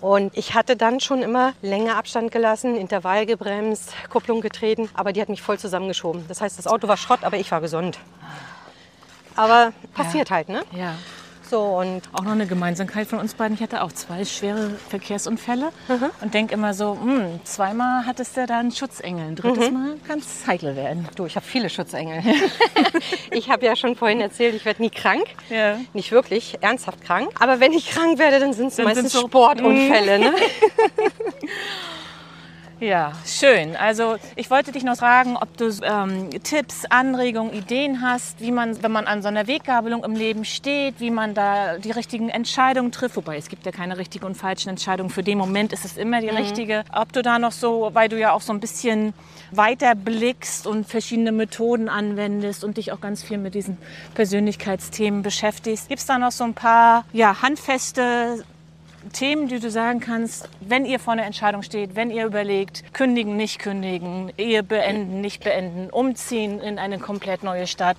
Und 0.00 0.36
ich 0.36 0.54
hatte 0.54 0.76
dann 0.76 0.98
schon 0.98 1.22
immer 1.22 1.52
länger 1.62 1.96
Abstand 1.96 2.32
gelassen, 2.32 2.76
Intervall 2.76 3.24
gebremst, 3.24 3.92
Kupplung 4.10 4.40
getreten, 4.40 4.88
aber 4.94 5.12
die 5.12 5.20
hat 5.20 5.28
mich 5.28 5.42
voll 5.42 5.58
zusammengeschoben. 5.58 6.24
Das 6.26 6.40
heißt, 6.40 6.58
das 6.58 6.66
Auto 6.66 6.88
war 6.88 6.96
Schrott, 6.96 7.20
aber 7.22 7.36
ich 7.36 7.50
war 7.52 7.60
gesund. 7.60 7.98
Aber 9.36 9.72
passiert 9.94 10.30
halt, 10.30 10.48
ne? 10.48 10.62
Ja. 10.72 10.94
So, 11.52 11.60
und 11.60 12.00
Auch 12.14 12.22
noch 12.22 12.32
eine 12.32 12.46
Gemeinsamkeit 12.46 13.06
von 13.06 13.18
uns 13.18 13.34
beiden. 13.34 13.54
Ich 13.54 13.62
hatte 13.62 13.82
auch 13.82 13.92
zwei 13.92 14.24
schwere 14.24 14.70
Verkehrsunfälle 14.88 15.68
Mhm. 15.86 16.06
und 16.22 16.32
denke 16.32 16.54
immer 16.54 16.72
so, 16.72 16.94
hm, 16.98 17.40
zweimal 17.44 18.06
hattest 18.06 18.38
du 18.38 18.46
da 18.46 18.58
einen 18.60 18.72
Schutzengel, 18.72 19.26
ein 19.26 19.36
drittes 19.36 19.68
Mhm. 19.68 19.74
Mal 19.74 19.94
kann 20.08 20.18
es 20.20 20.46
heikel 20.46 20.74
werden. 20.76 21.06
du, 21.14 21.26
ich 21.26 21.36
habe 21.36 21.44
viele 21.44 21.68
Schutzengel. 21.68 22.22
ich 23.32 23.50
habe 23.50 23.66
ja 23.66 23.76
schon 23.76 23.96
vorhin 23.96 24.22
erzählt, 24.22 24.54
ich 24.54 24.64
werde 24.64 24.80
nie 24.80 24.88
krank. 24.88 25.24
Ja. 25.50 25.76
Nicht 25.92 26.10
wirklich, 26.10 26.56
ernsthaft 26.62 27.02
krank. 27.02 27.28
Aber 27.38 27.60
wenn 27.60 27.72
ich 27.74 27.90
krank 27.90 28.18
werde, 28.18 28.40
dann 28.40 28.54
sind 28.54 28.68
es 28.68 28.78
meistens 28.78 28.94
sind's 28.94 29.12
so- 29.12 29.26
Sportunfälle. 29.26 30.20
Ne? 30.20 30.32
Ja, 32.82 33.12
schön. 33.24 33.76
Also 33.76 34.16
ich 34.34 34.50
wollte 34.50 34.72
dich 34.72 34.82
noch 34.82 34.96
fragen, 34.96 35.36
ob 35.36 35.56
du 35.56 35.70
ähm, 35.84 36.30
Tipps, 36.42 36.84
Anregungen, 36.86 37.52
Ideen 37.52 38.02
hast, 38.02 38.40
wie 38.40 38.50
man, 38.50 38.82
wenn 38.82 38.90
man 38.90 39.06
an 39.06 39.22
so 39.22 39.28
einer 39.28 39.46
Weggabelung 39.46 40.02
im 40.02 40.16
Leben 40.16 40.44
steht, 40.44 40.98
wie 40.98 41.12
man 41.12 41.32
da 41.32 41.78
die 41.78 41.92
richtigen 41.92 42.28
Entscheidungen 42.28 42.90
trifft. 42.90 43.14
Wobei 43.14 43.36
es 43.36 43.48
gibt 43.48 43.66
ja 43.66 43.70
keine 43.70 43.98
richtigen 43.98 44.26
und 44.26 44.36
falschen 44.36 44.70
Entscheidungen. 44.70 45.10
Für 45.10 45.22
den 45.22 45.38
Moment 45.38 45.72
ist 45.72 45.84
es 45.84 45.96
immer 45.96 46.20
die 46.20 46.30
richtige. 46.30 46.82
Ob 46.92 47.12
du 47.12 47.22
da 47.22 47.38
noch 47.38 47.52
so, 47.52 47.90
weil 47.92 48.08
du 48.08 48.18
ja 48.18 48.32
auch 48.32 48.40
so 48.40 48.52
ein 48.52 48.58
bisschen 48.58 49.14
weiter 49.52 49.94
blickst 49.94 50.66
und 50.66 50.84
verschiedene 50.84 51.30
Methoden 51.30 51.88
anwendest 51.88 52.64
und 52.64 52.78
dich 52.78 52.90
auch 52.90 53.00
ganz 53.00 53.22
viel 53.22 53.38
mit 53.38 53.54
diesen 53.54 53.78
Persönlichkeitsthemen 54.14 55.22
beschäftigst, 55.22 55.88
gibt 55.88 56.00
es 56.00 56.06
da 56.06 56.18
noch 56.18 56.32
so 56.32 56.42
ein 56.42 56.54
paar 56.54 57.04
ja, 57.12 57.42
handfeste 57.42 58.42
Themen, 59.12 59.48
die 59.48 59.58
du 59.58 59.70
sagen 59.70 60.00
kannst, 60.00 60.48
wenn 60.60 60.84
ihr 60.84 60.98
vor 60.98 61.14
einer 61.14 61.24
Entscheidung 61.24 61.62
steht, 61.62 61.96
wenn 61.96 62.10
ihr 62.10 62.24
überlegt, 62.24 62.94
kündigen, 62.94 63.36
nicht 63.36 63.58
kündigen, 63.58 64.32
Ehe 64.38 64.62
beenden, 64.62 65.20
nicht 65.20 65.42
beenden, 65.42 65.90
umziehen 65.90 66.60
in 66.60 66.78
eine 66.78 66.98
komplett 66.98 67.42
neue 67.42 67.66
Stadt. 67.66 67.96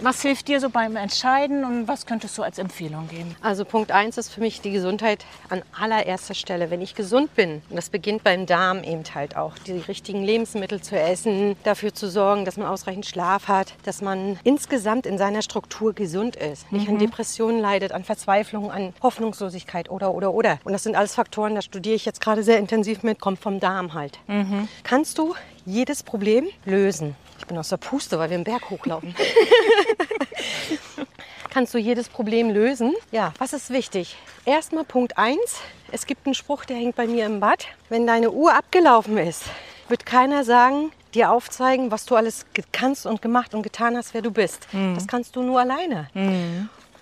Was 0.00 0.22
hilft 0.22 0.46
dir 0.46 0.60
so 0.60 0.70
beim 0.70 0.94
Entscheiden 0.94 1.64
und 1.64 1.88
was 1.88 2.06
könntest 2.06 2.38
du 2.38 2.42
als 2.44 2.58
Empfehlung 2.58 3.08
geben? 3.08 3.34
Also 3.42 3.64
Punkt 3.64 3.90
eins 3.90 4.16
ist 4.16 4.28
für 4.30 4.40
mich 4.40 4.60
die 4.60 4.70
Gesundheit 4.70 5.24
an 5.48 5.62
allererster 5.76 6.34
Stelle. 6.34 6.70
Wenn 6.70 6.80
ich 6.80 6.94
gesund 6.94 7.34
bin, 7.34 7.62
und 7.68 7.74
das 7.74 7.90
beginnt 7.90 8.22
beim 8.22 8.46
Darm 8.46 8.84
eben 8.84 9.02
halt 9.12 9.36
auch, 9.36 9.58
die 9.58 9.72
richtigen 9.72 10.22
Lebensmittel 10.22 10.80
zu 10.80 10.96
essen, 10.96 11.56
dafür 11.64 11.92
zu 11.92 12.08
sorgen, 12.08 12.44
dass 12.44 12.56
man 12.56 12.68
ausreichend 12.68 13.06
Schlaf 13.06 13.48
hat, 13.48 13.74
dass 13.84 14.00
man 14.00 14.38
insgesamt 14.44 15.04
in 15.04 15.18
seiner 15.18 15.42
Struktur 15.42 15.92
gesund 15.94 16.36
ist, 16.36 16.70
nicht 16.70 16.88
an 16.88 16.98
Depressionen 16.98 17.60
leidet, 17.60 17.90
an 17.90 18.04
Verzweiflung, 18.04 18.70
an 18.70 18.94
Hoffnungslosigkeit 19.02 19.90
oder 19.90 20.14
oder 20.14 20.32
oder. 20.32 20.60
Und 20.62 20.72
das 20.72 20.84
sind 20.84 20.94
alles 20.94 21.16
Faktoren, 21.16 21.56
da 21.56 21.62
studiere 21.62 21.96
ich 21.96 22.04
jetzt 22.04 22.20
gerade 22.20 22.44
sehr 22.44 22.58
intensiv 22.58 23.02
mit, 23.02 23.20
kommt 23.20 23.40
vom 23.40 23.58
Darm 23.58 23.94
halt. 23.94 24.20
Kannst 24.84 25.18
du 25.18 25.34
jedes 25.66 26.04
Problem 26.04 26.46
lösen? 26.64 27.16
Ich 27.38 27.46
bin 27.46 27.56
aus 27.56 27.68
der 27.68 27.76
Puste, 27.76 28.18
weil 28.18 28.30
wir 28.30 28.34
einen 28.36 28.44
Berg 28.44 28.70
hochlaufen 28.70 29.14
kannst 31.50 31.74
du 31.74 31.78
jedes 31.78 32.08
Problem 32.08 32.50
lösen. 32.50 32.94
Ja, 33.10 33.32
was 33.38 33.52
ist 33.52 33.70
wichtig? 33.70 34.16
Erstmal 34.44 34.84
Punkt 34.84 35.18
1. 35.18 35.38
Es 35.90 36.06
gibt 36.06 36.26
einen 36.26 36.34
Spruch, 36.34 36.64
der 36.64 36.76
hängt 36.76 36.94
bei 36.94 37.06
mir 37.06 37.26
im 37.26 37.40
Bad. 37.40 37.66
Wenn 37.88 38.06
deine 38.06 38.30
Uhr 38.30 38.54
abgelaufen 38.54 39.18
ist, 39.18 39.44
wird 39.88 40.06
keiner 40.06 40.44
sagen, 40.44 40.92
dir 41.14 41.32
aufzeigen, 41.32 41.90
was 41.90 42.04
du 42.04 42.14
alles 42.14 42.46
kannst 42.70 43.06
und 43.06 43.22
gemacht 43.22 43.54
und 43.54 43.62
getan 43.62 43.96
hast, 43.96 44.14
wer 44.14 44.22
du 44.22 44.30
bist. 44.30 44.68
Das 44.94 45.06
kannst 45.08 45.34
du 45.34 45.42
nur 45.42 45.58
alleine. 45.60 46.08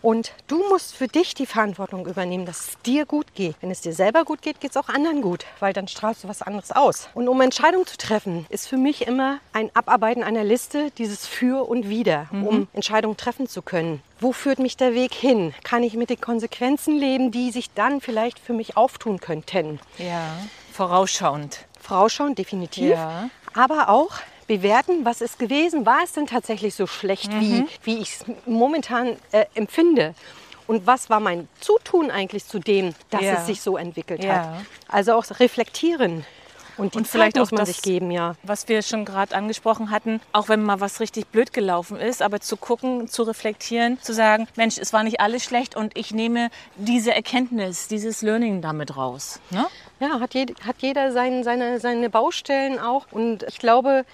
Und 0.07 0.31
du 0.47 0.63
musst 0.69 0.95
für 0.95 1.09
dich 1.09 1.35
die 1.35 1.47
Verantwortung 1.47 2.07
übernehmen, 2.07 2.47
dass 2.47 2.61
es 2.61 2.79
dir 2.83 3.07
gut 3.07 3.35
geht. 3.35 3.57
Wenn 3.61 3.73
es 3.73 3.81
dir 3.81 3.93
selber 3.93 4.25
gut 4.25 4.41
geht, 4.41 4.61
geht 4.61 4.71
es 4.71 4.77
auch 4.77 4.89
anderen 4.89 5.21
gut, 5.21 5.45
weil 5.59 5.73
dann 5.73 5.89
strahlst 5.89 6.23
du 6.23 6.29
was 6.29 6.43
anderes 6.43 6.71
aus. 6.71 7.09
Und 7.13 7.27
um 7.27 7.41
Entscheidungen 7.41 7.89
zu 7.89 7.97
treffen, 7.97 8.47
ist 8.49 8.69
für 8.69 8.77
mich 8.77 9.09
immer 9.09 9.41
ein 9.53 9.69
Abarbeiten 9.75 10.23
einer 10.23 10.45
Liste, 10.45 10.93
dieses 10.93 11.27
Für 11.27 11.69
und 11.69 11.89
Wider, 11.89 12.29
um 12.31 12.69
Entscheidungen 12.73 13.17
treffen 13.17 13.49
zu 13.49 13.63
können. 13.63 14.01
Wo 14.21 14.31
führt 14.31 14.61
mich 14.61 14.77
der 14.77 14.95
Weg 14.95 15.13
hin? 15.13 15.53
Kann 15.65 15.83
ich 15.83 15.95
mit 15.95 16.09
den 16.09 16.21
Konsequenzen 16.21 16.97
leben, 16.97 17.33
die 17.33 17.51
sich 17.51 17.73
dann 17.75 18.01
vielleicht 18.01 18.39
für 18.39 18.53
mich 18.53 18.77
auftun 18.77 19.19
könnten? 19.19 19.81
Ja, 19.99 20.37
vorausschauend. 20.73 21.67
Vorausschauen, 21.81 22.37
definitiv. 22.37 22.91
Ja. 22.91 23.29
Aber 23.55 23.89
auch 23.89 24.13
bewerten, 24.47 25.05
was 25.05 25.21
ist 25.21 25.39
gewesen. 25.39 25.87
War 25.87 26.01
es 26.05 26.13
denn 26.13 26.27
tatsächlich 26.27 26.75
so 26.75 26.87
schlecht, 26.87 27.31
wie, 27.41 27.65
wie 27.85 27.99
ich 27.99 28.13
es 28.15 28.25
momentan 28.47 29.17
äh, 29.33 29.47
empfinde? 29.55 30.15
Und 30.67 30.87
was 30.87 31.11
war 31.11 31.21
mein 31.21 31.49
Zutun 31.61 32.11
eigentlich 32.11 32.45
zu 32.47 32.59
dem, 32.59 32.93
dass 33.11 33.23
Ja. 33.23 33.35
es 33.35 33.47
sich 33.47 33.61
so 33.61 33.77
entwickelt 33.77 34.25
Ja. 34.25 34.35
hat? 34.35 34.67
Also 34.89 35.15
auch 35.15 35.25
reflektieren. 35.39 36.25
Und 36.79 36.95
Und 36.97 37.07
vielleicht 37.09 37.39
auch 37.39 37.49
das- 37.51 37.69
sich 37.69 37.83
geben, 37.83 38.11
ja. 38.11 38.35
was 38.43 38.69
wir 38.69 38.83
schon 38.83 39.05
gerade 39.05 39.35
angesprochen 39.35 39.91
hatten, 39.91 40.21
auch 40.33 40.49
wenn 40.49 40.63
mal 40.63 40.81
was 40.81 41.01
richtig 41.01 41.27
blöd 41.29 41.53
gelaufen 41.53 41.99
ist, 41.99 42.21
aber 42.23 42.41
zu 42.41 42.57
gucken, 42.57 43.09
zu 43.09 43.23
reflektieren, 43.23 44.01
zu 44.03 44.13
sagen, 44.13 44.47
Mensch, 44.57 44.77
es 44.79 44.93
war 44.93 45.03
nicht 45.03 45.21
alles 45.21 45.43
schlecht 45.45 45.75
und 45.77 45.97
ich 45.97 46.13
nehme 46.13 46.51
diese 46.77 47.15
Erkenntnis, 47.15 47.89
dieses 47.89 48.23
Learning 48.23 48.61
damit 48.61 48.97
raus. 48.97 49.41
Ne? 49.51 49.67
Ja, 50.01 50.21
hat, 50.21 50.35
jed 50.35 50.55
hat 50.67 50.77
jeder 50.81 51.13
sein, 51.13 51.43
seine, 51.45 51.81
seine 51.81 52.11
Baustellen 52.11 52.79
auch. 52.79 53.07
Und 53.11 53.45
ich 53.45 53.59
glaube, 53.59 54.05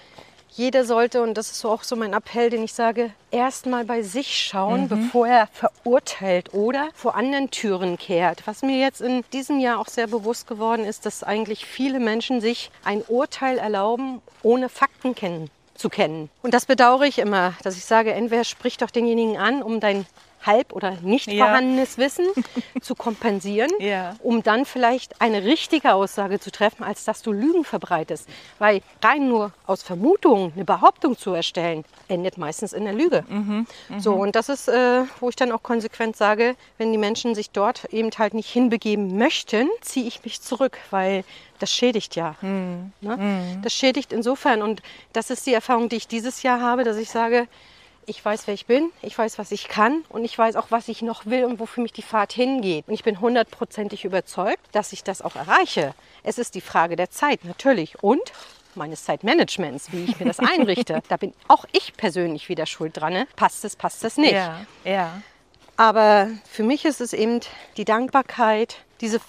jeder 0.55 0.85
sollte, 0.85 1.21
und 1.21 1.35
das 1.35 1.51
ist 1.51 1.59
so 1.59 1.69
auch 1.69 1.83
so 1.83 1.95
mein 1.95 2.13
Appell, 2.13 2.49
den 2.49 2.63
ich 2.63 2.73
sage, 2.73 3.11
erst 3.31 3.65
mal 3.65 3.85
bei 3.85 4.03
sich 4.03 4.37
schauen, 4.37 4.87
bevor 4.87 5.27
er 5.27 5.47
verurteilt 5.47 6.53
oder 6.53 6.89
vor 6.93 7.15
anderen 7.15 7.49
Türen 7.49 7.97
kehrt. 7.97 8.45
Was 8.45 8.61
mir 8.61 8.77
jetzt 8.77 9.01
in 9.01 9.23
diesem 9.33 9.59
Jahr 9.59 9.79
auch 9.79 9.87
sehr 9.87 10.07
bewusst 10.07 10.47
geworden 10.47 10.85
ist, 10.85 11.05
dass 11.05 11.23
eigentlich 11.23 11.65
viele 11.65 11.99
Menschen 11.99 12.39
sich 12.39 12.69
ein 12.83 13.01
Urteil 13.07 13.57
erlauben, 13.57 14.21
ohne 14.43 14.69
Fakten 14.69 15.15
kennen, 15.15 15.49
zu 15.75 15.89
kennen. 15.89 16.29
Und 16.43 16.53
das 16.53 16.65
bedauere 16.65 17.03
ich 17.03 17.17
immer, 17.17 17.53
dass 17.63 17.75
ich 17.75 17.85
sage, 17.85 18.13
entweder 18.13 18.43
sprich 18.43 18.77
doch 18.77 18.91
denjenigen 18.91 19.37
an, 19.37 19.63
um 19.63 19.79
dein 19.79 20.05
halb 20.45 20.73
oder 20.73 20.91
nicht 21.01 21.27
Ja. 21.31 21.45
vorhandenes 21.45 21.97
Wissen 21.97 22.27
zu 22.81 22.95
kompensieren, 22.95 23.71
Ja. 23.79 24.15
um 24.21 24.43
dann 24.43 24.65
vielleicht 24.65 25.21
eine 25.21 25.43
richtige 25.43 25.93
Aussage 25.93 26.39
zu 26.39 26.51
treffen, 26.51 26.83
als 26.83 27.05
dass 27.05 27.21
du 27.21 27.31
Lügen 27.31 27.63
verbreitest. 27.63 28.27
Weil 28.59 28.81
rein 29.03 29.27
nur 29.29 29.51
aus 29.65 29.83
Vermutung 29.83 30.51
eine 30.55 30.65
Behauptung 30.65 31.17
zu 31.17 31.33
erstellen, 31.33 31.85
endet 32.07 32.37
meistens 32.37 32.73
in 32.73 32.83
der 32.85 32.93
Lüge. 32.93 33.23
So, 33.97 34.13
und 34.13 34.35
das 34.35 34.49
ist, 34.49 34.67
äh, 34.67 35.03
wo 35.19 35.29
ich 35.29 35.35
dann 35.35 35.51
auch 35.51 35.63
konsequent 35.63 36.15
sage, 36.15 36.55
wenn 36.77 36.91
die 36.91 36.97
Menschen 36.97 37.35
sich 37.35 37.49
dort 37.49 37.85
eben 37.93 38.09
halt 38.17 38.33
nicht 38.33 38.49
hinbegeben 38.49 39.17
möchten, 39.17 39.69
ziehe 39.81 40.05
ich 40.07 40.23
mich 40.23 40.41
zurück, 40.41 40.77
weil 40.91 41.23
das 41.59 41.71
schädigt 41.71 42.15
ja. 42.15 42.35
Ne? 42.41 43.57
Das 43.61 43.73
schädigt 43.73 44.11
insofern. 44.11 44.61
Und 44.61 44.81
das 45.13 45.29
ist 45.29 45.45
die 45.47 45.53
Erfahrung, 45.53 45.87
die 45.89 45.95
ich 45.95 46.07
dieses 46.07 46.43
Jahr 46.43 46.59
habe, 46.59 46.83
dass 46.83 46.97
ich 46.97 47.09
sage, 47.09 47.47
ich 48.05 48.23
weiß, 48.23 48.47
wer 48.47 48.53
ich 48.53 48.65
bin, 48.65 48.91
ich 49.01 49.17
weiß, 49.17 49.37
was 49.39 49.51
ich 49.51 49.67
kann 49.67 50.03
und 50.09 50.23
ich 50.25 50.37
weiß 50.37 50.55
auch, 50.55 50.67
was 50.69 50.87
ich 50.87 51.01
noch 51.01 51.25
will 51.25 51.45
und 51.45 51.59
wofür 51.59 51.81
mich 51.83 51.93
die 51.93 52.01
Fahrt 52.01 52.33
hingeht. 52.33 52.87
Und 52.87 52.93
ich 52.93 53.03
bin 53.03 53.19
hundertprozentig 53.19 54.05
überzeugt, 54.05 54.61
dass 54.71 54.93
ich 54.93 55.03
das 55.03 55.21
auch 55.21 55.35
erreiche. 55.35 55.93
Es 56.23 56.37
ist 56.37 56.55
die 56.55 56.61
Frage 56.61 56.95
der 56.95 57.09
Zeit, 57.09 57.43
natürlich. 57.45 58.01
Und 58.03 58.21
meines 58.75 59.03
Zeitmanagements, 59.05 59.91
wie 59.91 60.05
ich 60.05 60.19
mir 60.19 60.25
das 60.25 60.39
einrichte. 60.39 61.01
Da 61.07 61.17
bin 61.17 61.33
auch 61.47 61.65
ich 61.71 61.93
persönlich 61.95 62.49
wieder 62.49 62.65
schuld 62.65 62.97
dran. 62.97 63.13
Ne? 63.13 63.27
Passt 63.35 63.63
es, 63.65 63.75
passt 63.75 64.03
es 64.03 64.17
nicht. 64.17 64.33
Ja, 64.33 64.65
ja. 64.83 65.21
Aber 65.77 66.29
für 66.49 66.63
mich 66.63 66.85
ist 66.85 67.01
es 67.01 67.13
eben 67.13 67.39
die 67.77 67.85
Dankbarkeit, 67.85 68.77
diese 69.01 69.19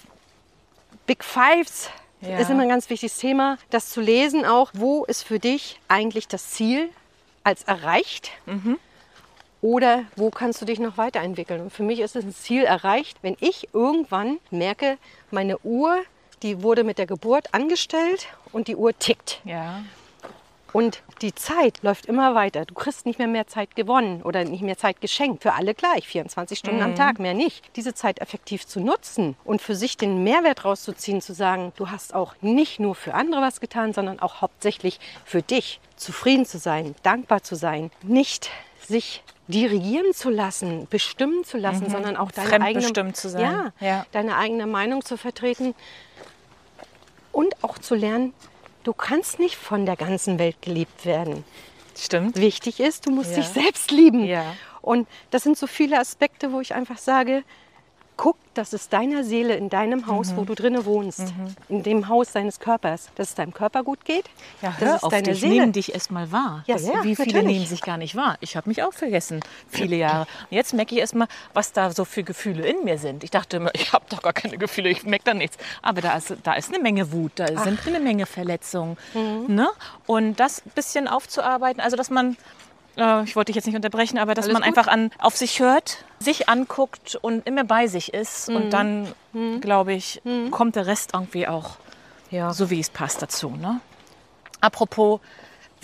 Big 1.07 1.23
Fives 1.23 1.89
Ja. 2.21 2.39
ist 2.39 2.49
immer 2.49 2.63
ein 2.63 2.69
ganz 2.69 2.89
wichtiges 2.89 3.17
Thema, 3.17 3.57
das 3.69 3.89
zu 3.89 4.01
lesen 4.01 4.45
auch, 4.45 4.71
wo 4.73 5.05
ist 5.05 5.23
für 5.23 5.39
dich 5.39 5.79
eigentlich 5.87 6.27
das 6.27 6.51
Ziel 6.51 6.89
als 7.45 7.63
erreicht 7.63 8.31
oder 9.61 10.03
wo 10.15 10.29
kannst 10.29 10.61
du 10.61 10.65
dich 10.65 10.79
noch 10.79 10.97
weiterentwickeln. 10.97 11.61
Und 11.61 11.71
für 11.71 11.83
mich 11.83 11.99
ist 11.99 12.15
es 12.15 12.25
ein 12.25 12.33
Ziel 12.33 12.63
erreicht, 12.63 13.17
wenn 13.21 13.37
ich 13.39 13.69
irgendwann 13.73 14.39
merke, 14.51 14.97
meine 15.31 15.57
Uhr, 15.59 16.03
die 16.43 16.61
wurde 16.61 16.83
mit 16.83 16.97
der 16.97 17.05
Geburt 17.05 17.53
angestellt 17.53 18.27
und 18.51 18.67
die 18.67 18.75
Uhr 18.75 18.97
tickt. 18.97 19.41
Ja. 19.45 19.83
Und 20.75 21.03
die 21.21 21.33
Zeit 21.33 21.83
läuft 21.83 22.05
immer 22.05 22.35
weiter. 22.35 22.65
Du 22.65 22.73
kriegst 22.73 23.05
nicht 23.05 23.17
mehr 23.17 23.29
mehr 23.29 23.47
Zeit 23.47 23.77
gewonnen 23.77 24.21
oder 24.23 24.43
nicht 24.43 24.61
mehr 24.61 24.77
Zeit 24.77 24.99
geschenkt. 24.99 25.41
Für 25.41 25.53
alle 25.53 25.73
gleich, 25.73 26.05
24 26.05 26.59
Stunden 26.59 26.81
am 26.81 26.95
Tag, 26.95 27.17
mehr 27.17 27.33
nicht. 27.33 27.63
Diese 27.77 27.93
Zeit 27.93 28.19
effektiv 28.19 28.67
zu 28.67 28.81
nutzen 28.81 29.37
und 29.45 29.61
für 29.61 29.73
sich 29.73 29.95
den 29.95 30.25
Mehrwert 30.25 30.65
rauszuziehen, 30.65 31.21
zu 31.21 31.33
sagen, 31.33 31.71
du 31.77 31.91
hast 31.91 32.13
auch 32.13 32.35
nicht 32.41 32.81
nur 32.81 32.93
für 32.93 33.13
andere 33.13 33.39
was 33.39 33.61
getan, 33.61 33.93
sondern 33.93 34.19
auch 34.19 34.41
hauptsächlich 34.41 34.99
für 35.23 35.41
dich. 35.41 35.79
Zufrieden 35.95 36.45
zu 36.45 36.57
sein, 36.57 36.93
dankbar 37.03 37.41
zu 37.41 37.55
sein, 37.55 37.89
nicht 38.03 38.49
sich 38.85 39.23
dirigieren 39.47 40.13
zu 40.13 40.29
lassen, 40.29 40.87
bestimmen 40.89 41.45
zu 41.45 41.57
lassen, 41.57 41.89
sondern 41.89 42.17
auch 42.17 42.31
deine 42.33 42.65
eigene, 42.65 43.13
zu 43.13 43.29
sein. 43.29 43.41
Ja, 43.41 43.71
Ja. 43.79 44.05
deine 44.11 44.35
eigene 44.35 44.67
Meinung 44.67 45.05
zu 45.05 45.15
vertreten 45.15 45.73
und 47.31 47.63
auch 47.63 47.77
zu 47.77 47.95
lernen, 47.95 48.33
du 48.85 48.93
kannst 48.93 49.39
nicht 49.39 49.55
von 49.57 49.85
der 49.85 49.97
ganzen 49.97 50.39
Welt 50.39 50.61
geliebt 50.61 51.05
werden. 51.05 51.43
Stimmt. 51.97 52.37
Wichtig 52.37 52.79
ist, 52.79 53.05
du 53.05 53.11
musst 53.11 53.31
Ja. 53.31 53.37
dich 53.37 53.47
selbst 53.47 53.91
lieben. 53.91 54.23
Ja. 54.25 54.55
Und 54.81 55.07
das 55.31 55.43
sind 55.43 55.57
so 55.57 55.67
viele 55.67 55.99
Aspekte, 55.99 56.51
wo 56.53 56.61
ich 56.61 56.73
einfach 56.73 56.97
sage, 56.97 57.43
guck, 58.17 58.37
dass 58.53 58.71
es 58.71 58.87
deiner 58.87 59.23
Seele 59.25 59.55
in 59.55 59.69
deinem 59.69 60.07
Haus, 60.07 60.31
Mhm. 60.31 60.37
wo 60.37 60.43
du 60.45 60.55
drinnen 60.55 60.85
wohnst, 60.85 61.33
in 61.67 61.83
dem 61.83 62.07
Haus 62.07 62.31
deines 62.31 62.59
Körpers, 62.61 63.09
dass 63.15 63.29
es 63.29 63.35
deinem 63.35 63.53
Körper 63.53 63.83
gut 63.83 64.05
geht, 64.05 64.25
Ja, 64.61 64.69
dass 64.69 64.79
hör 64.79 64.95
es 64.95 65.03
auf 65.03 65.11
deine 65.11 65.23
dich, 65.31 65.41
Seele 65.41 65.53
nehmen 65.55 65.71
dich 65.73 65.93
erstmal 65.93 66.31
wahr. 66.31 66.63
Ja, 66.65 66.75
Das- 66.75 66.85
ja, 66.87 67.03
Wie 67.03 67.15
viele 67.15 67.27
natürlich. 67.33 67.55
nehmen 67.57 67.65
sich 67.65 67.81
gar 67.81 67.97
nicht 67.97 68.15
wahr? 68.15 68.37
Ich 68.39 68.55
habe 68.55 68.69
mich 68.69 68.81
auch 68.83 68.93
vergessen, 68.93 69.41
viele 69.67 69.97
Jahre. 69.97 70.21
Und 70.49 70.55
jetzt 70.55 70.73
merke 70.73 70.95
ich 70.95 71.01
erstmal, 71.01 71.27
was 71.53 71.73
da 71.73 71.91
so 71.91 72.05
für 72.05 72.23
Gefühle 72.23 72.65
in 72.65 72.85
mir 72.85 72.97
sind. 72.97 73.23
Ich 73.25 73.31
dachte 73.31 73.57
immer, 73.57 73.71
ich 73.75 73.91
habe 73.91 74.05
doch 74.09 74.21
gar 74.21 74.33
keine 74.33 74.57
Gefühle, 74.57 74.89
ich 74.89 75.03
merke 75.03 75.25
da 75.25 75.33
nichts. 75.33 75.57
Aber 75.81 75.99
da 76.01 76.15
ist, 76.15 76.33
da 76.43 76.53
ist 76.53 76.69
eine 76.73 76.81
Menge 76.81 77.11
Wut, 77.11 77.33
da 77.35 77.47
sind 77.61 77.85
eine 77.85 77.99
Menge 77.99 78.25
Verletzungen. 78.25 78.97
Mhm. 79.13 79.53
Ne? 79.53 79.67
Und 80.07 80.39
das 80.39 80.61
ein 80.65 80.71
bisschen 80.75 81.07
aufzuarbeiten, 81.09 81.81
also 81.81 81.97
dass 81.97 82.09
man, 82.09 82.37
äh, 82.97 83.23
ich 83.23 83.35
wollte 83.35 83.49
dich 83.49 83.55
jetzt 83.55 83.65
nicht 83.65 83.75
unterbrechen, 83.75 84.17
aber 84.17 84.33
dass 84.33 84.45
Alles 84.45 84.53
man 84.53 84.63
gut. 84.63 84.77
einfach 84.77 84.91
an, 84.91 85.11
auf 85.19 85.35
sich 85.35 85.59
hört, 85.59 86.05
sich 86.19 86.49
anguckt 86.49 87.15
und 87.21 87.45
immer 87.47 87.63
bei 87.63 87.87
sich 87.87 88.13
ist. 88.13 88.49
Mhm. 88.49 88.55
Und 88.55 88.69
dann, 88.71 89.13
glaube 89.61 89.93
ich, 89.93 90.21
kommt 90.51 90.75
der 90.75 90.87
Rest 90.87 91.11
irgendwie 91.13 91.47
auch 91.47 91.77
ja. 92.31 92.53
so 92.53 92.69
wie 92.69 92.79
es 92.79 92.89
passt 92.89 93.21
dazu. 93.21 93.49
Ne? 93.49 93.79
Apropos 94.61 95.19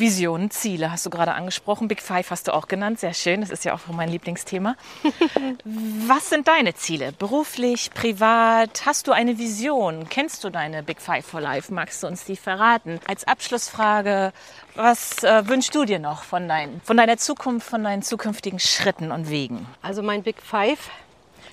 Visionen, 0.02 0.52
Ziele 0.52 0.92
hast 0.92 1.06
du 1.06 1.10
gerade 1.10 1.32
angesprochen. 1.34 1.88
Big 1.88 2.02
Five 2.02 2.30
hast 2.32 2.50
du 2.50 2.54
auch 2.54 2.68
genannt. 2.68 3.00
Sehr 3.00 3.14
schön. 3.14 3.40
Das 3.40 3.50
ist 3.50 3.64
ja 3.64 3.74
auch 3.74 3.80
mein 3.94 4.10
Lieblingsthema. 4.10 4.76
Was 5.64 6.30
sind 6.30 6.50
deine 6.50 6.74
Ziele? 6.74 7.14
Beruflich, 7.14 7.92
privat? 7.94 8.86
Hast 8.86 9.08
du 9.08 9.14
eine 9.14 9.38
Vision? 9.38 10.10
Kennst 10.10 10.44
du 10.44 10.50
deine 10.50 10.84
Big 10.84 11.00
Five 11.00 11.26
for 11.26 11.40
Life? 11.40 11.74
Magst 11.74 12.04
du 12.04 12.08
uns 12.08 12.26
die 12.26 12.36
verraten? 12.36 13.00
Als 13.08 13.26
Abschlussfrage, 13.26 14.34
was 14.76 15.24
äh, 15.24 15.48
wünschst 15.48 15.74
du 15.74 15.86
dir 15.86 16.00
noch 16.00 16.24
von, 16.24 16.50
dein, 16.50 16.82
von 16.84 16.98
deiner 16.98 17.18
Zukunft, 17.18 17.70
von 17.70 17.84
deinen 17.84 18.02
zukünftigen 18.02 18.60
Schritten 18.60 19.12
und 19.12 19.30
Wegen? 19.30 19.66
Also 19.82 20.02
mein 20.02 20.24
Big 20.24 20.42
Five 20.42 20.90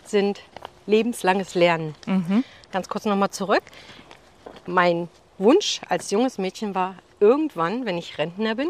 sind 0.04 0.40
lebenslanges 0.86 1.54
Lernen. 1.54 1.94
Ganz 2.72 2.88
kurz 2.88 3.04
nochmal 3.04 3.30
zurück. 3.30 3.62
Mein 4.66 5.08
Wunsch 5.36 5.80
als 5.88 6.10
junges 6.10 6.38
Mädchen 6.38 6.74
war, 6.74 6.96
irgendwann, 7.20 7.86
wenn 7.86 7.98
ich 7.98 8.18
Rentner 8.18 8.54
bin, 8.54 8.68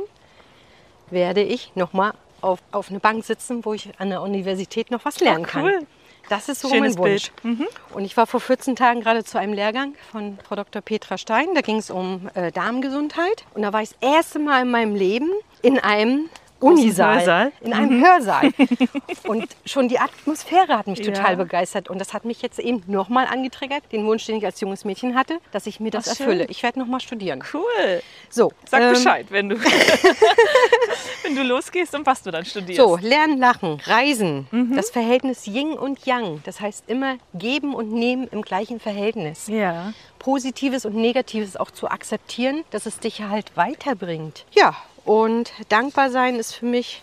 werde 1.11 1.43
ich 1.43 1.73
nochmal 1.75 2.13
auf, 2.41 2.61
auf 2.73 2.91
eine 2.91 3.01
Bank 3.01 3.25
sitzen, 3.25 3.65
wo 3.65 3.75
ich 3.75 3.91
an 3.99 4.11
der 4.11 4.23
Universität 4.23 4.91
noch 4.91 5.05
was 5.05 5.21
lernen 5.21 5.47
Oh, 5.53 5.59
cool. 5.59 5.73
kann. 5.79 5.87
Das 6.29 6.49
ist 6.51 6.61
so 6.61 6.69
Schönes 6.69 6.97
mein 6.99 7.13
Wunsch. 7.13 7.33
Bild. 7.43 7.59
Mhm. 7.61 7.67
Und 7.95 8.05
ich 8.05 8.17
war 8.19 8.27
vor 8.27 8.41
14 8.41 8.77
Tagen 8.77 9.01
gerade 9.01 9.25
zu 9.25 9.39
einem 9.39 9.55
Lehrgang 9.55 9.95
von 10.13 10.39
Frau 10.47 10.57
Dr. 10.57 10.83
Petra 10.83 11.17
Stein. 11.17 11.47
Da 11.55 11.63
ging 11.63 11.77
es 11.79 11.91
um 11.91 12.29
äh, 12.35 12.53
Darmgesundheit. 12.53 13.45
Und 13.55 13.63
da 13.63 13.73
war 13.73 13.81
ich 13.83 13.91
das 13.91 13.99
erste 14.17 14.39
Mal 14.39 14.63
in 14.63 14.71
meinem 14.71 14.95
Leben 14.95 15.31
in 15.63 15.79
einem 15.79 16.29
Unisaal, 16.61 17.17
Hörsaal. 17.19 17.53
in 17.61 17.73
einem 17.73 18.05
Hörsaal. 18.05 18.51
Und 19.29 19.47
schon 19.65 19.89
die 19.89 19.99
Atmosphäre 19.99 20.77
hat 20.77 20.87
mich 20.89 20.99
Ja. 20.99 21.13
total 21.13 21.37
begeistert. 21.37 21.89
Und 21.89 21.99
das 22.01 22.13
hat 22.15 22.25
mich 22.25 22.43
jetzt 22.43 22.59
eben 22.59 22.83
nochmal 22.87 23.27
angetriggert, 23.27 23.85
den 23.93 24.05
Wunsch, 24.07 24.27
den 24.27 24.37
ich 24.39 24.45
als 24.45 24.61
junges 24.61 24.85
Mädchen 24.85 25.15
hatte, 25.15 25.39
dass 25.53 25.67
ich 25.67 25.79
mir 25.81 25.91
das 25.91 26.09
Ach, 26.09 26.17
schön. 26.17 26.27
erfülle. 26.27 26.47
Ich 26.49 26.63
werde 26.63 26.79
nochmal 26.81 27.01
studieren. 27.01 27.43
Cool. 27.53 28.03
So, 28.29 28.53
Sag 28.69 28.83
ähm, 28.83 28.93
Bescheid, 28.93 29.27
wenn 29.31 29.49
du, 29.51 29.57
wenn 31.23 31.37
du 31.37 31.43
losgehst 31.43 31.95
und 31.95 32.07
was 32.07 32.23
du 32.23 32.31
dann 32.31 32.45
studierst. 32.45 32.81
So, 32.81 32.97
lernen, 32.97 33.39
lachen, 33.39 33.81
reisen. 33.87 34.47
Mhm. 34.51 34.77
Das 34.77 34.91
Verhältnis 34.91 35.47
Yin 35.47 35.73
und 35.73 36.05
Yang. 36.07 36.41
Das 36.45 36.61
heißt 36.61 36.85
immer 36.89 37.17
geben 37.35 37.75
und 37.75 37.93
nehmen 37.93 38.29
im 38.31 38.43
gleichen 38.43 38.81
Verhältnis. 38.81 39.47
Ja. 39.49 39.93
Positives 40.19 40.85
und 40.85 40.95
Negatives 40.97 41.57
auch 41.57 41.71
zu 41.71 41.89
akzeptieren, 41.89 42.65
dass 42.71 42.87
es 42.87 42.99
dich 42.99 43.23
halt 43.23 43.57
weiterbringt. 43.57 44.45
Ja, 44.53 44.75
und 45.09 45.51
dankbar 45.71 46.11
sein 46.11 46.37
ist 46.37 46.55
für 46.55 46.67
mich 46.67 47.03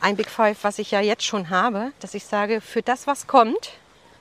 ein 0.00 0.16
Big 0.16 0.30
Five, 0.30 0.64
was 0.64 0.78
ich 0.78 0.90
ja 0.90 1.02
jetzt 1.02 1.24
schon 1.24 1.50
habe, 1.50 1.92
dass 2.00 2.14
ich 2.14 2.24
sage, 2.24 2.62
für 2.62 2.80
das, 2.80 3.06
was 3.06 3.26
kommt, 3.26 3.72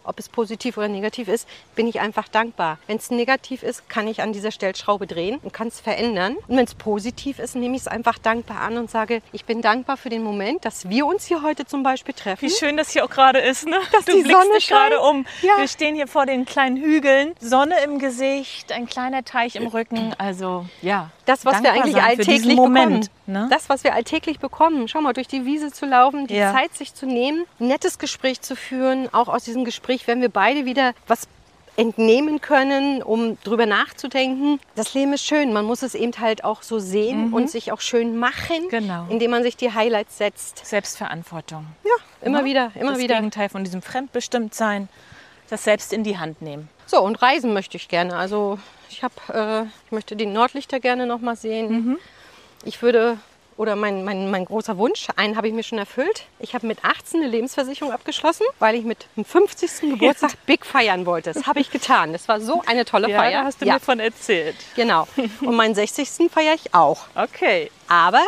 ob 0.03 0.19
es 0.19 0.29
positiv 0.29 0.77
oder 0.77 0.87
negativ 0.87 1.27
ist, 1.27 1.47
bin 1.75 1.87
ich 1.87 1.99
einfach 1.99 2.27
dankbar. 2.27 2.77
Wenn 2.87 2.97
es 2.97 3.11
negativ 3.11 3.63
ist, 3.63 3.89
kann 3.89 4.07
ich 4.07 4.21
an 4.21 4.33
dieser 4.33 4.51
Stellschraube 4.51 5.07
drehen 5.07 5.39
und 5.43 5.53
kann 5.53 5.67
es 5.67 5.79
verändern. 5.79 6.35
Und 6.47 6.57
wenn 6.57 6.65
es 6.65 6.75
positiv 6.75 7.39
ist, 7.39 7.55
nehme 7.55 7.75
ich 7.75 7.83
es 7.83 7.87
einfach 7.87 8.17
dankbar 8.17 8.61
an 8.61 8.77
und 8.77 8.89
sage, 8.89 9.21
ich 9.31 9.45
bin 9.45 9.61
dankbar 9.61 9.97
für 9.97 10.09
den 10.09 10.23
Moment, 10.23 10.65
dass 10.65 10.89
wir 10.89 11.05
uns 11.05 11.25
hier 11.25 11.41
heute 11.43 11.65
zum 11.65 11.83
Beispiel 11.83 12.13
treffen. 12.13 12.41
Wie 12.41 12.49
schön 12.49 12.77
das 12.77 12.91
hier 12.91 13.05
auch 13.05 13.09
gerade 13.09 13.39
ist, 13.39 13.65
ne? 13.67 13.77
Dass 13.91 14.05
du 14.05 14.13
die 14.13 14.23
blickst 14.23 14.41
Sonne 14.41 14.55
dich 14.55 14.67
gerade 14.67 14.99
um. 15.01 15.25
Ja. 15.41 15.57
Wir 15.59 15.67
stehen 15.67 15.95
hier 15.95 16.07
vor 16.07 16.25
den 16.25 16.45
kleinen 16.45 16.77
Hügeln, 16.77 17.33
Sonne 17.39 17.75
im 17.83 17.99
Gesicht, 17.99 18.71
ein 18.71 18.87
kleiner 18.87 19.23
Teich 19.23 19.55
im 19.55 19.67
Rücken. 19.67 20.13
Also 20.17 20.65
ja. 20.81 21.11
das, 21.25 21.45
was 21.45 21.61
wir 21.61 21.71
eigentlich 21.71 22.01
alltäglich 22.01 22.55
Moment. 22.55 23.09
bekommen. 23.09 23.19
Ne? 23.27 23.47
Das, 23.51 23.69
was 23.69 23.83
wir 23.83 23.93
alltäglich 23.93 24.39
bekommen. 24.39 24.87
Schau 24.87 25.01
mal, 25.01 25.13
durch 25.13 25.27
die 25.27 25.45
Wiese 25.45 25.71
zu 25.71 25.85
laufen, 25.85 26.25
die 26.25 26.35
Ja. 26.35 26.51
Zeit 26.53 26.73
sich 26.73 26.95
zu 26.95 27.05
nehmen, 27.05 27.45
ein 27.59 27.67
nettes 27.67 27.99
Gespräch 27.99 28.41
zu 28.41 28.55
führen. 28.55 29.13
Auch 29.13 29.27
aus 29.27 29.43
diesem 29.43 29.65
Gespräch 29.65 29.88
werden 30.07 30.21
wir 30.21 30.29
beide 30.29 30.65
wieder 30.65 30.93
was 31.07 31.27
entnehmen 31.75 32.41
können, 32.41 33.01
um 33.01 33.37
drüber 33.43 33.65
nachzudenken. 33.65 34.59
Das 34.75 34.93
Leben 34.93 35.13
ist 35.13 35.25
schön. 35.25 35.53
Man 35.53 35.63
muss 35.65 35.81
es 35.81 35.95
eben 35.95 36.11
halt 36.19 36.43
auch 36.43 36.61
so 36.61 36.77
sehen 36.77 37.31
und 37.33 37.49
sich 37.49 37.71
auch 37.71 37.79
schön 37.79 38.17
machen, 38.17 38.67
Genau. 38.69 39.05
indem 39.09 39.31
man 39.31 39.43
sich 39.43 39.55
die 39.55 39.73
Highlights 39.73 40.17
setzt. 40.17 40.65
Selbstverantwortung. 40.65 41.65
Ja, 41.85 41.91
immer 42.27 42.39
Ja, 42.39 42.45
wieder, 42.45 42.71
immer 42.75 42.91
das 42.91 42.99
wieder. 42.99 43.15
Gegenteil 43.15 43.47
von 43.47 43.63
diesem 43.63 43.81
Fremdbestimmtsein, 43.81 44.89
das 45.49 45.63
selbst 45.63 45.93
in 45.93 46.03
die 46.03 46.17
Hand 46.17 46.41
nehmen. 46.41 46.67
So, 46.85 47.01
und 47.01 47.15
reisen 47.21 47.53
möchte 47.53 47.77
ich 47.77 47.87
gerne. 47.87 48.17
Also 48.17 48.59
ich 48.89 49.01
habe, 49.03 49.13
äh, 49.29 49.61
ich 49.85 49.91
möchte 49.91 50.17
die 50.17 50.25
Nordlichter 50.25 50.81
gerne 50.81 51.05
noch 51.05 51.19
mal 51.21 51.37
sehen. 51.37 51.97
Ich 52.65 52.81
würde, 52.81 53.17
oder 53.59 53.75
mein, 53.75 54.05
mein, 54.05 54.31
mein 54.31 54.45
großer 54.45 54.77
Wunsch, 54.77 55.07
einen 55.17 55.35
habe 55.35 55.49
ich 55.49 55.53
mir 55.53 55.63
schon 55.63 55.79
erfüllt. 55.79 56.23
Ich 56.39 56.53
habe 56.53 56.65
mit 56.65 56.85
18 56.85 57.19
eine 57.19 57.29
Lebensversicherung 57.29 57.91
abgeschlossen, 57.91 58.45
weil 58.57 58.73
ich 58.75 58.85
mit 58.85 59.05
dem 59.17 59.25
50. 59.25 59.81
Geburtstag 59.81 60.31
big 60.45 60.65
feiern 60.65 61.05
wollte. 61.05 61.33
Das 61.33 61.45
habe 61.45 61.59
ich 61.59 61.69
getan. 61.69 62.13
Das 62.13 62.29
war 62.29 62.39
so 62.39 62.63
eine 62.65 62.85
tolle 62.85 63.09
Feier. 63.13 63.41
da 63.41 63.43
hast 63.43 63.61
du 63.61 63.65
ja, 63.65 63.73
mir 63.73 63.79
von 63.81 63.99
erzählt. 63.99 64.55
genau. 64.77 65.09
Und 65.41 65.55
meinen 65.57 65.75
60. 65.75 66.31
feiere 66.31 66.53
ich 66.53 66.73
auch. 66.73 67.01
Okay. 67.15 67.69
Aber 67.89 68.23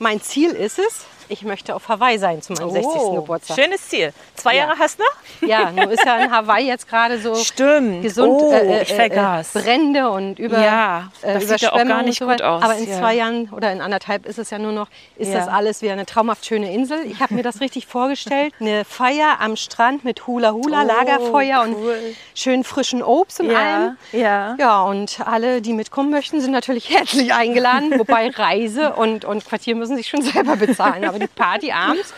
mein 0.00 0.20
Ziel 0.20 0.50
ist 0.50 0.80
es, 0.80 1.06
ich 1.32 1.42
möchte 1.42 1.74
auf 1.74 1.88
Hawaii 1.88 2.18
sein 2.18 2.42
zu 2.42 2.52
meinem 2.52 2.70
60. 2.70 2.92
Geburtstag. 3.14 3.56
Oh, 3.58 3.62
Schönes 3.62 3.88
Ziel. 3.88 4.12
Zwei 4.36 4.54
Ja. 4.54 4.64
Jahre 4.66 4.78
hast 4.78 4.98
du 4.98 5.04
noch? 5.04 5.48
Ja, 5.48 5.70
nun 5.72 5.88
ist 5.90 6.04
ja 6.04 6.18
in 6.18 6.30
Hawaii 6.30 6.66
jetzt 6.66 6.88
gerade 6.88 7.18
so 7.18 7.34
Stimmt. 7.34 8.02
gesund 8.02 8.32
Oh, 8.42 8.52
äh, 8.52 8.82
äh. 8.82 9.06
Äh, 9.08 9.42
Brände 9.52 10.10
und 10.10 10.38
über 10.38 10.60
Ja, 10.62 11.10
äh, 11.22 11.34
das 11.34 11.48
sieht 11.48 11.60
ja 11.62 11.72
auch 11.72 11.84
gar 11.84 12.02
nicht 12.02 12.18
so 12.18 12.26
gut 12.26 12.42
aus, 12.42 12.62
Aber 12.62 12.74
in 12.76 12.88
ja. 12.88 12.98
zwei 12.98 13.14
Jahren 13.14 13.48
oder 13.50 13.72
in 13.72 13.80
anderthalb 13.80 14.26
ist 14.26 14.38
es 14.38 14.50
ja 14.50 14.58
nur 14.58 14.72
noch, 14.72 14.88
ist 15.16 15.32
Ja. 15.32 15.38
das 15.40 15.48
alles 15.48 15.80
wieder 15.82 15.92
eine 15.94 16.06
traumhaft 16.06 16.44
schöne 16.44 16.72
Insel. 16.72 17.00
Ich 17.06 17.20
habe 17.20 17.34
mir 17.34 17.42
das 17.42 17.60
richtig 17.60 17.86
vorgestellt. 17.86 18.52
Eine 18.60 18.84
Feier 18.84 19.36
am 19.40 19.56
Strand 19.56 20.04
mit 20.04 20.26
Hula 20.26 20.52
Hula, 20.52 20.82
Oh, 20.82 20.86
Lagerfeuer 20.86 21.64
cool. 21.66 21.94
und 21.94 22.16
schön 22.38 22.62
frischen 22.64 23.02
Obst 23.02 23.40
und 23.40 23.50
Ja, 23.50 23.58
allem. 23.58 23.96
ja. 24.12 24.54
Ja, 24.58 24.82
und 24.82 25.18
alle, 25.24 25.62
die 25.62 25.72
mitkommen 25.72 26.10
möchten, 26.10 26.40
sind 26.40 26.50
natürlich 26.52 26.90
herzlich 26.94 27.32
eingeladen. 27.32 27.98
Wobei 27.98 28.28
Reise 28.30 28.92
und, 28.94 29.24
und 29.24 29.44
Quartier 29.46 29.74
müssen 29.76 29.96
sich 29.96 30.08
schon 30.08 30.22
selber 30.22 30.56
bezahlen. 30.56 31.04
Aber 31.04 31.18
die 31.22 31.26
Party 31.28 31.72
abends, 31.72 32.12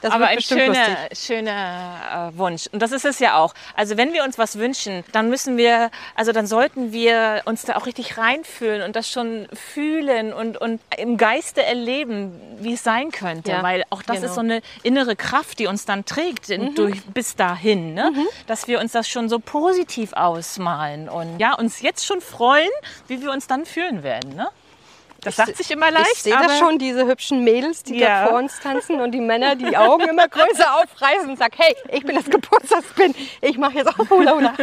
das 0.00 0.12
Aber 0.12 0.28
ein 0.28 0.40
schöner, 0.40 0.66
lustig. 0.66 1.18
schöner 1.18 2.30
äh, 2.32 2.38
Wunsch. 2.38 2.68
Und 2.72 2.80
das 2.80 2.92
ist 2.92 3.04
es 3.04 3.18
ja 3.18 3.36
auch. 3.36 3.54
Also 3.74 3.96
wenn 3.96 4.12
wir 4.12 4.24
uns 4.24 4.38
was 4.38 4.58
wünschen, 4.58 5.04
dann 5.12 5.28
müssen 5.28 5.56
wir, 5.56 5.90
also 6.14 6.32
dann 6.32 6.46
sollten 6.46 6.92
wir 6.92 7.42
uns 7.44 7.62
da 7.62 7.76
auch 7.76 7.86
richtig 7.86 8.16
reinfühlen 8.16 8.82
und 8.82 8.96
das 8.96 9.10
schon 9.10 9.46
fühlen 9.52 10.32
und, 10.32 10.56
und 10.56 10.80
im 10.96 11.16
Geiste 11.16 11.62
erleben, 11.62 12.32
wie 12.60 12.74
es 12.74 12.82
sein 12.82 13.10
könnte. 13.10 13.50
Ja, 13.50 13.62
Weil 13.62 13.84
auch 13.90 14.02
das 14.02 14.16
genau. 14.16 14.28
ist 14.28 14.34
so 14.34 14.40
eine 14.40 14.62
innere 14.82 15.16
Kraft, 15.16 15.58
die 15.58 15.66
uns 15.66 15.84
dann 15.84 16.04
trägt 16.04 16.48
in, 16.48 16.74
durch, 16.74 17.02
bis 17.06 17.36
dahin. 17.36 17.94
Ne? 17.94 18.12
Dass 18.46 18.68
wir 18.68 18.80
uns 18.80 18.92
das 18.92 19.08
schon 19.08 19.28
so 19.28 19.38
positiv 19.38 20.14
ausmalen 20.14 21.08
und 21.08 21.38
ja, 21.38 21.54
uns 21.54 21.82
jetzt 21.82 22.06
schon 22.06 22.20
freuen, 22.20 22.70
wie 23.06 23.20
wir 23.20 23.32
uns 23.32 23.46
dann 23.46 23.66
fühlen 23.66 24.02
werden. 24.02 24.34
Ne? 24.34 24.48
Das 25.22 25.36
sagt 25.36 25.56
sich 25.56 25.70
immer 25.70 25.90
leicht. 25.90 26.08
Ich 26.12 26.22
sehe 26.22 26.32
das 26.34 26.58
schon, 26.58 26.78
diese 26.78 27.06
hübschen 27.06 27.44
Mädels, 27.44 27.82
die 27.82 27.98
Ja. 27.98 28.24
da 28.24 28.28
vor 28.30 28.38
uns 28.38 28.58
tanzen 28.60 29.00
und 29.00 29.12
die 29.12 29.20
Männer, 29.20 29.54
die 29.56 29.64
die 29.66 29.76
Augen 29.76 30.08
immer 30.08 30.28
größer 30.28 30.76
aufreißen 30.82 31.28
und 31.30 31.38
sagen, 31.38 31.54
hey, 31.58 31.74
ich 31.92 32.04
bin 32.04 32.16
das 32.16 32.24
Geburtstagspin, 32.26 33.14
ich 33.42 33.58
mache 33.58 33.74
jetzt 33.78 33.88
auch 33.88 34.08
Hula 34.10 34.32
Hula. 34.34 34.54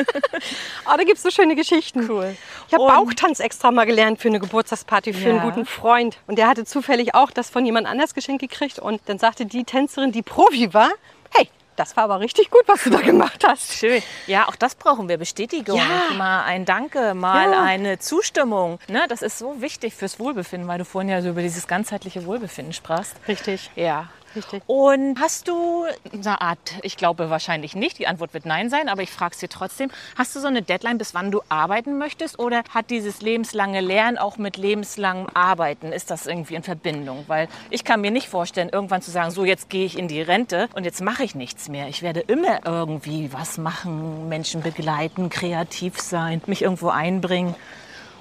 Aber 0.85 0.97
da 0.97 1.03
gibt 1.03 1.17
es 1.17 1.23
so 1.23 1.29
schöne 1.29 1.55
Geschichten. 1.55 2.09
Cool. 2.09 2.35
Ich 2.67 2.73
habe 2.73 2.85
Bauchtanz 2.87 3.39
extra 3.39 3.71
mal 3.71 3.85
gelernt 3.85 4.19
für 4.19 4.27
eine 4.29 4.39
Geburtstagsparty 4.39 5.13
für 5.13 5.29
einen 5.29 5.37
Ja. 5.37 5.43
guten 5.43 5.65
Freund. 5.65 6.17
Und 6.27 6.37
der 6.37 6.47
hatte 6.47 6.65
zufällig 6.65 7.15
auch 7.15 7.31
das 7.31 7.49
von 7.49 7.65
jemand 7.65 7.87
anders 7.87 8.13
geschenkt 8.13 8.41
gekriegt. 8.41 8.79
Und 8.79 9.01
dann 9.05 9.19
sagte 9.19 9.45
die 9.45 9.63
Tänzerin, 9.63 10.11
die 10.11 10.21
Profi 10.23 10.73
war, 10.73 10.89
hey, 11.35 11.49
das 11.77 11.95
war 11.95 12.03
aber 12.05 12.19
richtig 12.19 12.49
gut, 12.51 12.63
was 12.67 12.83
du 12.83 12.89
da 12.89 12.99
gemacht 12.99 13.43
hast. 13.47 13.73
Schön. 13.73 14.01
Ja, 14.27 14.47
auch 14.49 14.55
das 14.55 14.75
brauchen 14.75 15.07
wir. 15.07 15.17
Bestätigung. 15.17 15.77
Ja. 15.77 16.15
Mal 16.17 16.43
ein 16.43 16.65
Danke, 16.65 17.13
mal 17.13 17.51
Ja. 17.51 17.63
eine 17.63 17.99
Zustimmung. 17.99 18.79
Ne, 18.89 19.05
das 19.07 19.21
ist 19.21 19.37
so 19.37 19.61
wichtig 19.61 19.93
fürs 19.93 20.19
Wohlbefinden, 20.19 20.67
weil 20.67 20.79
du 20.79 20.85
vorhin 20.85 21.09
ja 21.09 21.21
so 21.21 21.29
über 21.29 21.41
dieses 21.41 21.67
ganzheitliche 21.67 22.25
Wohlbefinden 22.25 22.73
sprachst. 22.73 23.15
Richtig. 23.27 23.71
Ja. 23.75 24.09
Richtig. 24.37 24.63
Und 24.67 25.19
hast 25.19 25.47
du 25.47 25.85
eine 26.13 26.41
Art, 26.41 26.75
ich 26.83 26.95
glaube 26.95 27.29
wahrscheinlich 27.29 27.75
nicht, 27.75 27.97
die 27.97 28.07
Antwort 28.07 28.33
wird 28.33 28.45
nein 28.45 28.69
sein, 28.69 28.87
aber 28.87 29.01
ich 29.01 29.09
frage 29.09 29.33
es 29.33 29.39
dir 29.39 29.49
trotzdem, 29.49 29.89
hast 30.15 30.35
du 30.35 30.39
so 30.39 30.47
eine 30.47 30.61
Deadline, 30.61 30.99
bis 30.99 31.13
wann 31.13 31.31
du 31.31 31.41
arbeiten 31.49 31.97
möchtest 31.97 32.37
oder 32.37 32.63
hat 32.69 32.91
dieses 32.91 33.21
lebenslange 33.21 33.81
Lernen 33.81 34.17
auch 34.17 34.37
mit 34.37 34.57
lebenslangem 34.57 35.27
Arbeiten, 35.33 35.91
ist 35.91 36.11
das 36.11 36.27
irgendwie 36.27 36.55
in 36.55 36.63
Verbindung? 36.63 37.25
Weil 37.27 37.47
ich 37.71 37.83
kann 37.83 38.01
mir 38.01 38.11
nicht 38.11 38.29
vorstellen, 38.29 38.69
irgendwann 38.69 39.01
zu 39.01 39.09
sagen, 39.09 39.31
so 39.31 39.43
jetzt 39.43 39.69
gehe 39.69 39.85
ich 39.85 39.97
in 39.97 40.07
die 40.07 40.21
Rente 40.21 40.69
und 40.75 40.83
jetzt 40.83 41.01
mache 41.01 41.23
ich 41.23 41.33
nichts 41.33 41.67
mehr. 41.67 41.87
Ich 41.87 42.03
werde 42.03 42.19
immer 42.19 42.59
irgendwie 42.65 43.33
was 43.33 43.57
machen, 43.57 44.29
Menschen 44.29 44.61
begleiten, 44.61 45.29
kreativ 45.29 45.99
sein, 45.99 46.41
mich 46.45 46.61
irgendwo 46.61 46.89
einbringen. 46.89 47.55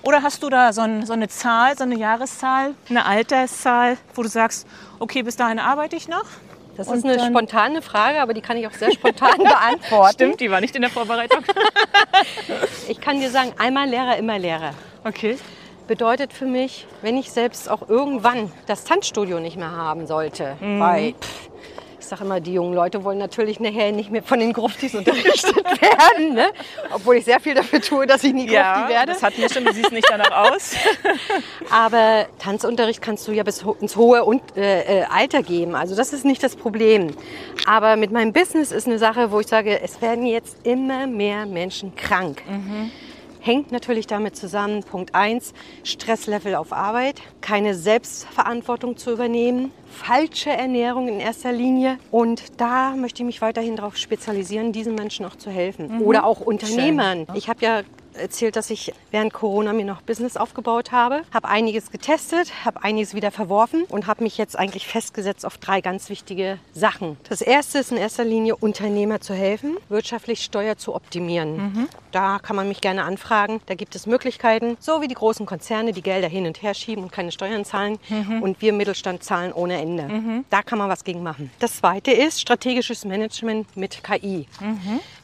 Oder 0.07 0.23
hast 0.23 0.43
du 0.43 0.49
da 0.51 0.73
so, 0.73 0.83
ein, 0.83 1.05
so 1.05 1.13
eine 1.15 1.29
Zahl, 1.29 1.77
so 1.77 1.83
eine 1.83 1.97
Jahreszahl, 1.97 2.75
eine 2.89 3.05
Alterszahl, 3.05 3.97
wo 4.15 4.23
du 4.23 4.29
sagst, 4.29 4.67
okay, 5.01 5.23
bis 5.23 5.35
dahin 5.37 5.59
arbeite 5.59 5.97
ich 5.97 6.07
noch? 6.09 6.25
Das 6.77 6.89
Und 6.89 6.99
ist 6.99 7.05
eine 7.07 7.19
spontane 7.27 7.81
Frage, 7.83 8.21
aber 8.21 8.35
die 8.35 8.41
kann 8.43 8.57
ich 8.57 8.67
auch 8.67 8.73
sehr 8.73 8.93
spontan 8.93 9.39
beantworten. 9.39 10.13
Stimmt, 10.15 10.41
die 10.41 10.51
war 10.51 10.61
nicht 10.61 10.77
in 10.77 10.83
der 10.83 10.91
Vorbereitung. 10.91 11.41
Ich 12.89 13.01
kann 13.01 13.19
dir 13.21 13.31
sagen, 13.31 13.53
einmal 13.59 13.89
Lehrer, 13.89 14.17
immer 14.17 14.39
Lehrer. 14.39 14.71
Okay. 15.05 15.37
bedeutet 15.89 16.33
für 16.33 16.47
mich, 16.47 16.87
wenn 17.03 17.17
ich 17.17 17.31
selbst 17.33 17.69
auch 17.69 17.89
irgendwann 17.89 18.51
das 18.67 18.85
Tanzstudio 18.85 19.41
nicht 19.41 19.57
mehr 19.57 19.71
haben 19.73 20.07
sollte, 20.07 20.57
Mhm. 20.61 20.81
weil 20.81 21.13
pff, 21.15 21.51
ich 22.07 22.11
sage 22.11 22.23
immer, 22.25 22.39
die 22.39 22.53
jungen 22.55 22.73
Leute 22.73 23.03
wollen 23.03 23.19
natürlich 23.19 23.59
nachher 23.59 23.91
nicht 23.91 24.13
mehr 24.13 24.23
von 24.23 24.39
den 24.39 24.53
Gruftis 24.53 24.95
unterrichtet 24.95 25.57
werden, 25.83 26.35
ne? 26.35 26.47
obwohl 26.93 27.17
ich 27.17 27.25
sehr 27.25 27.41
viel 27.41 27.55
dafür 27.55 27.81
tue, 27.81 28.07
dass 28.07 28.23
ich 28.23 28.33
nie 28.33 28.49
Ja, 28.49 28.75
Grufti 28.77 28.93
werde. 28.95 29.13
das 29.13 29.23
hatten 29.25 29.39
wir 29.39 29.51
schon, 29.51 29.65
du 29.65 29.73
siehst 29.73 29.91
nicht 29.91 30.07
danach 30.09 30.53
aus. 30.53 30.75
Aber 31.71 32.27
Tanzunterricht 32.39 33.03
kannst 33.03 33.27
du 33.27 33.33
ja 33.33 33.43
bis 33.43 33.65
ins 33.81 33.97
hohe 33.97 34.25
und, 34.25 34.41
äh, 34.57 35.01
äh, 35.01 35.05
Alter 35.11 35.43
geben. 35.43 35.75
Also 35.75 35.97
das 35.97 36.13
ist 36.13 36.25
nicht 36.25 36.43
das 36.45 36.55
Problem. 36.55 37.13
Aber 37.67 37.97
mit 37.97 38.13
meinem 38.13 38.33
Business 38.33 38.71
ist 38.71 38.87
eine 38.87 38.99
Sache, 38.99 39.33
wo 39.33 39.41
ich 39.41 39.49
sage, 39.49 39.81
es 39.81 40.01
werden 40.01 40.27
jetzt 40.27 40.65
immer 40.65 41.09
mehr 41.09 41.45
Menschen 41.47 41.97
krank. 41.97 42.43
Hängt 43.47 43.71
natürlich 43.71 44.09
damit 44.09 44.35
zusammen, 44.35 44.83
Punkt 44.83 45.15
1, 45.15 45.55
Stresslevel 45.85 46.57
auf 46.57 46.73
Arbeit, 46.73 47.23
keine 47.41 47.77
Selbstverantwortung 47.77 48.97
zu 48.97 49.13
übernehmen, 49.13 49.71
falsche 49.89 50.51
Ernährung 50.51 51.07
in 51.07 51.21
erster 51.21 51.53
Linie. 51.53 51.99
Und 52.11 52.61
da 52.61 52.97
möchte 52.97 53.23
ich 53.23 53.27
mich 53.27 53.43
weiterhin 53.43 53.77
darauf 53.77 53.99
spezialisieren, 53.99 54.73
diesen 54.73 54.97
Menschen 54.97 55.25
auch 55.27 55.37
zu 55.37 55.49
helfen. 55.49 56.01
Oder 56.01 56.25
auch 56.25 56.41
Unternehmern. 56.41 57.29
Ich 57.35 57.49
habe 57.49 57.65
ja 57.65 57.83
erzählt, 58.17 58.57
dass 58.57 58.71
ich 58.71 58.93
während 59.11 59.33
Corona 59.33 59.73
mir 59.73 59.85
noch 59.85 60.03
Business 60.03 60.37
aufgebaut 60.37 60.93
habe, 60.93 61.23
habe 61.33 61.49
einiges 61.49 61.91
getestet, 61.91 62.53
habe 62.65 62.83
einiges 62.83 63.15
wieder 63.15 63.31
verworfen 63.31 63.85
und 63.89 64.07
habe 64.07 64.23
mich 64.25 64.39
jetzt 64.39 64.59
eigentlich 64.59 64.87
festgesetzt 64.87 65.47
auf 65.47 65.59
drei 65.59 65.81
ganz 65.81 66.09
wichtige 66.11 66.59
Sachen. 66.73 67.17
Das 67.29 67.41
erste 67.41 67.79
ist 67.79 67.93
in 67.93 67.99
erster 67.99 68.25
Linie 68.25 68.57
Unternehmer 68.57 69.21
zu 69.21 69.35
helfen, 69.35 69.77
wirtschaftlich 69.89 70.43
Steuer 70.43 70.77
zu 70.77 70.95
optimieren. 70.95 71.89
Da 72.13 72.39
kann 72.39 72.57
man 72.57 72.69
mich 72.69 72.81
gerne 72.81 73.05
anfragen. 73.05 73.61
Da 73.67 73.75
gibt 73.75 73.95
es 73.95 74.07
Möglichkeiten, 74.07 74.77
so 74.81 75.03
wie 75.03 75.09
die 75.09 75.15
großen 75.15 75.45
Konzerne, 75.47 75.93
die 75.93 76.03
Gelder 76.03 76.29
hin 76.29 76.47
und 76.47 76.63
her 76.63 76.75
schieben 76.75 77.05
und 77.05 77.13
keine 77.13 77.33
Steuern 77.33 77.65
zahlen 77.65 77.99
und 78.41 78.61
wir 78.63 78.73
Mittelstand 78.73 79.23
zahlen 79.23 79.53
ohne 79.53 79.81
Ende. 79.81 80.43
Da 80.51 80.63
kann 80.63 80.79
man 80.79 80.89
was 80.89 81.05
gegen 81.05 81.23
machen. 81.23 81.51
Das 81.59 81.77
zweite 81.77 82.11
ist 82.13 82.41
strategisches 82.41 83.05
Management 83.05 83.77
mit 83.77 84.03
KI. 84.03 84.47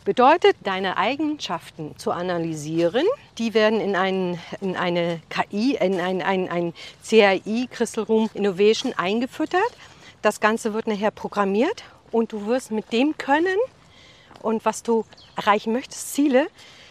Bedeutet, 0.05 0.57
deine 0.65 0.97
Eigenschaften 0.97 1.97
zu 1.97 2.11
analysieren. 2.11 3.07
Die 3.39 3.55
werden 3.55 3.81
in, 3.81 3.95
einen, 3.95 4.39
in 4.61 4.77
eine 4.77 5.21
KI, 5.31 5.77
in 5.77 6.01
ein, 6.01 6.21
ein, 6.23 6.49
ein 6.51 6.75
CAI, 7.09 7.69
Crystal 7.71 8.03
Room 8.05 8.29
Innovation, 8.35 8.93
eingefüttert. 8.97 9.61
Das 10.21 10.41
Ganze 10.41 10.75
wird 10.75 10.89
nachher 10.89 11.13
programmiert 11.13 11.85
und 12.11 12.33
du 12.33 12.47
wirst 12.47 12.73
mit 12.73 12.93
dem 12.93 13.17
können 13.17 13.57
und 14.43 14.65
was 14.65 14.83
du 14.83 15.05
erreichen 15.37 15.73
möchtest, 15.73 16.15
Ziele, 16.15 16.49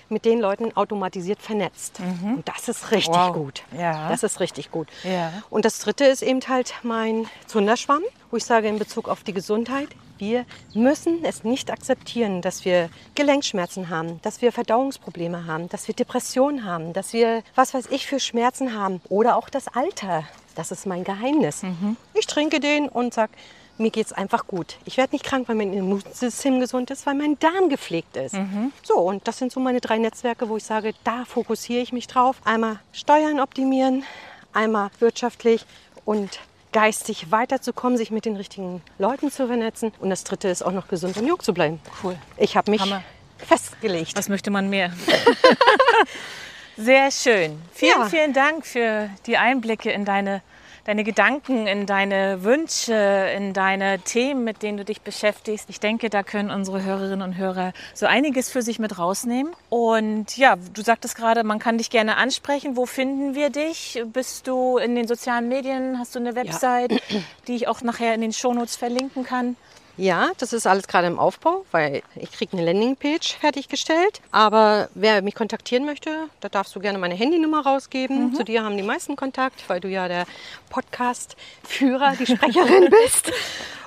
mit 0.07 0.26
den 0.26 0.39
Leuten 0.41 0.76
automatisiert 0.76 1.41
vernetzt. 1.41 1.99
Und 2.24 2.43
das 2.47 2.68
ist 2.68 2.91
richtig 2.91 3.14
Wow. 3.16 3.34
gut. 3.34 3.64
Ja. 3.78 4.09
Das 4.09 4.24
ist 4.24 4.41
richtig 4.41 4.70
gut. 4.72 4.89
Ja. 5.03 5.32
Und 5.49 5.64
das 5.64 5.80
dritte 5.80 6.03
ist 6.05 6.22
eben 6.22 6.41
halt 6.49 6.74
mein 6.84 7.28
Zunderschwamm, 7.47 8.03
wo 8.30 8.36
ich 8.38 8.43
sage 8.43 8.68
in 8.68 8.78
Bezug 8.78 9.07
auf 9.07 9.24
die 9.24 9.32
Gesundheit, 9.34 9.88
wir 10.22 10.45
müssen 10.74 11.26
es 11.26 11.43
nicht 11.43 11.72
akzeptieren, 11.72 12.41
dass 12.41 12.63
wir 12.63 12.89
Gelenkschmerzen 13.15 13.89
haben, 13.89 14.22
dass 14.22 14.41
wir 14.41 14.51
Verdauungsprobleme 14.51 15.47
haben, 15.47 15.67
dass 15.67 15.88
wir 15.88 15.95
Depressionen 15.95 16.63
haben, 16.63 16.93
dass 16.93 17.11
wir 17.11 17.43
was 17.55 17.74
weiß 17.74 17.88
ich 17.89 18.05
für 18.05 18.19
Schmerzen 18.19 18.74
haben 18.74 19.01
oder 19.09 19.36
auch 19.36 19.49
das 19.49 19.67
Alter. 19.67 20.24
Das 20.55 20.72
ist 20.72 20.86
mein 20.86 21.03
Geheimnis. 21.03 21.63
Ich 22.13 22.28
trinke 22.28 22.59
den 22.59 22.88
und 22.88 23.13
sage, 23.13 23.32
mir 23.78 23.89
geht 23.89 24.05
es 24.05 24.13
einfach 24.13 24.45
gut. 24.45 24.78
Ich 24.86 24.97
werde 24.97 25.15
nicht 25.15 25.26
krank, 25.26 25.47
weil 25.47 25.55
mein 25.55 25.74
Immunsystem 25.74 26.59
gesund 26.59 26.91
ist, 26.91 27.05
weil 27.07 27.15
mein 27.15 27.39
Darm 27.39 27.69
gepflegt 27.69 28.15
ist. 28.15 28.36
So, 28.84 28.95
und 28.99 29.28
das 29.28 29.39
sind 29.39 29.51
so 29.51 29.59
meine 29.59 29.82
drei 29.82 29.97
Netzwerke, 29.97 30.49
wo 30.49 30.57
ich 30.57 30.63
sage, 30.63 30.93
da 31.03 31.26
fokussiere 31.26 31.82
ich 31.82 31.93
mich 31.93 32.05
drauf. 32.05 32.36
Einmal 32.45 32.80
Steuern 32.91 33.39
optimieren, 33.39 34.03
einmal 34.53 34.91
wirtschaftlich 34.99 35.65
und 36.05 36.39
geistig 36.72 37.32
weiterzukommen, 37.32 37.97
sich 37.97 38.11
mit 38.11 38.26
den 38.26 38.36
richtigen 38.36 38.82
Leuten 38.97 39.32
zu 39.32 39.47
vernetzen. 39.47 39.91
Und 39.99 40.09
das 40.09 40.24
dritte 40.24 40.47
ist 40.47 40.61
auch 40.63 40.72
noch 40.72 40.88
gesund 40.88 41.17
und 41.17 41.28
jung 41.28 41.39
zu 41.39 41.53
bleiben. 41.53 41.80
Cool. 42.03 42.15
Ich 42.38 42.55
habe 42.57 42.72
mich 42.72 42.82
Hammer. 42.82 43.03
festgelegt. 43.38 44.15
Was 44.15 44.30
möchte 44.30 44.51
man 44.51 44.69
mehr? 44.69 44.91
Sehr 46.78 47.11
schön. 47.11 47.61
Vielen, 47.74 47.99
Ja. 48.01 48.05
vielen 48.09 48.34
Dank 48.34 48.65
für 48.65 49.09
die 49.26 49.38
Einblicke 49.38 49.91
in 49.91 50.05
deine, 50.05 50.41
deine 50.86 51.04
Gedanken, 51.04 51.68
in 51.68 51.86
deine 51.86 52.44
Wünsche, 52.44 52.94
in 53.36 53.54
deine 53.54 54.00
Themen, 54.00 54.44
mit 54.44 54.64
denen 54.64 54.78
du 54.78 54.86
dich 54.86 55.02
beschäftigst. 55.02 55.70
Ich 55.70 55.80
denke, 55.80 56.10
da 56.10 56.24
können 56.24 56.50
unsere 56.50 56.84
Hörerinnen 56.84 57.22
und 57.22 57.38
Hörer 57.38 57.74
so 57.94 58.06
einiges 58.06 58.50
für 58.50 58.62
sich 58.62 58.80
mit 58.80 58.98
rausnehmen. 58.98 59.54
Und 59.70 60.38
ja, 60.38 60.56
du 60.56 60.82
sagtest 60.82 61.16
gerade, 61.16 61.44
man 61.44 61.60
kann 61.60 61.78
dich 61.78 61.90
gerne 61.90 62.18
ansprechen. 62.18 62.76
Wo 62.76 62.86
finden 62.86 63.36
wir 63.36 63.50
dich? 63.50 64.02
Bist 64.12 64.48
du 64.48 64.78
in 64.78 64.96
den 64.96 65.08
sozialen 65.08 65.48
Medien? 65.48 66.00
Hast 66.00 66.16
du 66.16 66.20
eine 66.20 66.36
Website, 66.36 67.02
die 67.48 67.56
ich 67.56 67.68
auch 67.68 67.82
nachher 67.82 68.14
in 68.14 68.22
den 68.22 68.34
Shownotes 68.34 68.76
verlinken 68.76 69.24
kann? 69.24 69.56
Ja, 70.02 70.32
das 70.39 70.52
ist 70.52 70.66
alles 70.66 70.88
gerade 70.88 71.06
im 71.06 71.20
Aufbau, 71.20 71.64
weil 71.70 72.02
ich 72.16 72.32
kriege 72.32 72.58
eine 72.58 72.66
Landingpage 72.66 73.36
fertiggestellt. 73.36 74.20
Aber 74.32 74.89
wer 74.95 75.22
mich 75.22 75.36
kontaktieren 75.36 75.86
möchte, 75.86 76.28
da 76.39 76.49
darfst 76.49 76.76
du 76.76 76.80
gerne 76.80 76.97
meine 76.97 77.14
Handynummer 77.14 77.64
rausgeben. 77.64 78.34
Zu 78.34 78.43
dir 78.43 78.64
haben 78.64 78.78
die 78.78 78.84
meisten 78.84 79.16
Kontakt, 79.16 79.64
weil 79.70 79.80
du 79.80 79.88
ja 79.88 80.08
der 80.08 80.26
Podcast-Führer, 80.72 82.16
die 82.20 82.26
Sprecherin 82.26 82.89
bist. 83.04 83.32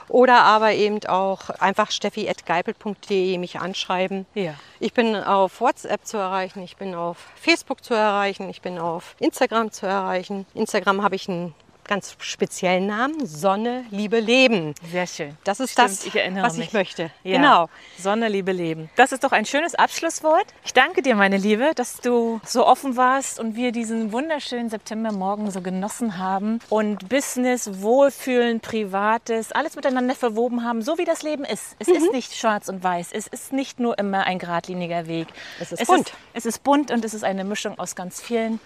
Oder 0.08 0.42
aber 0.42 0.74
eben 0.74 1.04
auch 1.06 1.50
einfach 1.50 1.90
steffi.geipel.de 1.90 3.36
mich 3.38 3.58
anschreiben. 3.58 4.24
Ja. 4.34 4.54
Ich 4.78 4.92
bin 4.92 5.16
auf 5.16 5.60
WhatsApp 5.60 6.06
zu 6.06 6.16
erreichen, 6.16 6.62
ich 6.62 6.76
bin 6.76 6.94
auf 6.94 7.16
Facebook 7.34 7.82
zu 7.82 7.94
erreichen, 7.94 8.48
ich 8.50 8.62
bin 8.62 8.78
auf 8.78 9.16
Instagram 9.18 9.72
zu 9.72 9.86
erreichen. 9.86 10.46
Instagram 10.54 11.02
habe 11.02 11.16
ich 11.16 11.28
einen 11.28 11.56
ganz 11.86 12.16
speziellen 12.18 12.86
Namen, 12.86 13.26
Sonne, 13.26 13.84
Liebe, 13.90 14.20
Leben. 14.20 14.74
Sehr 14.90 15.06
schön. 15.06 15.36
Das 15.44 15.60
ist 15.60 15.72
Stimmt, 15.72 15.88
das, 15.90 16.06
ich 16.06 16.14
was 16.14 16.56
mich. 16.56 16.68
ich 16.68 16.72
möchte. 16.72 17.10
Ja. 17.22 17.36
Genau. 17.36 17.68
Sonne, 17.98 18.28
Liebe, 18.28 18.52
Leben. 18.52 18.90
Das 18.96 19.12
ist 19.12 19.24
doch 19.24 19.32
ein 19.32 19.44
schönes 19.44 19.74
Abschlusswort. 19.74 20.46
Ich 20.64 20.72
danke 20.72 21.02
dir, 21.02 21.14
meine 21.14 21.36
Liebe, 21.36 21.72
dass 21.74 21.98
du 22.00 22.40
so 22.44 22.66
offen 22.66 22.96
warst 22.96 23.38
und 23.40 23.56
wir 23.56 23.72
diesen 23.72 24.12
wunderschönen 24.12 24.70
Septembermorgen 24.70 25.50
so 25.50 25.60
genossen 25.60 26.18
haben 26.18 26.60
und 26.70 27.08
Business, 27.08 27.82
Wohlfühlen, 27.82 28.60
Privates, 28.60 29.52
alles 29.52 29.76
miteinander 29.76 30.14
verwoben 30.14 30.64
haben, 30.64 30.82
so 30.82 30.98
wie 30.98 31.04
das 31.04 31.22
Leben 31.22 31.44
ist. 31.44 31.76
Es 31.78 31.88
Mhm. 31.88 31.94
ist 31.94 32.12
nicht 32.12 32.34
schwarz 32.34 32.68
und 32.68 32.82
weiß. 32.82 33.08
Es 33.12 33.26
ist 33.26 33.52
nicht 33.52 33.80
nur 33.80 33.98
immer 33.98 34.24
ein 34.24 34.38
geradliniger 34.38 35.06
Weg. 35.06 35.28
Es 35.60 35.72
ist 35.72 35.86
bunt. 35.86 36.08
Ist, 36.08 36.14
es 36.34 36.46
ist 36.46 36.62
bunt 36.64 36.90
und 36.90 37.04
es 37.04 37.14
ist 37.14 37.24
eine 37.24 37.44
Mischung 37.44 37.78
aus 37.78 37.94
ganz 37.94 38.20
vielen. 38.20 38.60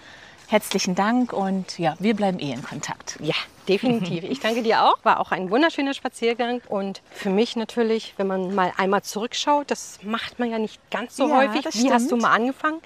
Herzlichen 0.50 0.94
Dank 0.94 1.34
und 1.34 1.78
ja, 1.78 1.94
wir 1.98 2.16
bleiben 2.16 2.38
eh 2.38 2.52
in 2.52 2.62
Kontakt. 2.62 3.18
Ja, 3.20 3.34
definitiv. 3.68 4.24
Ich 4.24 4.40
danke 4.40 4.62
dir 4.62 4.82
auch. 4.82 4.96
War 5.02 5.20
auch 5.20 5.30
ein 5.30 5.50
wunderschöner 5.50 5.92
Spaziergang. 5.92 6.62
Und 6.70 7.02
für 7.10 7.28
mich 7.28 7.54
natürlich, 7.54 8.14
wenn 8.16 8.28
man 8.28 8.54
mal 8.54 8.72
einmal 8.78 9.02
zurückschaut, 9.02 9.70
das 9.70 9.98
macht 10.02 10.38
man 10.38 10.50
ja 10.50 10.58
nicht 10.58 10.80
ganz 10.90 11.16
so 11.16 11.28
Ja, 11.28 11.36
häufig. 11.36 11.66
Wie 11.74 11.92
hast 11.92 12.04
du 12.04 12.08
stimmt. 12.16 12.22
mal 12.22 12.32
angefangen? 12.32 12.80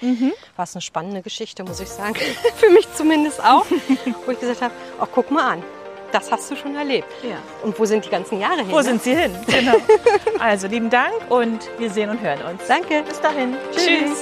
War 0.57 0.65
es 0.65 0.75
eine 0.75 0.83
spannende 0.83 1.23
Geschichte, 1.23 1.63
muss 1.63 1.79
ich 1.79 1.89
sagen. 1.89 2.17
für 2.57 2.71
mich 2.71 2.93
zumindest 2.95 3.41
auch. 3.41 3.65
wo 4.27 4.33
ich 4.33 4.41
gesagt 4.41 4.61
habe, 4.61 4.75
oh, 5.01 5.07
guck 5.15 5.31
mal 5.31 5.53
an. 5.53 5.63
Das 6.11 6.33
hast 6.33 6.51
du 6.51 6.57
schon 6.57 6.75
erlebt. 6.75 7.07
Ja. 7.23 7.39
Und 7.63 7.79
wo 7.79 7.85
sind 7.85 8.05
die 8.05 8.11
ganzen 8.11 8.41
Jahre 8.41 8.59
hin? 8.59 8.73
Wo 8.73 8.79
ne? 8.79 8.83
sind 8.83 9.03
Sie 9.05 9.15
hin? 9.15 9.33
Genau. 9.47 9.77
Also 10.41 10.67
lieben 10.67 10.91
Dank 10.91 11.13
und 11.29 11.61
wir 11.79 11.89
sehen 11.89 12.11
und 12.11 12.21
hören 12.21 12.43
uns. 12.43 12.67
Danke. 12.67 13.05
Bis 13.05 13.21
dahin. 13.21 13.55
Tschüss. 13.73 14.21